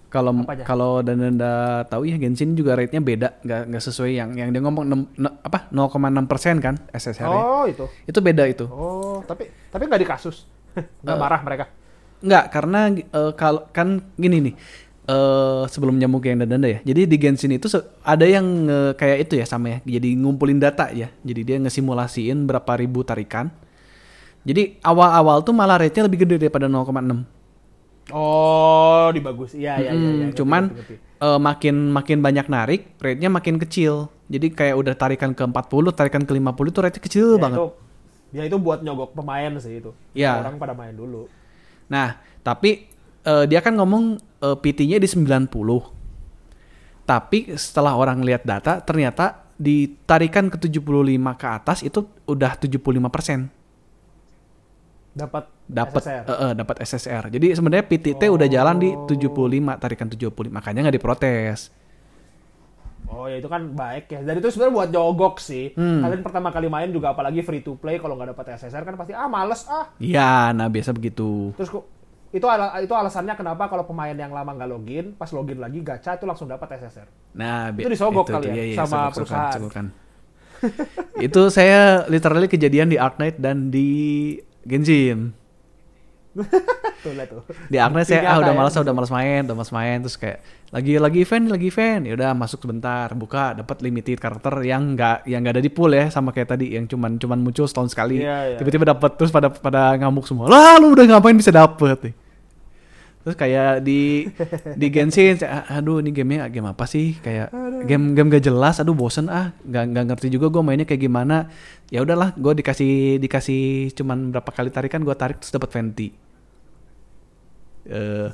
[0.07, 0.32] Kalau
[0.63, 1.53] kalau dan Danda
[1.86, 5.36] tahu ya Genshin juga rate-nya beda, nggak nggak sesuai yang yang dia ngomong 6, ne-
[5.43, 5.91] apa 0,6
[6.26, 7.28] persen kan SSR.
[7.28, 7.36] -nya.
[7.36, 7.84] oh itu.
[8.05, 8.63] Itu beda itu.
[8.65, 10.47] Oh, tapi tapi nggak di kasus.
[11.03, 11.19] Nggak Eh.
[11.19, 11.65] marah mereka.
[12.21, 14.53] Nggak karena eh, kalau kan gini nih.
[15.05, 16.79] Eh sebelum nyamuk yang danda ya.
[16.81, 17.69] Jadi di Genshin itu
[18.01, 19.99] ada yang eh, kayak itu ya sama ya.
[19.99, 21.13] Jadi ngumpulin data ya.
[21.21, 23.53] Jadi dia ngesimulasiin berapa ribu tarikan.
[24.45, 27.25] Jadi awal-awal tuh malah rate-nya lebih gede daripada 0,6.
[28.13, 29.57] Oh, dibagus.
[29.57, 30.29] Iya, iya, iya.
[30.29, 31.25] Ngerti, cuman ngerti, ngerti.
[31.25, 34.13] eh, makin makin banyak narik, rate-nya makin kecil.
[34.29, 37.57] Jadi kayak udah tarikan ke 40, tarikan ke 50 itu rate-nya kecil ya, banget.
[37.57, 37.67] Itu,
[38.37, 39.97] ya itu buat nyogok pemain sih itu.
[40.13, 40.45] Iya.
[40.45, 41.25] Orang pada main dulu.
[41.89, 42.85] Nah, tapi
[43.26, 44.03] eh, dia kan ngomong
[44.39, 45.49] eh, PT-nya di 90.
[47.03, 50.82] Tapi setelah orang lihat data, ternyata ditarikan ke 75
[51.34, 53.47] ke atas itu udah 75%.
[55.15, 56.23] Dapat Dapat SSR.
[56.23, 57.23] eh, eh, dapat SSR.
[57.32, 59.07] Jadi sebenarnya PTT udah jalan di Oh.
[59.07, 60.51] 75, tarikan 75.
[60.51, 61.71] Makanya nggak diprotes.
[63.05, 64.19] Oh ya itu kan baik ya.
[64.21, 65.71] Dan itu sebenarnya buat nyogok sih.
[65.73, 66.01] Hmm.
[66.01, 69.13] Kalian pertama kali main juga apalagi free to play kalau nggak dapat SSR kan pasti
[69.13, 69.89] ah males ah.
[69.97, 71.53] Iya, nah biasa begitu.
[71.55, 71.86] Terus kok
[72.36, 76.19] itu ala- itu alasannya kenapa kalau pemain yang lama nggak login, pas login lagi gacha
[76.19, 77.07] itu langsung dapat SSR.
[77.31, 79.88] Nah, Itu disogok kali ya, sama sogok-sogokan, perusahaan.
[81.31, 83.88] itu saya literally kejadian di Arknight dan di
[84.67, 85.31] Genshin.
[87.05, 87.47] Tuh lihat tuh.
[87.71, 88.83] Di Arknight saya ah udah malas, ya.
[88.83, 92.03] udah malas main, udah malas main terus kayak lagi lagi event, lagi event.
[92.03, 95.93] Ya udah masuk sebentar, buka dapat limited karakter yang nggak yang nggak ada di pool
[95.95, 98.19] ya sama kayak tadi yang cuman cuman muncul setahun sekali.
[98.25, 98.57] Iya, iya.
[98.59, 100.51] Tiba-tiba dapat terus pada pada ngamuk semua.
[100.51, 102.24] Lah lu udah ngapain bisa dapet nih?
[103.26, 104.30] Terus kayak di
[104.78, 107.17] di Genshin, saya, aduh ini gamenya game apa sih?
[107.26, 107.49] Kayak
[107.89, 111.49] game game gak jelas, aduh bosen ah, nggak nggak ngerti juga gue mainnya kayak gimana.
[111.89, 116.13] Ya udahlah, gue dikasih dikasih cuman berapa kali tarikan, gue tarik terus dapat Venti.
[117.86, 118.30] Eh,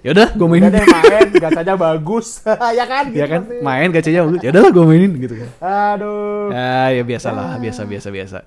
[0.00, 0.72] ya udah, gue Udah mainin.
[0.72, 2.40] deh main, gachanya bagus.
[2.80, 3.04] ya kan?
[3.12, 3.60] ya gitu kan, pasti.
[3.60, 4.40] main gacanya bagus.
[4.40, 5.50] Ya udahlah, gue mainin gitu kan.
[5.60, 6.48] Aduh.
[6.56, 8.38] Ah, ya biasalah, biasa biasa biasa.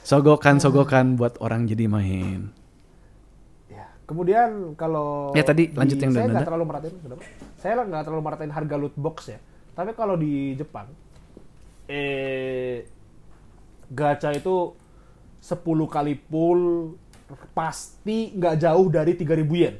[0.00, 2.56] Sogokan sogokan buat orang jadi main.
[4.08, 4.16] Ya.
[4.16, 6.96] Kemudian kalau Ya, tadi lanjut yang saya nggak terlalu merhatiin?
[7.60, 9.38] Saya nggak terlalu merhatiin harga loot box ya.
[9.76, 10.88] Tapi kalau di Jepang,
[11.92, 12.88] eh
[13.92, 14.72] gacha itu
[15.44, 15.60] 10
[15.92, 16.96] kali pull
[17.52, 19.76] pasti nggak jauh dari 3000 yen.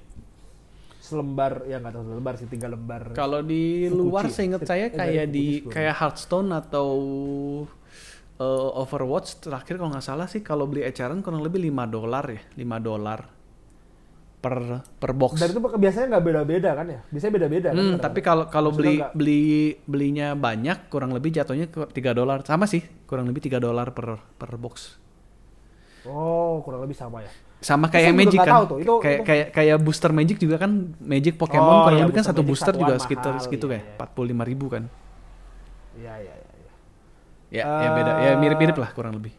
[1.00, 3.16] Selembar ya nggak tahu selembar sih tiga lembar.
[3.16, 4.32] Kalau di Fukuchi luar ya?
[4.36, 6.88] seingat Eh, saya kayak di Fukuchi kayak Hearthstone atau
[8.36, 12.44] eh, Overwatch terakhir kalau nggak salah sih kalau beli eceran kurang lebih 5 dolar ya,
[12.60, 13.37] 5 dolar
[14.38, 14.54] per
[15.02, 15.42] per box.
[15.42, 17.00] Dan itu biasanya nggak beda-beda kan ya?
[17.10, 17.74] Biasanya beda-beda kan.
[17.74, 18.04] Hmm, kadang-kadang.
[18.06, 19.42] tapi kalau kalau beli nggak- beli
[19.82, 22.46] belinya banyak kurang lebih jatuhnya 3 dolar.
[22.46, 24.94] Sama sih, kurang lebih 3 dolar per per box.
[26.06, 27.30] Oh, kurang lebih sama ya.
[27.58, 28.54] Sama kayak Magic kan.
[28.54, 32.06] tahu tuh, itu- kayak kayak kayak booster Magic juga kan Magic Pokemon Oh, kurang iya,
[32.06, 33.96] lebih kan satu Magic booster juga satuan sekitar mahal, segitu iya, kayak iya.
[33.98, 34.82] 45 ribu kan.
[35.98, 36.54] Iya, iya, iya.
[36.54, 36.72] iya.
[37.50, 38.12] Ya, ya beda.
[38.22, 39.34] Ya mirip-mirip lah kurang lebih.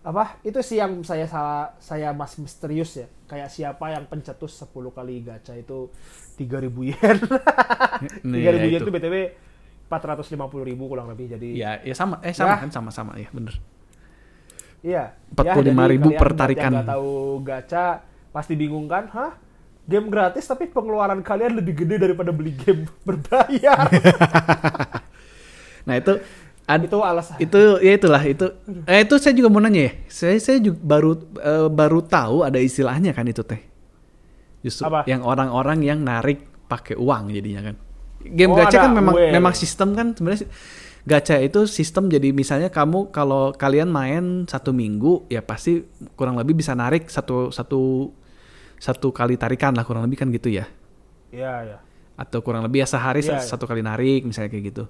[0.00, 4.72] Apa itu sih yang saya salah saya mas misterius ya kayak siapa yang pencetus 10
[4.90, 5.92] kali gacha itu
[6.36, 7.16] 3000 yen
[8.24, 8.88] Nih, 3000 ya yen itu.
[8.88, 9.16] btw
[9.86, 12.22] 450 ribu kurang lebih jadi Ya, ya sama.
[12.22, 12.62] Eh sama Ya.
[12.62, 13.58] kan sama-sama ya, bener.
[14.80, 16.64] iya 45.000 jadi kalian per buat tarikan.
[16.64, 17.86] yang nggak tahu gacha
[18.30, 19.32] pasti bingung kan hah
[19.82, 23.84] game gratis tapi pengeluaran kalian lebih gede daripada beli game berbayar
[25.80, 26.12] Nah, itu
[26.70, 27.36] ad- itu alasan.
[27.42, 28.46] itu ya itulah itu.
[28.86, 29.92] Eh itu saya juga mau nanya ya.
[30.06, 33.58] Saya saya juga baru eh, baru tahu ada istilahnya kan itu teh.
[34.60, 35.08] Justru Apa?
[35.08, 37.76] yang orang-orang yang narik pakai uang jadinya kan.
[38.20, 40.12] Game Oh, gacha kan memang memang sistem kan.
[40.12, 40.44] Sebenarnya
[41.08, 45.80] gacha itu sistem jadi misalnya kamu kalau kalian main satu minggu ya pasti
[46.12, 48.12] kurang lebih bisa narik satu satu
[48.76, 50.68] satu kali tarikan lah kurang lebih kan gitu ya.
[51.32, 51.78] Iya, iya.
[52.20, 54.84] atau kurang lebih ya sehari Iya, satu kali narik misalnya kayak gitu.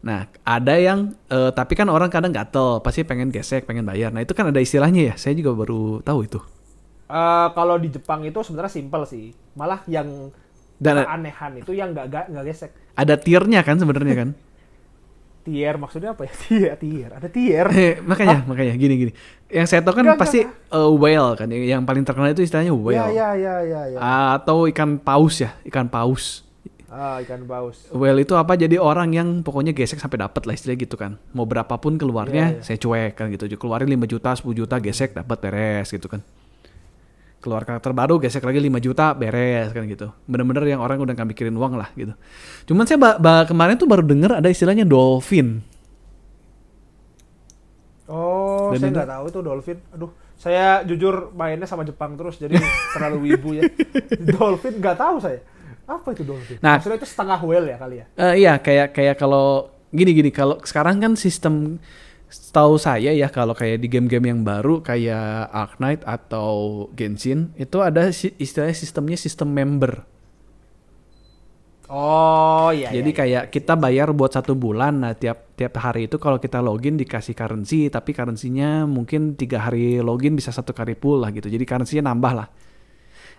[0.00, 4.10] Nah ada yang eh, tapi kan orang kadang gatel pasti pengen gesek pengen bayar.
[4.14, 5.14] Nah itu kan ada istilahnya ya.
[5.20, 6.40] Saya juga baru tahu itu.
[7.10, 9.24] Eh, kalau di Jepang itu sebenarnya simpel sih.
[9.58, 10.08] Malah yang
[10.80, 12.72] Dan keanehan itu yang nggak nggak nggak gesek.
[12.96, 14.28] ada tiernya kan sebenarnya kan.
[15.46, 16.32] Tier maksudnya apa ya?
[16.44, 17.10] Tier, tier.
[17.16, 17.66] Ada tier.
[17.80, 19.12] Eh, makanya makanya gini gini.
[19.48, 21.48] Yang saya tahu kan Enggak, pasti eh, whale kan.
[21.50, 23.10] Yang paling terkenal itu istilahnya Ya, whale.
[23.12, 24.00] ya, ya, ya, ya.
[24.36, 26.44] Atau ikan paus ya, ikan paus.
[26.90, 27.86] Ah, ikan paus.
[27.88, 28.54] Well itu apa?
[28.54, 31.22] Jadi orang yang pokoknya gesek sampai dapat lah istilahnya gitu kan.
[31.30, 32.62] Mau berapapun keluarnya, Iya, iya.
[32.66, 33.46] saya cuek kan gitu.
[33.54, 36.18] Keluarin 5 juta, 10 juta gesek dapat beres gitu kan.
[37.38, 40.10] Keluar karakter baru gesek lagi 5 juta beres kan gitu.
[40.24, 42.10] Bener-bener yang orang udah gak mikirin uang lah gitu.
[42.66, 45.62] Cuman saya ba- ba- kemarin tuh baru denger ada istilahnya dolphin.
[48.06, 49.78] Oh, Dan saya nggak tahu itu dolphin.
[49.94, 52.58] Aduh, saya jujur mainnya sama Jepang terus jadi
[52.92, 53.62] terlalu wibu ya.
[54.28, 55.38] dolphin nggak tahu saya.
[55.90, 56.62] Apa itu dolphin?
[56.62, 56.78] Nah.
[56.78, 58.06] Maksudnya itu setengah whale ya kali ya?
[58.14, 61.82] Eh iya kayak kayak kalau gini-gini kalau sekarang kan sistem
[62.54, 67.82] tahu saya ya kalau kayak di game-game yang baru kayak Ark Knight atau Genshin itu
[67.82, 70.06] ada istilahnya sistemnya sistem member.
[71.90, 72.94] Oh iya.
[72.94, 76.62] Jadi iya, kayak kita bayar buat satu bulan, nah tiap tiap hari itu kalau kita
[76.62, 81.50] login dikasih currency, tapi currency-nya mungkin tiga hari login bisa satu kali pull lah gitu.
[81.50, 82.46] Jadi currency-nya nambah lah.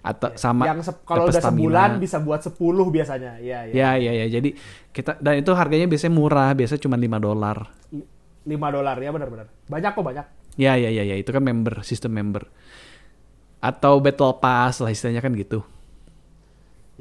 [0.01, 1.53] Atau sama yang se- kalau udah stamina.
[1.53, 3.37] sebulan bisa buat 10 biasanya.
[3.37, 3.73] Iya, iya.
[3.73, 4.25] Ya ya ya.
[4.41, 4.57] Jadi
[4.89, 7.57] kita dan itu harganya biasanya murah, biasanya cuma 5 dolar.
[7.93, 9.47] 5 dolar ya benar-benar.
[9.69, 10.25] Banyak kok banyak.
[10.57, 12.49] Ya ya ya ya itu kan member, sistem member.
[13.61, 15.61] Atau battle pass lah istilahnya kan gitu.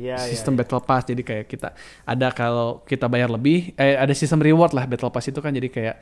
[0.01, 0.33] Iya, iya.
[0.33, 0.59] sistem iya.
[0.65, 1.77] battle pass jadi kayak kita
[2.09, 5.69] ada kalau kita bayar lebih eh ada sistem reward lah battle pass itu kan jadi
[5.69, 5.97] kayak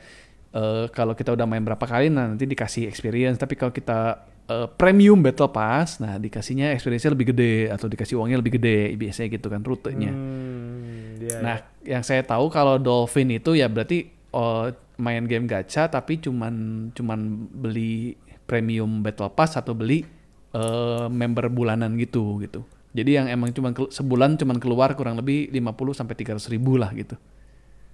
[0.55, 4.67] eh, kalau kita udah main berapa kali nah nanti dikasih experience tapi kalau kita eh,
[4.75, 9.47] premium battle pass nah dikasihnya experience-nya lebih gede atau dikasih uangnya lebih gede biasanya gitu
[9.47, 11.97] kan rutenya Hmm, iya, nah iya.
[11.97, 14.67] yang saya tahu kalau dolphin itu ya berarti oh,
[14.99, 16.53] main game gacha tapi cuman
[16.91, 17.19] cuman
[17.53, 20.03] beli premium battle pass atau beli
[20.51, 25.53] eh, member bulanan gitu gitu jadi yang emang cuman kelu- sebulan cuman keluar kurang lebih
[25.53, 27.15] 50 sampai 300 ribu lah gitu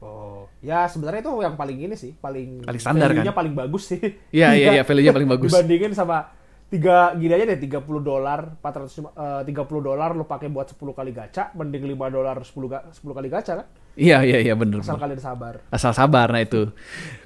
[0.06, 3.32] Oh, ya sebenarnya itu yang paling ini sih, paling Paling standar, kan?
[3.32, 3.99] paling bagus sih.
[4.30, 5.49] Iya, iya, iya, value-nya paling bagus.
[5.49, 6.34] Dibandingin sama
[6.76, 11.15] tiga gini aja deh 30 dolar 400 eh, 30 dolar lu pakai buat 10 kali
[11.15, 13.67] gacha mending 5 dolar 10 ga, 10 kali gacha kan?
[13.95, 15.03] Iya iya iya bener asal bener.
[15.07, 15.53] kalian sabar.
[15.71, 16.67] Asal sabar nah itu.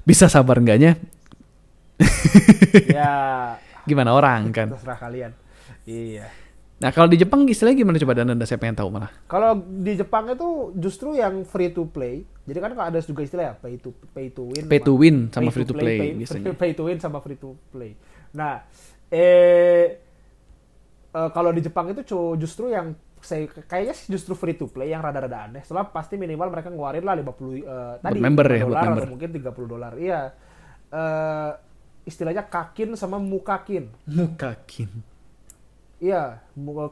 [0.06, 0.94] Bisa sabar enggaknya?
[2.86, 3.12] Ya.
[3.90, 4.70] Gimana orang kan?
[4.70, 5.34] terserah kalian.
[5.82, 6.30] Iya.
[6.80, 9.10] Nah kalau di Jepang istilahnya gimana coba dan saya pengen tahu malah?
[9.26, 12.22] Kalau di Jepang itu justru yang free to play.
[12.46, 15.50] Jadi kan ada juga istilah ya pay to pay to win pay to win sama
[15.52, 16.54] free to play biasanya.
[16.62, 17.98] pay to win sama free to play.
[18.30, 18.62] Nah,
[19.10, 19.86] eh,
[21.10, 22.02] eh, kalau di Jepang itu
[22.38, 25.62] justru yang saya kayaknya sih justru free to play yang rada-rada aneh.
[25.66, 29.02] Soalnya pasti minimal mereka ngeluarin lah 50 eh, tadi member 5 ya, buat dolar member.
[29.02, 29.92] atau mungkin 30 dolar.
[30.00, 30.20] Iya.
[30.90, 31.50] Eh,
[32.08, 33.92] istilahnya kakin sama mukakin.
[34.08, 34.88] mukakin
[36.00, 36.40] Iya,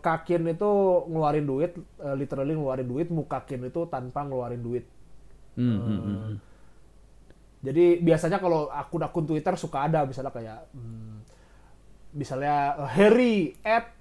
[0.04, 0.70] kakin itu
[1.08, 4.84] ngeluarin duit, eh, literally ngeluarin duit, mukakin itu tanpa ngeluarin duit.
[5.56, 6.34] Hmm, hmm, hmm.
[7.64, 11.17] Jadi biasanya kalau akun-akun Twitter suka ada misalnya kayak hmm,
[12.12, 13.92] misalnya eh, Harry at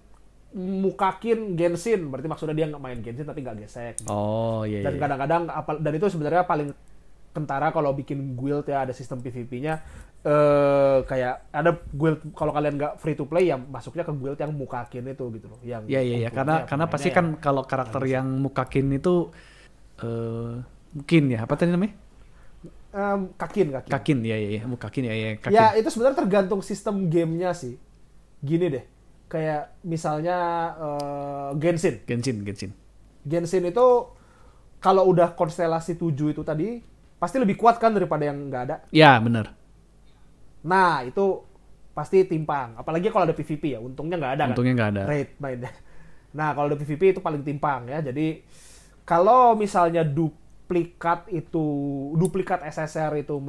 [0.55, 3.95] mukakin Genshin, berarti maksudnya dia nggak main Genshin tapi nggak gesek.
[4.07, 6.71] oh iya Dan iya kadang-kadang apa dan itu sebenarnya paling
[7.35, 9.73] kentara kalau bikin guild ya ada sistem PVP-nya
[10.25, 14.49] eh kayak ada guild kalau kalian nggak free to play ya masuknya ke guild yang
[14.51, 15.59] mukakin itu gitu loh.
[15.61, 17.15] Yang Iya iya iya karena karena pasti ya.
[17.21, 19.29] kan kalau karakter yang mukakin itu
[20.01, 20.53] eh
[20.95, 21.93] mungkin ya apa tadi namanya
[22.97, 23.91] Em, kakin kakin.
[23.93, 27.77] kakin ya ya ya mukakin ya ya kakin Ya itu sebenarnya tergantung sistem gamenya sih.
[28.43, 28.85] Gini deh,
[29.27, 30.37] kayak misalnya
[30.77, 32.01] eh, Genshin.
[32.05, 32.71] Genshin Genshin
[33.27, 33.87] Genshin itu
[34.77, 36.79] kalau udah konstelasi 7 itu tadi
[37.17, 38.75] pasti lebih kuat kan daripada yang nggak ada.
[38.93, 39.57] ya benar
[40.67, 41.41] Nah itu
[41.95, 42.77] pasti timpang.
[42.77, 43.79] Apalagi kalau ada PVP ya.
[43.81, 45.09] Untungnya nggak ada untungnya nggak ada kan.
[45.09, 45.71] Raid mainnya.
[46.37, 48.03] Nah kalau ada PVP itu paling timpang ya.
[48.03, 48.43] Jadi
[49.07, 51.65] kalau misalnya duplikat itu
[52.19, 53.39] duplikat SSR itu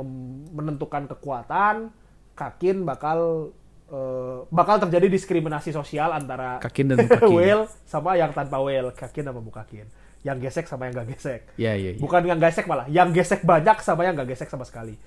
[0.55, 1.91] menentukan kekuatan,
[2.39, 3.51] Kakin bakal
[3.89, 9.25] eh, bakal terjadi diskriminasi sosial antara kakin dan mukakin whale sama yang tanpa whale, Kakin
[9.27, 9.87] sama bukakin.
[10.27, 11.41] Yang gesek sama yang gak gesek.
[11.55, 14.67] ya ya ya Bukan yang gesek malah, yang gesek banyak sama yang gak gesek sama
[14.67, 14.99] sekali.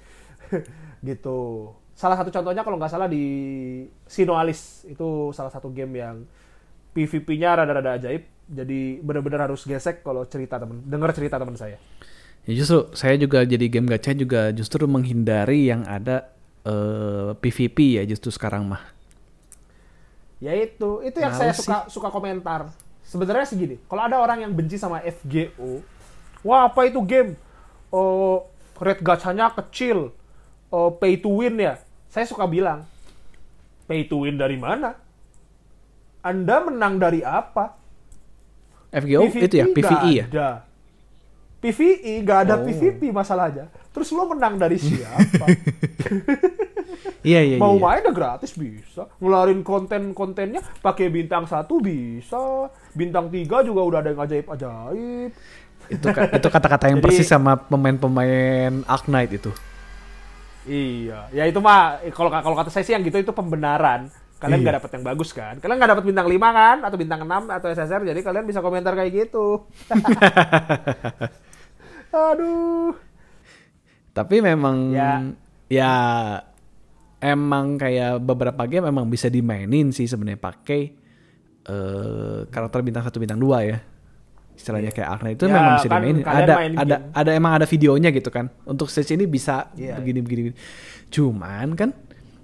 [1.10, 1.72] gitu.
[1.94, 3.24] Salah satu contohnya kalau nggak salah di
[4.10, 6.26] Sinoalis itu salah satu game yang
[6.96, 8.26] PVP-nya rada-rada ajaib.
[8.52, 11.78] Jadi benar-benar harus gesek kalau cerita temen, dengar cerita teman saya.
[12.44, 16.34] Ya justru saya juga jadi game gacha juga justru menghindari yang ada
[16.66, 18.82] eh, PVP ya justru sekarang mah.
[20.42, 22.74] Ya itu, itu yang saya Males suka suka komentar.
[23.06, 25.86] Sebenarnya segini, kalau ada orang yang benci sama FGO,
[26.42, 27.38] wah apa itu game?
[27.94, 28.48] Oh,
[28.80, 30.10] rate gachanya kecil,
[30.74, 31.78] oh, pay to win ya.
[32.10, 32.88] Saya suka bilang,
[33.86, 34.98] pay to win dari mana?
[36.26, 37.78] Anda menang dari apa?
[38.90, 40.26] FGO itu ya PVE ya.
[40.26, 40.50] Ada.
[41.62, 42.66] PVE nggak ada Oh.
[42.66, 43.70] PVP masalahnya.
[43.92, 45.46] Terus lo menang dari siapa?
[47.22, 47.82] Iya iya Mau iya.
[47.82, 49.06] main udah gratis bisa.
[49.18, 52.66] Ngeluarin konten-kontennya pakai bintang satu bisa.
[52.92, 55.32] Bintang tiga juga udah ada yang ajaib-ajaib.
[55.88, 59.54] Itu itu kata-kata yang Jadi- persis sama pemain-pemain Ark Knight itu.
[60.62, 64.10] Iya, ya itu mah kalau kalau kata saya sih yang gitu itu pembenaran.
[64.38, 64.64] Kalian Iya.
[64.66, 65.54] nggak dapat yang bagus kan?
[65.58, 68.94] Kalian nggak dapat bintang 5 kan atau bintang 6 atau SSR jadi kalian bisa komentar
[68.94, 69.62] kayak gitu.
[72.12, 72.94] Aduh.
[74.12, 75.24] Tapi memang Ya.
[75.68, 75.94] ya
[77.18, 80.82] emang kayak beberapa game emang bisa dimainin sih sebenarnya pakai
[81.62, 83.78] eh, karakter bintang satu bintang dua ya.
[84.52, 86.16] Istilahnya kayak Ark Knight itu Ya, memang bisa kan dimainin.
[86.22, 87.12] Ada main ada game.
[87.16, 88.50] ada emang ada videonya gitu kan.
[88.64, 89.96] Untuk stage ini bisa Iya.
[89.96, 90.42] begini begini.
[90.52, 90.58] begini.
[91.08, 91.90] Cuman kan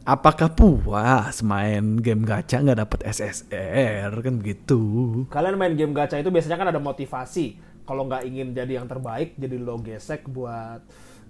[0.01, 4.80] apakah puas main game gacha nggak dapat SSR kan begitu.
[5.28, 7.59] Kalian main game gacha itu biasanya kan ada motivasi.
[7.88, 10.84] Kalau nggak ingin jadi yang terbaik, jadi lo gesek buat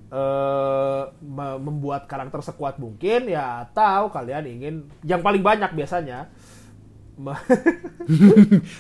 [0.08, 6.32] eh me- membuat karakter sekuat mungkin ya atau kalian ingin yang paling banyak biasanya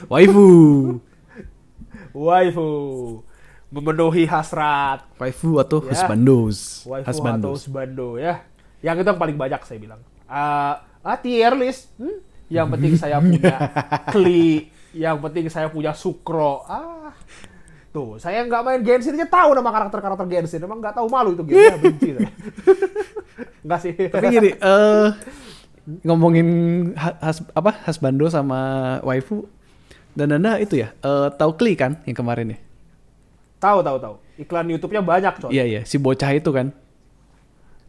[0.07, 0.47] Waifu.
[2.13, 2.69] waifu
[3.67, 5.91] memenuhi hasrat Waifu atau Ya.
[5.91, 6.57] husbandos.
[6.81, 7.55] waifu atau Husbandos.
[7.59, 8.41] husbando ya.
[8.79, 9.99] Yang itu yang paling banyak saya bilang.
[10.23, 11.91] Ah, ah tier list.
[11.97, 12.23] Hmm?
[12.47, 13.55] Yang penting saya punya
[14.15, 16.63] kli, yang penting saya punya sukro.
[16.63, 16.96] Ah.
[17.97, 20.61] Tuh, saya nggak main Genshin aja tahu nama karakter-karakter Genshin.
[20.61, 22.29] Emang nggak tahu malu itu game benci saya.
[23.65, 23.93] Nggak sih.
[23.97, 25.09] Tapi gini, eh
[26.05, 26.47] ngomongin
[26.93, 28.59] ha- has, apa husbando sama
[29.01, 29.49] waifu
[30.13, 32.59] dan anda itu ya eh, tahu Kli kan yang kemarin ya?
[33.57, 34.15] tahu tahu tahu.
[34.37, 35.49] Iklan YouTube-nya banyak, coy.
[35.49, 36.69] Iya iya si bocah itu kan.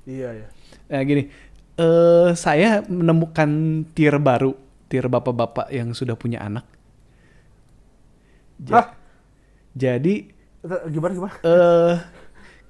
[0.08, 0.46] Iya, iya.
[0.88, 1.28] Nah gini,
[1.76, 3.48] eh saya menemukan
[3.92, 4.56] tier baru,
[4.88, 6.64] tier bapak-bapak yang sudah punya anak.
[8.64, 8.86] Ja- Hah?
[9.78, 10.14] Jadi
[10.90, 11.34] Gimana gimana?
[11.46, 11.94] eh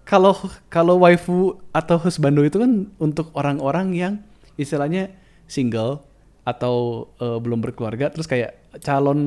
[0.05, 0.37] kalau
[0.69, 4.13] kalau waifu atau husbando itu kan untuk orang-orang yang
[4.57, 5.13] istilahnya
[5.49, 6.05] single
[6.45, 9.21] atau eh, belum berkeluarga terus kayak calon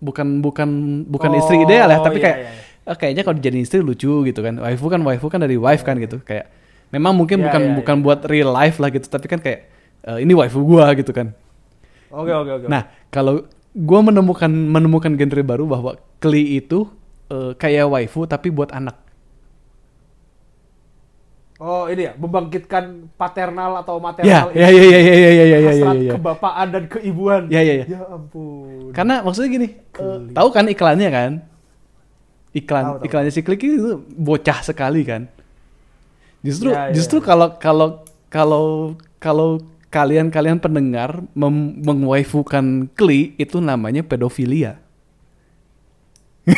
[0.00, 0.68] bukan bukan
[1.08, 2.50] bukan Oh, istri ideal ya tapi iya, kayak iya,
[2.92, 4.60] eh, kayaknya kalau jadi istri lucu gitu kan.
[4.60, 6.20] Waifu kan waifu kan dari wife kan gitu.
[6.20, 6.52] Kayak
[6.92, 9.72] memang mungkin Iya, bukan iya, bukan buat real life lah gitu tapi kan kayak
[10.04, 11.32] eh, ini waifu gua gitu kan.
[12.12, 12.66] Oke, oke, oke.
[12.70, 15.90] Nah, kalau gua menemukan menemukan genre baru bahwa
[16.22, 16.86] Kli itu
[17.28, 18.96] eh, kayak waifu tapi buat anak.
[21.54, 25.58] Oh, ini ya, membangkitkan paternal atau Ya, maternal ya, ya, ya, ya, ya, ya, ya,
[25.62, 26.12] ya, hasrat ya, ya.
[26.18, 27.42] kebapaan dan keibuan.
[27.46, 27.84] Ya, ya, ya.
[27.86, 28.90] Ya ampun.
[28.90, 30.34] Karena maksudnya gini, Kli.
[30.34, 31.32] tahu kan iklannya kan?
[32.50, 33.06] Iklan Tahu, tahu.
[33.06, 35.30] iklannya si Klik itu bocah sekali kan.
[36.42, 37.26] Justru Ya, ya, justru ya.
[37.26, 37.88] kalau kalau
[38.28, 38.64] kalau
[39.18, 39.62] kalau
[39.94, 44.82] kalian-kalian pendengar mengwaifukan Kli itu namanya pedofilia.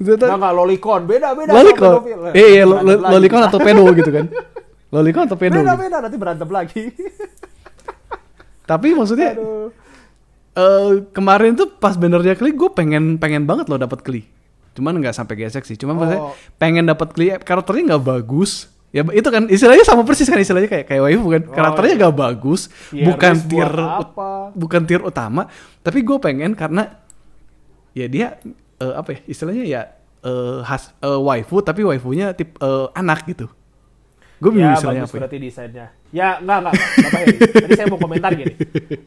[0.00, 1.00] Tuh- Enggak, enggak, lolicon.
[1.04, 1.50] Beda, beda.
[1.52, 1.92] Lolicon.
[1.98, 2.18] pedofil.
[2.32, 4.26] Eh, iya, lo- lo- lolicon atau pedo gitu kan.
[4.90, 5.58] Lolicon atau pedo.
[5.58, 5.82] Beda, gitu.
[5.82, 5.96] beda.
[6.00, 6.82] Nanti berantem lagi.
[8.70, 9.68] Tapi maksudnya Aduh.
[10.54, 14.22] eh, kemarin tuh pas benernya klik gue pengen pengen banget loh dapat kli.
[14.72, 15.74] Cuman nggak sampai gesek sih.
[15.74, 16.34] Cuman maksudnya Oh.
[16.56, 18.70] pengen dapat kli karakternya nggak bagus.
[18.90, 21.42] Ya itu kan istilahnya sama persis kan istilahnya kayak kayak waifu kan.
[21.46, 22.00] Oh, Karakternya iya.
[22.02, 22.60] nggak bagus,
[22.90, 24.30] Tier bukan tier apa?
[24.50, 25.46] bukan tier utama,
[25.80, 26.98] tapi gue pengen karena
[27.94, 28.42] ya dia
[28.78, 29.80] eh, apa ya istilahnya ya
[30.20, 33.46] eh, has, eh, waifu tapi waifunya tip eh, anak gitu.
[34.40, 35.14] Gue bingung Ya, istilahnya bagus apa.
[35.14, 35.20] ya.
[35.22, 35.86] berarti desainnya.
[36.10, 36.74] Ya, enggak, enggak.
[36.74, 37.36] Bapak Heri.
[37.38, 38.54] Tadi saya mau komentar gini.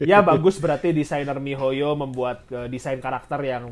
[0.00, 3.68] Ya, bagus berarti desainer miHoYo membuat eh, desain karakter yang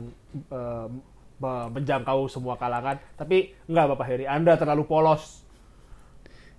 [1.39, 2.99] me- menjangkau semua kalangan.
[3.15, 4.27] Tapi enggak, Bapak Heri.
[4.27, 5.42] Anda terlalu polos.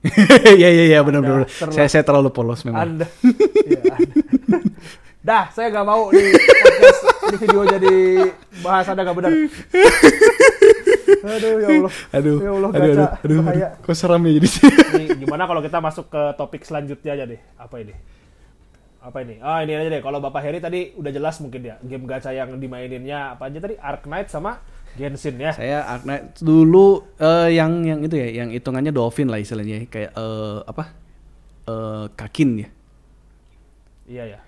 [0.60, 1.48] Iya iya iya benar benar.
[1.72, 2.84] Saya saya terlalu polos memang.
[2.84, 3.08] Anda.
[3.68, 4.58] Iya, Anda.
[5.24, 7.00] Dah, saya nggak mau di podcast
[7.32, 7.96] di video jadi
[8.60, 9.32] bahas Anda nggak benar.
[11.24, 11.92] Aduh, ya Allah.
[12.12, 13.68] Aduh, ya Allah, aduh, aduh, aduh, Bahaya.
[13.72, 13.88] aduh.
[13.88, 14.50] Kok seram ya jadi
[15.00, 17.40] Nih, gimana kalau kita masuk ke topik selanjutnya aja deh?
[17.56, 17.96] Apa ini?
[19.00, 19.40] Apa ini?
[19.40, 20.04] Ah, ini aja deh.
[20.04, 21.80] Kalau Bapak Heri tadi udah jelas mungkin ya.
[21.80, 23.80] Game gacha yang dimaininnya apa aja tadi?
[23.80, 24.60] Ark Knight sama
[24.94, 25.52] Genshin ya.
[25.52, 30.14] Saya Ark Knight dulu eh, yang yang itu ya, yang hitungannya dolphin lah istilahnya kayak
[30.14, 30.84] eh, apa?
[31.66, 32.70] Eh, kakin ya.
[34.04, 34.40] Iya ya.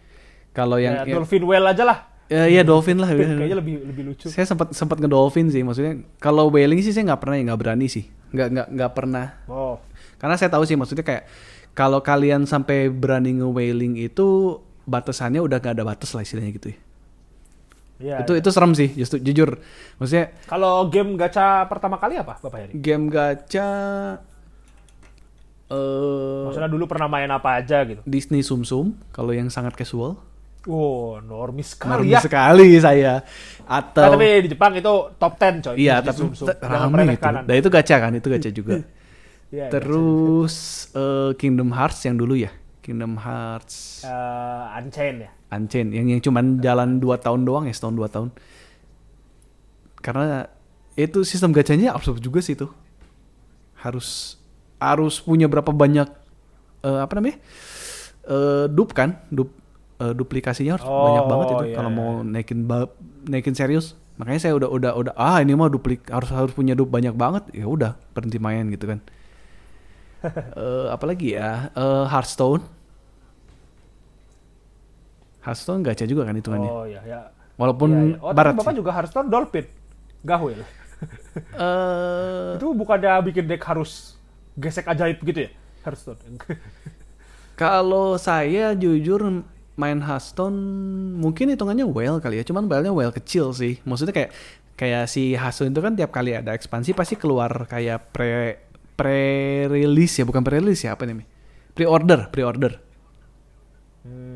[0.52, 2.00] Kalau yang Ya, yang- Dolphin Well aja lah.
[2.26, 3.14] Ya, iya dolphin lah.
[3.14, 4.26] Kayaknya lebih lebih lucu.
[4.34, 7.86] Saya sempat sempat ngedolphin sih, maksudnya kalau whaling sih saya nggak pernah ya nggak berani
[7.86, 9.28] sih, nggak nggak nggak pernah.
[9.46, 9.78] Oh.
[10.18, 11.30] Karena saya tahu sih maksudnya kayak
[11.78, 14.58] kalau kalian sampai berani nge-whaling itu
[14.90, 16.78] batasannya udah nggak ada batas lah istilahnya gitu ya.
[17.96, 18.22] Iya.
[18.22, 19.56] itu itu serem sih, justru jujur.
[19.96, 22.74] Maksudnya Kalau game gacha pertama kali apa, Bapak Heri?
[22.76, 23.70] game gacha
[25.66, 28.02] eh Maksudnya dulu pernah main apa aja gitu.
[28.06, 30.20] Disney Sum Sum kalau yang sangat casual.
[30.66, 32.20] Oh, normis sekali Normal ya.
[32.20, 33.14] sekali saya.
[33.64, 35.76] Nah, Atau tapi di Jepang itu top 10 coy.
[35.78, 37.22] iya, tapi te- Jangan rame itu.
[37.22, 38.76] Nah, itu gacha kan, itu gacha juga.
[39.46, 40.56] Iya, Terus
[40.92, 42.50] eh, Kingdom Hearts yang dulu ya.
[42.82, 44.10] Kingdom Hearts gacha.
[44.10, 45.32] Eh, Unchained ya.
[45.56, 48.30] Unchained yang yang cuman jalan 2 tahun doang ya, setahun 2 tahun.
[50.04, 50.46] Karena
[50.96, 52.68] itu sistem gacanya absurd juga sih itu.
[53.80, 54.40] Harus
[54.80, 56.08] harus punya berapa banyak
[56.84, 57.38] eh, apa namanya?
[58.26, 59.20] Eh dup kan?
[59.32, 59.50] Dup
[60.02, 61.98] eh, duplikasinya harus Oh, banyak banget itu iya, kalau iya.
[61.98, 62.60] mau naikin
[63.28, 63.96] naikin serius.
[64.16, 67.44] Makanya saya udah udah udah ah ini mah duplik harus harus punya dup banyak banget.
[67.52, 69.00] Ya udah berhenti main gitu kan.
[70.58, 71.70] Eh apalagi ya?
[71.78, 72.66] Eh Hearthstone.
[75.46, 76.72] Hearthstone gacha juga kan hitungannya.
[76.74, 77.20] Oh iya, ya.
[77.56, 78.18] Walaupun Iya, iya.
[78.20, 78.80] Oh, tapi barat Bapak sih.
[78.82, 79.66] juga Hearthstone Dolphin.
[80.26, 80.58] Gahul.
[81.36, 84.16] Eh, Itu bukannya bikin deck harus
[84.56, 85.50] gesek ajaib gitu ya?
[85.84, 86.40] Hearthstone.
[87.62, 89.44] kalau saya jujur
[89.76, 90.56] main Hearthstone
[91.20, 93.84] mungkin hitungannya whale kali ya, cuman whale-nya whale kecil sih.
[93.84, 94.32] Maksudnya kayak
[94.80, 98.64] kayak si Hearthstone itu kan tiap kali ada ekspansi pasti keluar kayak pre
[98.96, 101.28] pre release ya, bukan pre release ya apa namanya?
[101.76, 102.80] Pre-order, pre-order.
[104.08, 104.35] Hmm.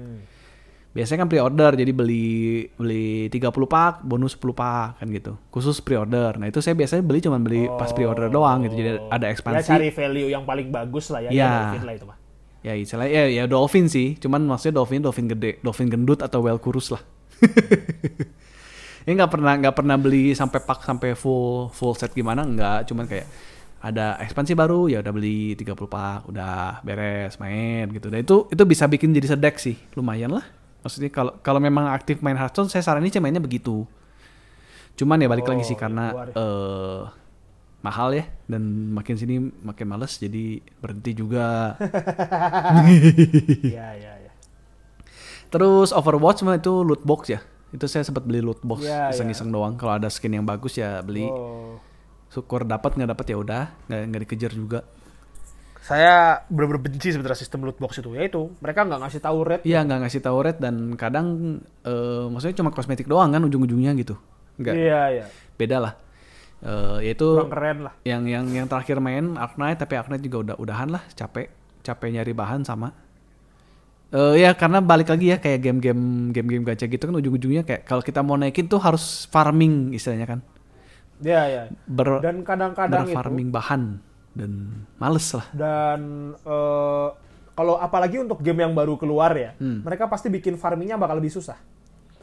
[0.90, 5.38] Biasanya kan pre-order jadi beli beli 30 pak, bonus 10 pak kan gitu.
[5.54, 6.34] Khusus pre-order.
[6.42, 8.74] Nah, itu saya biasanya beli cuman beli pas pre-order doang gitu.
[8.74, 9.70] Jadi ada Ya ekspansi.
[9.70, 11.30] cari value yang paling bagus lah ya.
[11.30, 12.18] Ya, Dolphin lah itu mah.
[12.60, 16.60] Ya istilahnya ya, ya dolphin sih, cuman maksudnya dolphin dolphin gede, dolphin gendut atau whale
[16.60, 17.00] kurus lah.
[19.08, 23.08] Ini nggak pernah nggak pernah beli sampai pak sampai full full set gimana nggak, cuman
[23.08, 23.28] kayak
[23.80, 28.12] ada ekspansi baru ya udah beli 30 pak, udah beres main gitu.
[28.12, 30.44] Dan itu itu bisa bikin jadi sedek sih, lumayan lah.
[30.80, 33.84] Maksudnya kalau kalau memang aktif main Hearthstone, saya saranin sih mainnya begitu.
[34.96, 36.24] Cuman ya balik lagi Oh, sih ya karena ya.
[36.34, 37.02] eh
[37.80, 38.60] mahal ya dan
[38.92, 41.76] makin sini makin males jadi berhenti juga.
[43.64, 44.32] Iya, iya, iya.
[45.50, 47.40] Terus Overwatch mah itu loot box ya.
[47.70, 49.78] Itu saya sempat beli loot box Iya, iseng-iseng doang.
[49.78, 51.26] Kalau ada skin yang bagus ya beli.
[51.26, 51.78] Oh.
[52.30, 54.80] Syukur dapat nggak dapat ya udah, nggak nggak dikejar juga.
[55.80, 58.12] Saya bener-bener benci sebenarnya sistem loot box itu.
[58.14, 59.64] Yaitu mereka nggak ngasih tahu rate.
[59.64, 61.28] Iya nggak ngasih tahu rate dan kadang
[61.82, 64.20] eh, maksudnya cuma kosmetik doang kan ujung-ujungnya gitu.
[64.60, 65.26] Nggak Iya, iya.
[65.56, 65.94] beda lah.
[66.60, 67.94] Eh, yaitu Kurang keren lah.
[68.04, 71.48] yang yang yang terakhir main Arknight tapi Arknight juga udah udahan lah capek
[71.80, 72.92] capek nyari bahan sama
[74.10, 78.02] Eh ya karena balik lagi ya kayak game-game game-game gacha gitu kan ujung-ujungnya kayak kalau
[78.02, 80.40] kita mau naikin tuh harus farming istilahnya kan
[81.22, 81.64] Iya, iya.
[81.86, 83.82] ber Dan kadang-kadang itu berfarming bahan
[84.40, 84.52] dan
[84.96, 86.00] males lah dan
[86.34, 87.08] eh,
[87.52, 89.84] kalau apalagi untuk game yang baru keluar ya, Hmm.
[89.84, 91.60] mereka pasti bikin farmingnya bakal lebih susah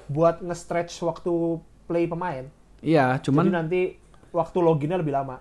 [0.07, 2.49] buat nge-stretch waktu play pemain.
[2.81, 4.01] iya Jadi cuman nanti
[4.31, 5.37] waktu loginnya lebih lama.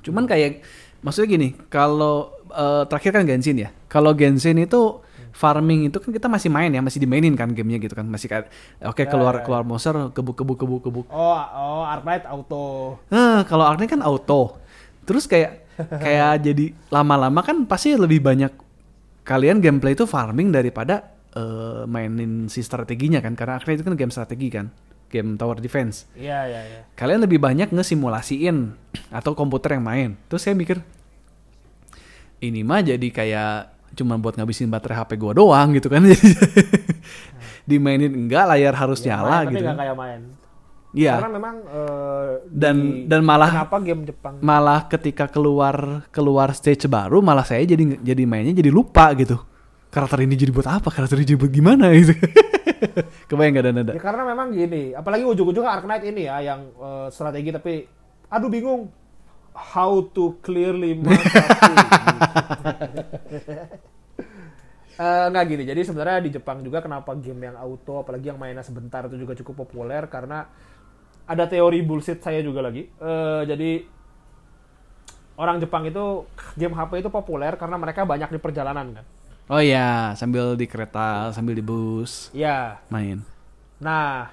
[0.00, 0.62] cuman kayak
[1.00, 6.26] maksudnya gini kalau eh, terakhir kan Genshin ya kalau Genshin itu farming itu kan kita
[6.26, 8.50] masih main ya masih dimainin kan gamenya gitu kan masih kayak
[8.82, 12.96] oke Ya, keluar ya, keluar monster kebuk kebuk kebuk kebuk Oh, oh, Arknight auto.
[13.08, 14.58] Nah, kalau Arknight kan auto.
[15.04, 18.52] Terus kayak kayak jadi lama-lama kan pasti lebih banyak
[19.22, 24.10] kalian gameplay itu farming daripada eh, mainin si strateginya kan karena Arknight itu kan game
[24.10, 24.66] strategi kan.
[25.10, 26.06] Game tower defense.
[26.14, 26.80] Iya, iya, iya.
[26.94, 28.70] Kalian lebih banyak ngesimulasiin
[29.10, 30.10] atau komputer yang main.
[30.30, 30.78] Terus saya mikir
[32.40, 33.52] ini mah jadi kayak
[33.98, 36.06] cuma buat ngabisin baterai HP gua doang gitu kan.
[37.68, 39.64] Dimainin enggak layar harus Ya, nyala main, tapi gitu.
[39.66, 40.20] nggak kayak main.
[40.90, 41.16] Iya.
[41.16, 44.34] Karena memang eh, Dan di- dan malah kenapa game Jepang?
[44.40, 49.38] malah ketika keluar keluar stage baru malah saya jadi jadi mainnya jadi lupa gitu.
[49.86, 50.88] Karakter ini jadi buat apa?
[50.88, 52.14] Karakter ini jadi buat gimana gitu?
[53.28, 57.06] Kebayang gak ada nada Ya karena memang gini, apalagi ujung-ujungnya Arknight ini ya yang eh,
[57.10, 57.86] strategi tapi
[58.26, 58.90] aduh bingung.
[59.50, 61.18] How to clearly mark.
[64.94, 68.60] Eh, nggak gini, jadi sebenarnya di Jepang juga kenapa game yang auto, apalagi yang mainnya
[68.60, 70.44] sebentar itu juga cukup populer karena
[71.30, 72.90] ada teori bullshit saya juga lagi.
[72.90, 73.86] Eh, jadi
[75.38, 76.26] orang Jepang itu
[76.58, 79.06] game HP itu populer karena mereka banyak di perjalanan kan.
[79.50, 83.24] oh ya sambil di kereta sambil di bus Ya, main
[83.80, 84.28] Nah,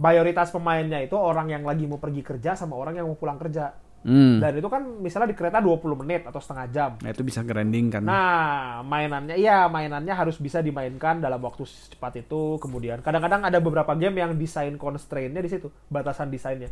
[0.00, 3.76] mayoritas pemainnya itu orang yang lagi mau pergi kerja sama orang yang mau pulang kerja.
[4.04, 4.36] Hmm.
[4.36, 6.90] Dan itu kan misalnya di kereta 20 menit atau setengah jam.
[7.00, 8.04] Nah itu bisa grinding kan.
[8.04, 12.60] Nah, mainannya iya, mainannya harus bisa dimainkan dalam waktu secepat itu.
[12.60, 16.68] Kemudian kadang-kadang ada beberapa game yang desain constraint-nya di situ, batasan desainnya.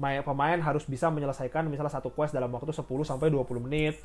[0.00, 4.00] Main, pemain harus bisa menyelesaikan misalnya satu quest dalam waktu 10 sampai 20 menit.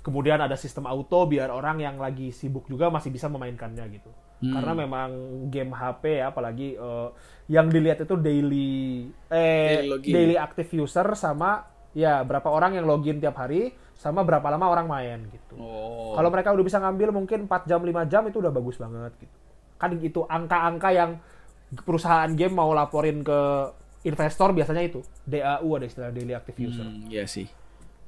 [0.00, 4.08] Kemudian ada sistem auto biar orang yang lagi sibuk juga masih bisa memainkannya gitu.
[4.44, 5.10] Karena memang
[5.48, 7.08] game HP ya, apalagi eh,
[7.48, 13.22] yang dilihat itu daily eh Daily daily active user sama ya berapa orang yang login
[13.22, 15.54] tiap hari sama berapa lama orang main gitu.
[15.56, 16.12] Oh.
[16.18, 19.36] Kalau mereka udah bisa ngambil mungkin 4 jam 5 jam itu udah bagus banget gitu.
[19.78, 21.10] Kan itu angka-angka yang
[21.86, 23.40] perusahaan game mau laporin ke
[24.04, 26.84] investor biasanya itu DAU ada istilah daily active user.
[26.84, 27.48] Hmm, iya sih.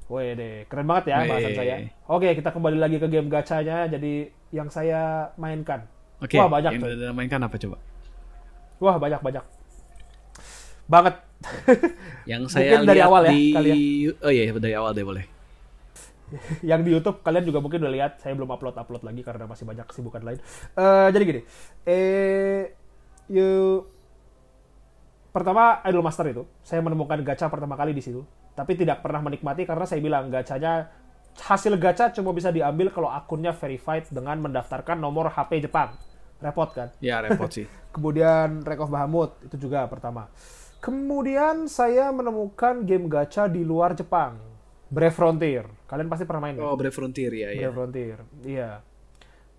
[0.07, 1.75] Wih deh, keren banget ya bahasan saya.
[2.07, 3.91] Oke, kita kembali lagi ke game gacanya.
[3.91, 5.83] Jadi yang saya mainkan.
[6.23, 6.39] Oke.
[6.39, 7.11] Wah banyak Yang tuh.
[7.11, 7.77] mainkan apa coba?
[8.79, 9.45] Wah banyak banyak.
[10.87, 11.26] Banget.
[12.31, 13.77] Yang saya Mungkin dari lihat awal ya, di ya.
[14.23, 15.25] Oh iya dari awal deh boleh.
[16.71, 18.13] yang di YouTube kalian juga mungkin udah lihat.
[18.19, 20.39] Saya belum upload upload lagi karena masih banyak kesibukan lain.
[20.75, 21.41] Eh jadi gini,
[21.87, 22.75] eh
[23.31, 23.83] you
[25.31, 28.27] pertama Idol Master itu saya menemukan gacha pertama kali di situ,
[28.59, 30.91] tapi tidak pernah menikmati karena saya bilang gacanya
[31.37, 35.95] hasil gacha cuma bisa diambil kalau akunnya verified dengan mendaftarkan nomor HP Jepang.
[36.37, 36.89] Repot kan?
[37.01, 37.65] Ya repot sih.
[37.95, 40.29] Kemudian Wreck of Bahamut itu juga pertama.
[40.87, 44.39] Kemudian saya menemukan game gacha di luar Jepang.
[44.87, 45.67] Brave Frontier.
[45.91, 46.63] Kalian pasti pernah main kan?
[46.63, 47.67] Oh Brave Frontier ya ya.
[47.67, 48.19] Brave Frontier.
[48.47, 48.71] Iya.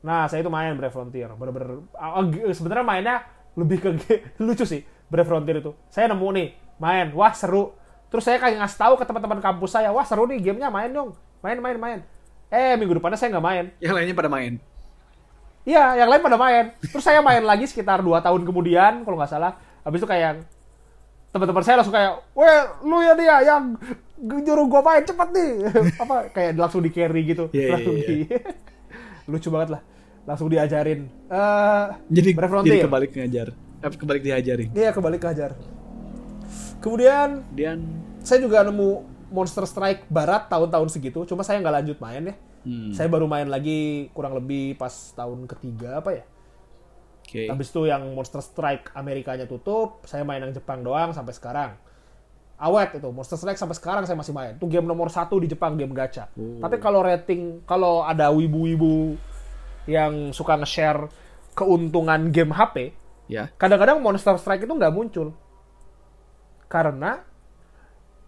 [0.07, 1.28] Nah, saya itu main Brave Frontier.
[1.36, 1.84] Bener-bener
[2.55, 3.15] sebenarnya mainnya
[3.59, 3.89] lebih ke
[4.45, 5.75] lucu sih Brave Frontier itu.
[5.91, 6.47] Saya nemu nih,
[6.80, 7.75] main, wah seru.
[8.07, 11.11] Terus saya kayak ngasih tahu ke teman-teman kampus saya, wah seru nih gamenya, main dong.
[11.43, 11.99] Main, main, main.
[12.47, 13.65] Eh, minggu depannya saya nggak main.
[13.84, 14.63] Yang lainnya pada main.
[15.67, 16.71] Iya, yang lain pada main.
[16.80, 19.59] Terus saya main lagi sekitar 2 tahun kemudian, kalau nggak salah.
[19.84, 20.47] Habis itu kayak
[21.32, 23.78] teman-teman saya langsung kayak, weh, lu ya dia yang
[24.17, 25.51] nyuruh gua main cepet nih.
[26.03, 27.51] Apa kayak langsung di carry gitu.
[27.53, 28.07] Iya, iya, langsung iya.
[28.07, 28.17] di
[29.32, 29.82] lucu banget lah.
[30.28, 31.07] Langsung diajarin.
[31.07, 33.47] Eh, Jadi jadi kebalik ngajar.
[33.55, 34.69] Eh, kebalik diajarin.
[34.73, 35.51] Iya, kembali kehajar.
[36.82, 37.78] Kemudian Kemudian
[38.21, 42.36] saya juga nemu Monster Strike Barat tahun-tahun segitu, cuma saya nggak lanjut main ya.
[42.63, 46.23] hmm, Saya baru main lagi kurang lebih pas tahun ketiga apa ya?
[47.28, 47.41] Oke.
[47.51, 51.75] Habis itu yang Monster Strike Amerikanya tutup, saya main yang Jepang doang sampai sekarang.
[52.57, 54.55] Awet itu, Monster Strike sampai sekarang saya masih main.
[54.55, 56.32] Itu game nomor satu di Jepang, game gacha.
[56.34, 56.57] Oh.
[56.63, 59.13] Tapi kalau rating, kalau ada wibu-wibu
[59.86, 61.11] yang suka nge-share
[61.53, 62.95] keuntungan game HP,
[63.28, 63.51] Ya.
[63.59, 65.36] kadang-kadang Monster Strike itu nggak muncul.
[66.71, 67.21] Karena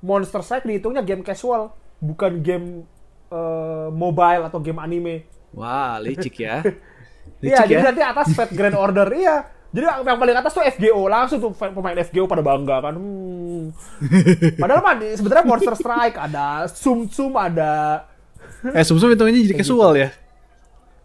[0.03, 2.67] Monster Strike dihitungnya game casual, bukan game
[3.29, 5.23] eh, mobile atau game anime.
[5.55, 6.61] Wah, licik ya.
[7.39, 7.87] Iya, jadi ya.
[7.91, 9.07] nanti atas Fat Grand Order.
[9.23, 9.37] Iya.
[9.69, 12.97] Jadi yang paling atas tuh FGO langsung tuh pemain FGO pada bangga kan.
[12.97, 13.69] Hmm.
[14.57, 18.01] Padahal mah sebenarnya Monster Strike ada Sum Sum ada.
[18.65, 20.09] Eh, sumsum hitungannya jadi casual ya.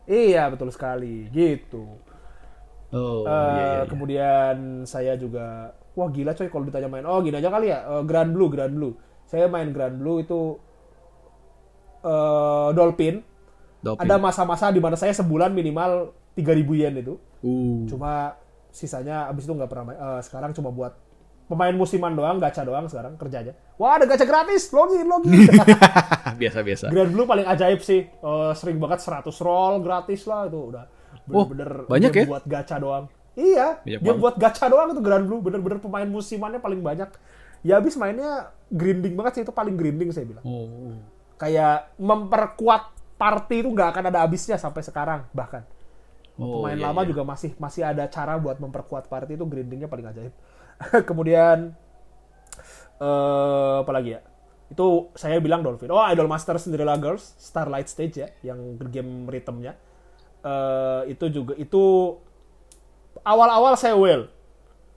[0.09, 2.01] Iya betul sekali gitu.
[2.89, 3.83] Oh, Eh, iya, iya.
[3.85, 4.57] Kemudian
[4.89, 7.05] saya juga wah gila coy kalau ditanya main.
[7.05, 7.85] Oh gini aja kali ya.
[7.85, 8.97] eh, Grand Blue, Grand Blue.
[9.29, 10.57] Saya main Grand Blue itu
[12.01, 13.21] eh Dolphin.
[13.85, 14.01] Doping.
[14.01, 17.15] Ada masa-masa di mana saya sebulan minimal 3000 yen itu.
[17.41, 17.87] Uh.
[17.87, 18.35] Cuma
[18.69, 19.99] sisanya abis itu nggak pernah main.
[19.99, 20.99] Eh, sekarang cuma buat
[21.45, 23.55] pemain musiman doang, gacha doang sekarang kerjanya.
[23.77, 25.47] Wah ada gacha gratis, login, login.
[26.41, 26.91] Biasa-biasa.
[26.91, 28.03] Grand Blue paling ajaib sih.
[28.03, 30.85] Eh, sering banget 100 roll gratis lah itu udah.
[31.31, 32.31] Oh, Bener-bener banyak game ya?
[32.35, 33.07] buat gacha doang.
[33.35, 34.23] Iya, Banyak dia banget.
[34.23, 35.41] buat gacha doang itu Grand Blue.
[35.43, 37.11] Bener-bener pemain musimannya paling banyak.
[37.65, 40.45] Ya abis mainnya grinding banget sih itu paling grinding saya bilang.
[40.45, 40.99] Oh.
[41.39, 45.63] Kayak memperkuat party itu nggak akan ada habisnya sampai sekarang bahkan.
[46.35, 47.09] Oh, Pemain iya, lama iya.
[47.15, 50.35] juga masih masih ada cara buat memperkuat party itu grindingnya paling ajaib.
[51.09, 51.73] Kemudian
[52.99, 54.21] eh apa lagi ya?
[54.71, 55.95] Itu saya bilang Dolphin.
[55.95, 59.79] Oh, Idol Master Cinderella Girls, Starlight Stage ya, yang game rhythmnya.
[60.43, 61.83] Eh itu juga itu
[63.23, 64.27] awal-awal saya well.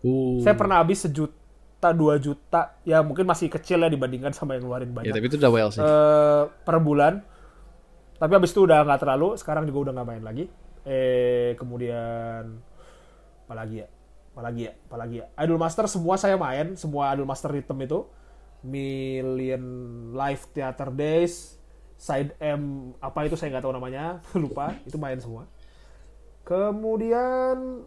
[0.01, 0.41] Uh.
[0.41, 4.89] Saya pernah habis sejuta, dua juta, ya mungkin masih kecil ya dibandingkan sama yang ngeluarin
[4.89, 5.81] Ya, banyak tapi itu udah well sih.
[5.81, 7.21] eh, per bulan.
[8.17, 9.37] Tapi habis itu udah nggak terlalu.
[9.37, 10.45] Sekarang juga udah nggak main lagi.
[10.87, 12.63] Eh kemudian
[13.43, 13.87] apa lagi ya?
[14.31, 14.73] Apa lagi ya?
[14.87, 15.25] Apa lagi ya?
[15.43, 18.07] Idol Master semua saya main, semua Idol Master Rhythm itu.
[18.63, 19.63] Million
[20.15, 21.59] Live Theater Days,
[21.99, 24.71] Side M apa itu saya nggak tahu namanya, lupa.
[24.87, 25.51] Itu main semua.
[26.47, 27.83] Kemudian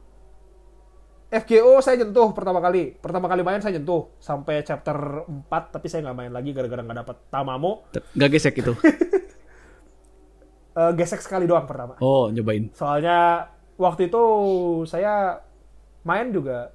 [1.30, 2.92] FGO saya nyentuh pertama kali.
[2.98, 6.98] Pertama kali main saya nyentuh sampai chapter 4 tapi saya nggak main lagi gara-gara nggak
[7.07, 7.86] dapet Tamamo.
[7.94, 8.74] Gak gesek itu.
[10.80, 12.00] Eh, gesek sekali doang pertama.
[12.00, 12.72] Oh, nyobain.
[12.72, 14.22] Soalnya waktu itu
[14.86, 15.36] saya
[16.02, 16.72] main juga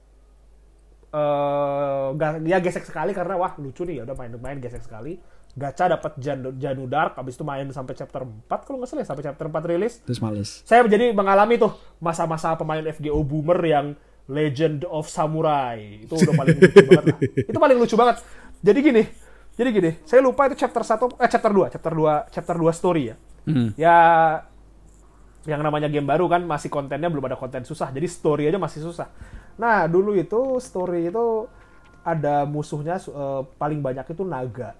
[1.09, 5.17] eh nggak dia gesek sekali karena wah lucu nih ya udah main main gesek sekali.
[5.55, 9.07] gacha dapat Jan- Janu Dark habis itu main sampai chapter 4 kalau nggak salah ya,
[9.07, 10.49] sampai chapter 4 rilis Terus males.
[10.61, 13.95] saya jadi mengalami tuh masa-masa pemain FGO boomer yang
[14.27, 18.15] Legend of Samurai itu udah paling lucu banget lah itu paling lucu banget
[18.59, 19.03] jadi gini
[19.55, 23.03] jadi gini saya lupa itu chapter 1 eh chapter 2 chapter 2 chapter 2 story
[23.07, 23.15] ya
[23.45, 23.69] Hmm.
[23.77, 23.97] ya
[25.45, 28.81] yang namanya game baru kan masih kontennya belum ada konten susah jadi story aja masih
[28.81, 29.07] susah
[29.61, 31.45] nah dulu itu story itu
[32.01, 34.73] ada musuhnya eh, paling banyak itu naga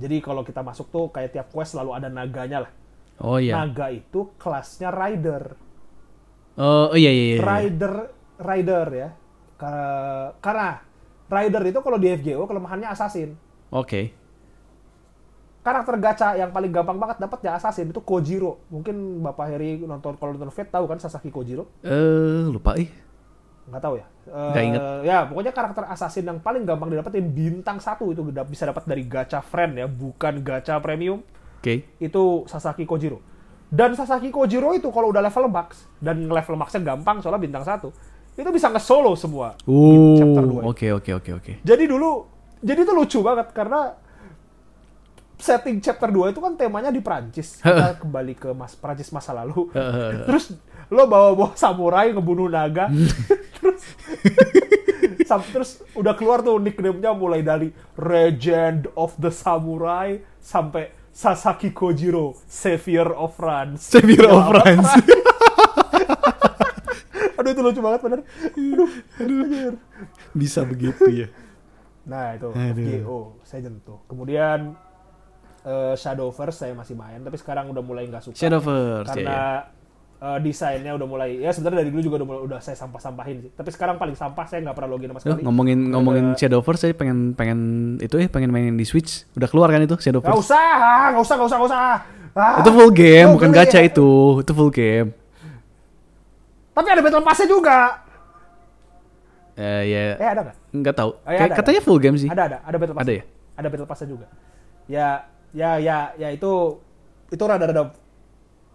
[0.00, 2.72] jadi kalau kita masuk tuh kayak tiap quest selalu ada naganya lah
[3.20, 3.52] Oh iya.
[3.52, 5.56] naga itu kelasnya rider
[6.60, 7.38] Oh iya iya iya.
[7.40, 7.94] rider
[8.40, 9.08] rider ya
[9.60, 10.80] Ka- karena
[11.28, 13.36] rider itu kalau di FGO kelemahannya assassin
[13.72, 14.12] Oke.
[15.72, 20.14] Karakter gacha yang paling gampang banget dapat ya assassin itu Kojiro mungkin bapak Heri nonton
[20.14, 22.90] kalau nonton Fate tahu kan Sasaki Kojiro Eh lupa ih.
[23.66, 24.82] nggak tahu ya Eh, Nggak inget.
[25.04, 29.38] ya pokoknya karakter assassin yang paling gampang didapetin bintang satu itu bisa dapat dari gacha
[29.40, 31.22] friend ya bukan gacha premium
[31.56, 31.86] Oke.
[31.96, 33.18] itu Sasaki Kojiro
[33.66, 37.90] dan Sasaki Kojiro itu kalau udah level max dan level maxnya gampang soalnya bintang satu
[38.32, 41.52] itu bisa nge-solo semua Uh, chapter 2 oke oke oke oke.
[41.60, 42.26] jadi dulu
[42.60, 43.94] jadi itu lucu banget karena
[45.40, 49.72] setting chapter 2 itu kan temanya di Prancis kita kembali ke mas Prancis masa lalu
[50.24, 50.54] terus
[50.86, 52.86] lo bawa-bawa samurai ngebunuh naga
[53.56, 53.80] terus
[55.28, 62.34] sam- terus udah keluar tuh nickname-nya mulai dari Legend of the Samurai sampai Sasaki Kojiro
[62.44, 64.44] Savior of France Savior Ya, of?
[64.50, 64.90] France.
[67.34, 68.20] aduh itu lucu banget bener
[69.16, 69.72] aduh.
[70.32, 71.28] Bisa begitu ya.
[72.04, 72.74] Nah itu Aduh.
[72.74, 73.98] FGO saya jentuh.
[74.06, 74.76] Kemudian
[75.62, 78.36] eh, Shadowverse saya masih main, tapi sekarang udah mulai nggak suka.
[78.36, 79.44] Shadowverse ya, karena ya.
[80.20, 83.50] eh, desainnya udah mulai ya sebenarnya dari dulu juga udah mulai, udah saya sampah-sampahin sih.
[83.50, 85.42] Tapi sekarang paling sampah saya nggak pernah login sama Oh, sekali.
[85.42, 87.58] ngomongin ngomongin Ada- Shadowverse saya pengen pengen
[87.98, 89.24] itu ya pengen mainin di Switch.
[89.32, 90.38] Udah keluar kan itu Nggak Shadowverse?
[90.38, 90.64] usah,
[91.10, 91.82] nggak usah, nggak usah, nggak usah.
[92.30, 93.86] Ah, Itu full game, bukan gacha ya.
[93.86, 94.10] itu.
[94.38, 95.10] Itu full game.
[96.70, 97.78] Tapi ada battle pass-nya juga.
[99.54, 100.56] Eh ya Eh ada nggak?
[100.72, 101.10] nggak tahu.
[101.12, 102.28] Oh, ya, Kayak ada, katanya full game sih.
[102.28, 103.02] Ada ada ada battle pass.
[103.02, 103.22] Ada ya?
[103.56, 104.26] Ada battle pass juga.
[104.86, 105.06] Ya
[105.50, 106.78] ya ya ya itu
[107.28, 107.90] itu rada-rada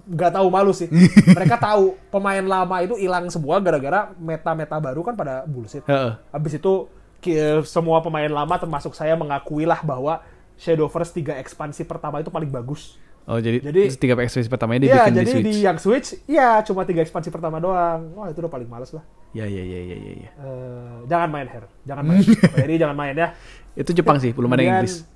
[0.05, 0.85] nggak tahu malu sih.
[1.37, 5.81] Mereka tahu pemain lama itu hilang semua gara-gara meta-meta baru kan pada bullshit.
[5.83, 6.13] Heeh.
[6.29, 6.85] Habis itu
[7.19, 10.21] ki- semua pemain lama termasuk saya mengakui lah bahwa
[10.55, 12.95] Shadowverse 3 ekspansi pertama itu paling bagus.
[13.25, 15.45] Oh jadi, Jadi- tiga ekspresi pertamanya dibikin di jadi Switch.
[15.49, 18.13] di yang Switch, iya cuma tiga ekspansi pertama doang.
[18.13, 19.01] Wah, itu udah paling males lah.
[19.33, 20.13] Ya ya ya ya ya.
[20.15, 20.31] ya.
[20.37, 22.21] Eh, jangan main Her, jangan main.
[22.53, 23.33] Heri jangan main ya.
[23.73, 25.09] Itu Jepang sih, belum ada yang Inggris.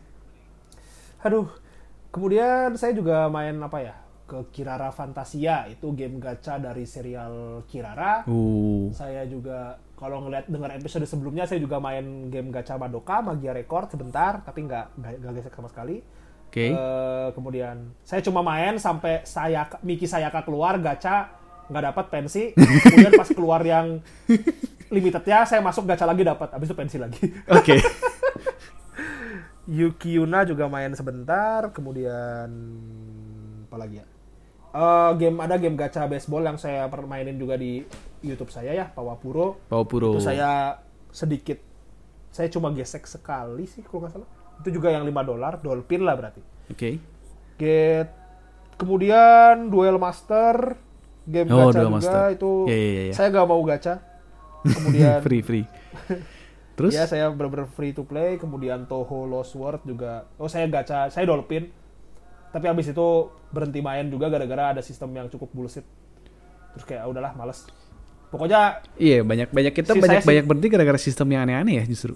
[1.25, 1.47] Aduh.
[2.09, 3.95] Kemudian saya juga main apa ya?
[4.29, 8.25] Ke Kirara Fantasia, itu game gacha dari serial Kirara.
[8.29, 8.89] Uh.
[8.93, 13.93] Saya juga kalau ngeliat dengar episode sebelumnya saya juga main game gacha Madoka, Magia Record
[13.93, 16.01] sebentar, tapi nggak nggak gesek sama sekali.
[16.49, 16.73] Oke.
[16.73, 21.29] Eh, kemudian saya cuma main sampai saya Miki Sayaka keluar gacha
[21.69, 22.57] nggak dapat pensi.
[22.57, 24.01] Kemudian pas keluar yang
[24.93, 27.21] limitednya saya masuk gacha lagi dapat, habis itu pensi lagi.
[27.53, 27.77] Oke.
[29.69, 32.49] Yuki Yuna juga main sebentar, kemudian
[33.69, 34.05] apa lagi ya?
[34.69, 37.85] Eh, game ada game gacha baseball yang saya permainin juga di
[38.21, 39.61] YouTube saya ya, Pawapuro.
[39.69, 40.17] Pawapuro.
[40.17, 41.61] Itu saya sedikit
[42.29, 44.29] saya cuma gesek sekali sih kalau nggak salah.
[44.61, 46.41] Itu juga yang 5 dolar, Dolphin lah berarti.
[46.69, 46.97] Oke.
[47.57, 48.09] Get
[48.77, 50.77] kemudian Duel Master
[51.25, 52.25] game Oh, gacha Duel juga Master.
[52.33, 53.13] itu Ya, ya, ya, ya.
[53.13, 53.95] saya nggak mau gacha.
[54.75, 55.65] Kemudian free free.
[56.79, 56.95] Terus?
[56.95, 58.39] ya saya bener-bener free to play.
[58.39, 60.23] Kemudian Toho Lost World juga.
[60.39, 61.67] Oh saya gacha, saya Dolphin.
[62.49, 63.07] Tapi abis itu
[63.51, 65.83] berhenti main juga gara-gara ada sistem yang cukup bullshit.
[66.73, 67.67] Terus kayak "Ah, udahlah males.
[68.31, 72.15] Pokoknya Iya banyak banyak kita Si banyak banyak berhenti gara-gara sistem yang aneh-aneh ya justru.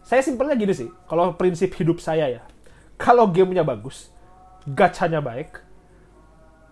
[0.00, 0.88] saya simpelnya gini sih.
[1.06, 2.42] Kalau prinsip hidup saya ya,
[2.96, 4.08] kalau gamenya bagus,
[4.64, 5.60] gacanya baik,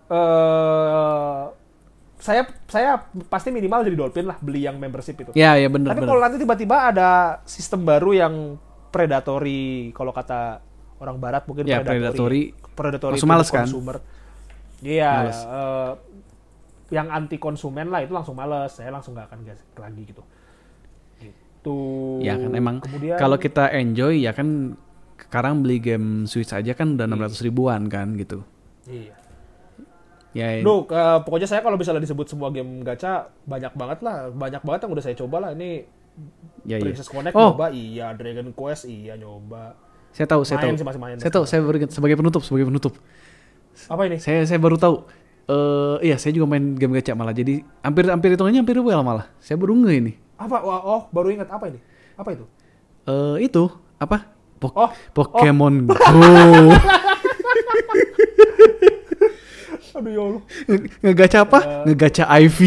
[0.09, 1.43] eh
[2.19, 5.31] saya saya pasti minimal jadi Dolphin lah beli yang membership itu.
[5.33, 6.09] Ya ya bener Tapi bener.
[6.11, 7.09] kalau nanti tiba-tiba ada
[7.47, 8.33] sistem baru yang
[8.91, 10.59] predatory, kalau kata
[10.99, 12.51] orang barat mungkin Ya, predatory.
[12.75, 13.63] predatory Langsung to males kan?
[13.63, 13.97] consumer.
[14.79, 15.91] Iya, eh,
[16.89, 18.75] yang anti konsumen lah itu langsung males.
[18.75, 20.23] Saya langsung nggak akan gas lagi gitu.
[21.19, 21.79] Gitu.
[22.23, 24.75] Ya kan emang Kemudian kalau kita enjoy ya kan
[25.19, 28.43] sekarang beli game Switch aja kan udah 600 ribuan kan gitu.
[28.87, 29.18] Iya.
[30.29, 34.61] Ya Duh, eh, pokoknya saya kalau misalnya disebut semua game gacha banyak banget lah, banyak
[34.61, 35.49] banget yang udah saya coba lah.
[35.51, 35.83] Ini
[36.63, 36.79] ya iya.
[36.79, 37.53] Princess Connect Oh.
[37.53, 38.11] nyoba, iya.
[38.13, 39.73] Dragon Quest, iya nyoba.
[40.09, 40.77] Saya tahu, saya Main tahu.
[40.77, 41.15] sih, masih main.
[41.17, 42.93] Saya tahu, saya baru ingat sebagai penutup, sebagai penutup.
[43.85, 44.17] Apa ini?
[44.17, 45.05] Saya saya baru tahu.
[45.45, 47.33] Eh iya, saya juga main game gacha malah.
[47.33, 49.25] Jadi hampir hampir hitungannya hampir well malah.
[49.39, 50.13] Saya baru nge ini.
[50.37, 50.61] Apa?
[50.61, 51.79] Wah, oh, baru ingat apa ini?
[52.13, 52.45] Apa itu?
[53.05, 53.63] Eh itu
[53.97, 54.29] apa?
[54.59, 55.95] Pok- Oh, Pokemon Go.
[59.99, 60.41] Aduh ya Allah.
[60.65, 61.59] Nge- Ngegaca apa?
[61.85, 62.59] Ngegaca IV.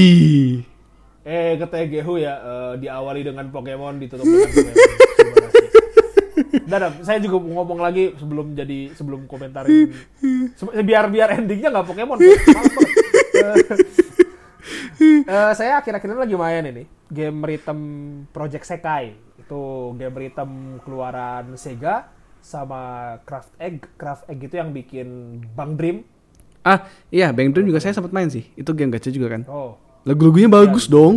[1.23, 4.75] Eh, kata Gehu ya, eh, diawali dengan Pokemon, ditutup dengan Pokemon.
[6.67, 9.93] Dah, saya juga mau ngomong lagi sebelum jadi sebelum komentarin.
[10.53, 12.19] Se- biar biar endingnya nggak Pokemon.
[13.33, 17.79] Eh, eh, saya akhir-akhir ini lagi main ini game rhythm
[18.31, 19.11] Project Sekai.
[19.35, 22.07] Itu game rhythm keluaran Sega
[22.39, 23.83] sama Craft Egg.
[23.97, 25.09] Craft Egg itu yang bikin
[25.57, 26.07] Bang Dream.
[26.63, 28.47] Ah, iya, Bang Dream juga saya sempat main sih.
[28.55, 29.43] Itu game gacha juga kan.
[29.51, 31.15] Oh, Lagu-lagunya bagus Iya, dong.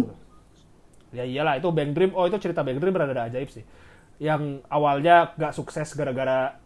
[1.15, 2.11] Ya iyalah itu Bang Dream.
[2.13, 3.63] Oh itu cerita Bang Dream berada ajaib sih.
[4.19, 6.59] Yang awalnya gak sukses gara-gara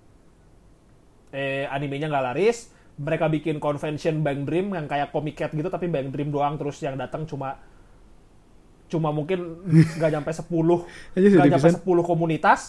[1.29, 2.73] eh animenya nggak laris.
[2.99, 6.81] Mereka bikin convention Bang Dream yang kayak Comic Cat gitu tapi Bang Dream doang terus
[6.83, 7.55] yang datang cuma
[8.89, 9.61] cuma mungkin
[10.01, 11.83] nggak nyampe 10 Aja sedih nggak nyampe pisan.
[11.85, 12.61] 10 komunitas.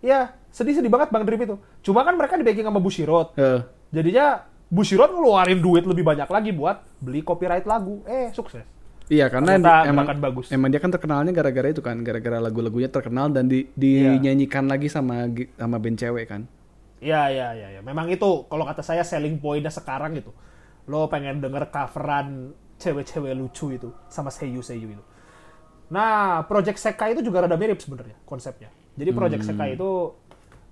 [0.00, 1.56] Ya, sedih-sedih banget Bang Dream itu.
[1.84, 3.36] Cuma kan mereka di backing sama Bushiroad.
[3.36, 3.60] Heeh.
[3.92, 8.04] Jadinya Bushiroad ngeluarin duit lebih banyak lagi buat beli copyright lagu.
[8.04, 8.64] Eh, sukses.
[9.08, 10.52] Iya, karena Ternyata emang bagus.
[10.52, 15.24] emang dia kan terkenalnya gara-gara itu kan, gara-gara lagu-lagunya terkenal dan di, dinyanyikan lagi sama
[15.56, 16.44] sama band cewek kan.
[17.00, 17.68] Iya, iya, iya.
[17.78, 17.80] Ya.
[17.80, 20.28] Memang itu kalau kata saya selling pointnya sekarang gitu.
[20.92, 25.04] Lo pengen denger coveran cewek-cewek lucu itu sama seiyu-seiyu itu.
[25.88, 28.68] Nah, Project Sekai itu juga rada mirip sebenarnya konsepnya.
[28.92, 30.12] Jadi Project Sekai itu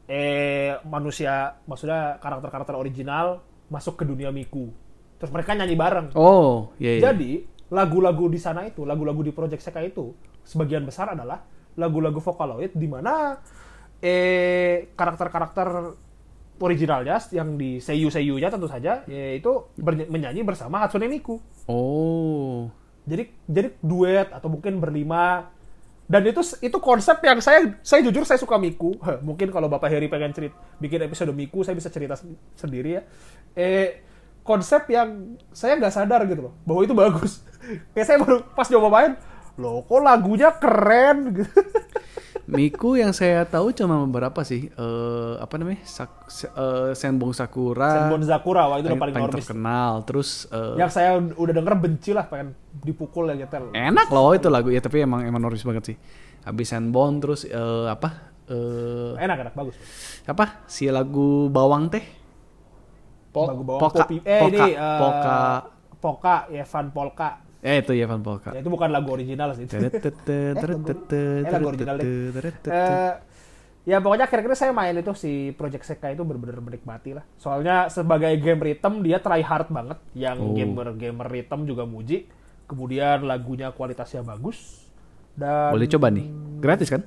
[0.07, 4.70] eh manusia maksudnya karakter-karakter original masuk ke dunia Miku.
[5.16, 6.12] Terus mereka nyanyi bareng.
[6.12, 7.02] Oh, iya iya.
[7.12, 7.42] Jadi
[7.72, 10.14] lagu-lagu di sana itu, lagu-lagu di Project Sekai itu
[10.46, 11.42] sebagian besar adalah
[11.74, 13.36] lagu-lagu Vocaloid di mana
[13.98, 15.68] eh karakter-karakter
[16.56, 19.68] originalnya yang di seiyu-seiyunya tentu saja yaitu
[20.08, 21.40] menyanyi bersama Hatsune Miku.
[21.68, 22.68] Oh.
[23.04, 25.52] Jadi jadi duet atau mungkin berlima
[26.06, 28.94] dan itu itu konsep yang saya saya jujur saya suka Miku.
[29.02, 32.90] Heh, Mungkin kalau Bapak Heri pengen cerit bikin episode Miku saya bisa cerita sen- sendiri
[32.96, 33.02] ya.
[33.57, 34.04] Eh
[34.42, 35.09] konsep yang
[35.50, 37.40] saya nggak sadar gitu loh bahwa itu bagus.
[37.92, 39.12] Kayak saya baru pas coba main,
[39.57, 41.50] loh kok lagunya keren gitu.
[42.46, 44.70] Miku yang saya tahu cuma beberapa sih.
[44.70, 45.82] Eh apa namanya?
[45.82, 47.90] Sak, se- eh, Senbong Sakura.
[47.90, 50.07] Senbon Zakura wah itu udah paling, paling terkenal.
[50.07, 53.74] Terus eh, Yang saya udah denger benci lah pengen dipukul ya nyetel.
[53.74, 55.96] enak loh itu lagu ya tapi emang emang normis banget sih.
[56.46, 58.30] Habis Senbon terus eh, apa?
[58.46, 59.74] Eh Enak enak bagus.
[60.22, 60.62] apa?
[60.70, 62.04] Si lagu Bawang teh.
[63.37, 64.16] Po- Lagu bawang Poka, Popi.
[64.24, 65.39] Eh Poka, ini eh, Poka.
[66.01, 67.28] Poka, Evan Polka.
[67.61, 68.55] Eh itu ya Van Polka.
[68.55, 69.66] Ya, itu bukan lagu original sih.
[69.74, 70.55] Eh,
[71.45, 72.30] lagu original deh.
[72.64, 73.12] Eh,
[73.84, 77.26] ya pokoknya akhir-akhir saya main itu si Project Sekai itu benar-benar menikmati lah.
[77.37, 79.99] Soalnya sebagai game rhythm dia try hard banget.
[80.14, 80.55] Yang Oh.
[80.55, 82.30] gamer-gamer rhythm juga muji.
[82.66, 84.87] Kemudian lagunya kualitasnya bagus.
[85.34, 86.26] Dan Boleh coba nih.
[86.57, 87.03] Gratis kan?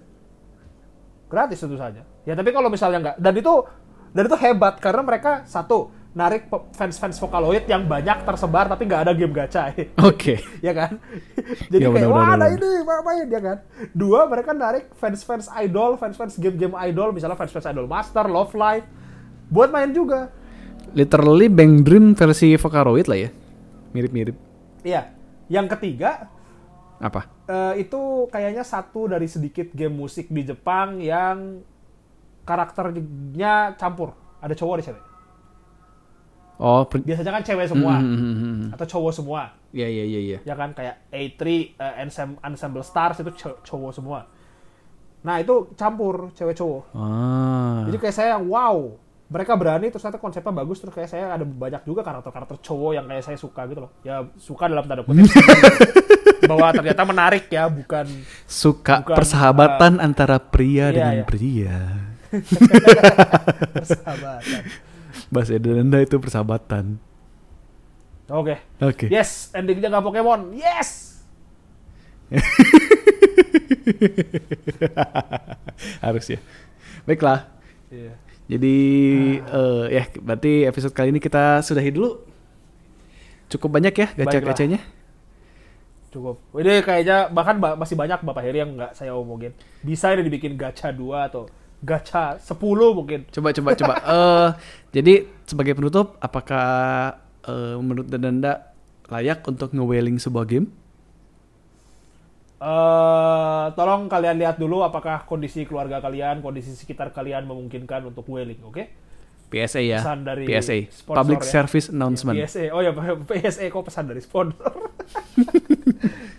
[1.30, 2.02] gratis tentu saja.
[2.26, 3.54] Ya tapi kalau misalnya nggak dan itu
[4.10, 9.14] dan itu hebat karena mereka satu narik fans-fans Vocaloid yang banyak tersebar tapi nggak ada
[9.14, 9.70] game gacha
[10.10, 10.41] Oke.
[10.66, 10.97] ya kan?
[11.72, 13.57] Jadi Ya, kayak wah ada ini ma- main ya kan.
[13.93, 18.86] Dua mereka narik fans-fans idol, fans-fans game-game idol, misalnya fans-fans idol master, love life,
[19.47, 20.34] buat main juga.
[20.97, 23.30] Literally Bang Dream versi Vocaloid lah ya.
[23.93, 24.34] Mirip-mirip.
[24.82, 25.14] Iya.
[25.49, 26.30] Yang ketiga
[26.97, 27.26] Apa?
[27.45, 31.62] eh, itu kayaknya satu dari sedikit game musik di Jepang yang
[32.45, 34.14] karakternya campur.
[34.41, 35.03] Ada cowok ada cewek.
[36.60, 39.41] Oh, per- Biasanya kan cewek semua Hmm, hmm, atau cowok semua.
[39.70, 40.38] Iya iya iya iya.
[40.43, 41.41] ya kan kayak A3
[41.72, 44.19] eh, Ensemble, Ensemble Stars itu cow- cowok semua
[45.19, 47.84] nah itu campur cewek cowok Ah.
[47.86, 48.95] jadi kayak saya wow
[49.27, 53.06] mereka berani terus ternyata konsepnya bagus terus kayak saya ada banyak juga karakter-karakter cowok yang
[53.06, 55.27] kayak saya suka gitu loh ya suka dalam tanda kutip
[56.49, 58.07] bahwa ternyata menarik ya bukan
[58.48, 61.26] Suka Bukan, persahabatan antara pria iya, dengan iya.
[61.27, 61.77] pria.
[63.76, 64.61] persahabatan
[65.30, 66.97] Bahasa Indonesia itu persahabatan.
[68.30, 69.10] oke Oke.
[69.10, 71.18] yes endingnya nggak Pokemon yes
[76.03, 76.39] Harus ya.
[77.06, 77.49] Baiklah.
[77.89, 78.14] Iya.
[78.49, 78.76] Jadi
[79.39, 82.22] eh, ya berarti episode kali ini kita sudahi dulu.
[83.49, 84.77] Cukup banyak ya gacha-gacanya.
[86.10, 89.53] cukup ini kayaknya bahkan ba- masih banyak Bapak Heri yang nggak saya omongin
[89.85, 91.45] bisa ini dibikin gacha 2 atau
[91.84, 93.93] gacha 10 mungkin Coba coba coba.
[94.15, 94.49] Eh
[94.89, 95.14] jadi
[95.45, 96.65] sebagai penutup, apakah
[97.45, 98.73] eh, menurut Danda
[99.10, 100.68] layak untuk nge-whaling sebuah game?
[102.60, 108.60] eh tolong kalian lihat dulu apakah kondisi keluarga kalian, kondisi sekitar kalian memungkinkan untuk whaling,
[108.68, 108.84] oke?
[109.50, 110.00] PSA ya.
[110.00, 110.78] Pesan dari PSA.
[110.94, 111.48] sponsor Public ya.
[111.50, 112.36] Service Announcement.
[112.38, 112.92] PSA, oh ya
[113.30, 114.72] PSA kok pesan dari sponsor.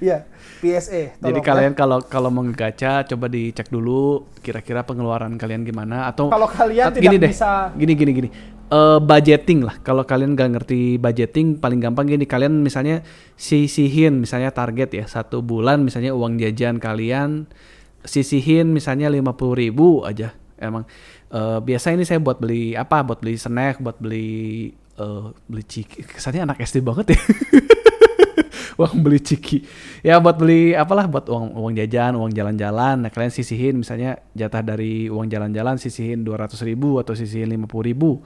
[0.00, 0.24] Iya,
[0.64, 1.20] PSA.
[1.20, 1.76] Jadi tolong kalian ya.
[1.76, 6.96] kalau kalau mau ngegacha coba dicek dulu kira-kira pengeluaran kalian gimana atau Kalau kalian atau
[6.96, 8.28] tidak gini deh, bisa- gini gini gini.
[8.70, 9.76] Eh, budgeting lah.
[9.84, 13.04] Kalau kalian nggak ngerti budgeting paling gampang gini kalian misalnya
[13.36, 17.44] sisihin misalnya target ya satu bulan misalnya uang jajan kalian
[18.00, 20.88] sisihin misalnya 50.000 ribu aja emang
[21.30, 23.02] eh, biasa ini saya buat beli apa?
[23.06, 26.06] Buat beli snack buat beli eh, beli ciki.
[26.06, 27.20] Kesannya anak SD banget ya.
[28.80, 29.62] Uang beli ciki.
[30.00, 33.04] Ya buat beli apalah buat uang uang jajan uang jalan-jalan.
[33.04, 38.24] Nah kalian sisihin misalnya jatah dari uang jalan-jalan sisihin 200 ribu atau sisihin 50 ribu.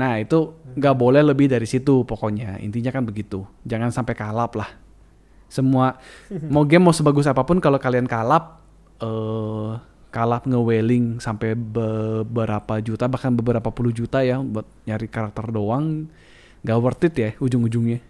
[0.00, 2.56] Nah itu nggak boleh lebih dari situ pokoknya.
[2.64, 3.44] Intinya kan begitu.
[3.68, 4.72] Jangan sampai kalap lah.
[5.52, 5.98] Semua
[6.48, 8.64] mau game mau sebagus apa pun kalau kalian kalap
[9.04, 16.10] eh kalap nge-whaling sampai beberapa juta bahkan beberapa puluh juta ya buat nyari karakter doang
[16.66, 18.02] nggak worth it ya ujung-ujungnya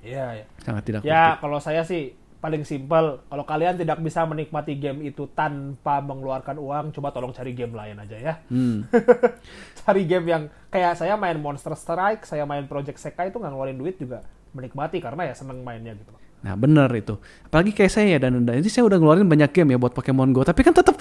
[0.00, 0.46] Iya, iya.
[0.64, 3.20] sangat tidak Ya, kalau saya sih paling simpel.
[3.28, 8.00] Kalau kalian tidak bisa menikmati game itu tanpa mengeluarkan uang, coba tolong cari game lain
[8.00, 8.34] aja ya.
[8.48, 8.88] Hmm.
[9.84, 10.42] cari game yang
[10.72, 14.24] kayak saya main Monster Strike, saya main Project Sekai itu nggak ngeluarin duit juga
[14.56, 16.10] menikmati karena ya seneng mainnya gitu.
[16.40, 17.20] Nah bener itu.
[17.50, 20.32] Apalagi kayak saya ya dan dan ini saya udah ngeluarin banyak game ya buat Pokemon
[20.32, 20.40] Go.
[20.40, 20.96] Tapi kan tetap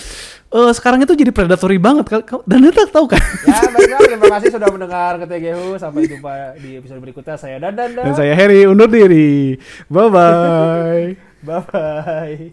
[0.52, 2.12] eh, sekarang itu jadi predatory banget.
[2.44, 3.24] Dan Anda tahu kan?
[3.48, 5.80] Ya, baiklah, terima kasih sudah mendengar KTGU.
[5.80, 7.40] Sampai jumpa di episode berikutnya.
[7.40, 7.96] Saya Dandan.
[7.96, 9.56] Dan saya Harry undur diri.
[9.88, 11.16] Bye bye.
[11.40, 12.52] Bye bye.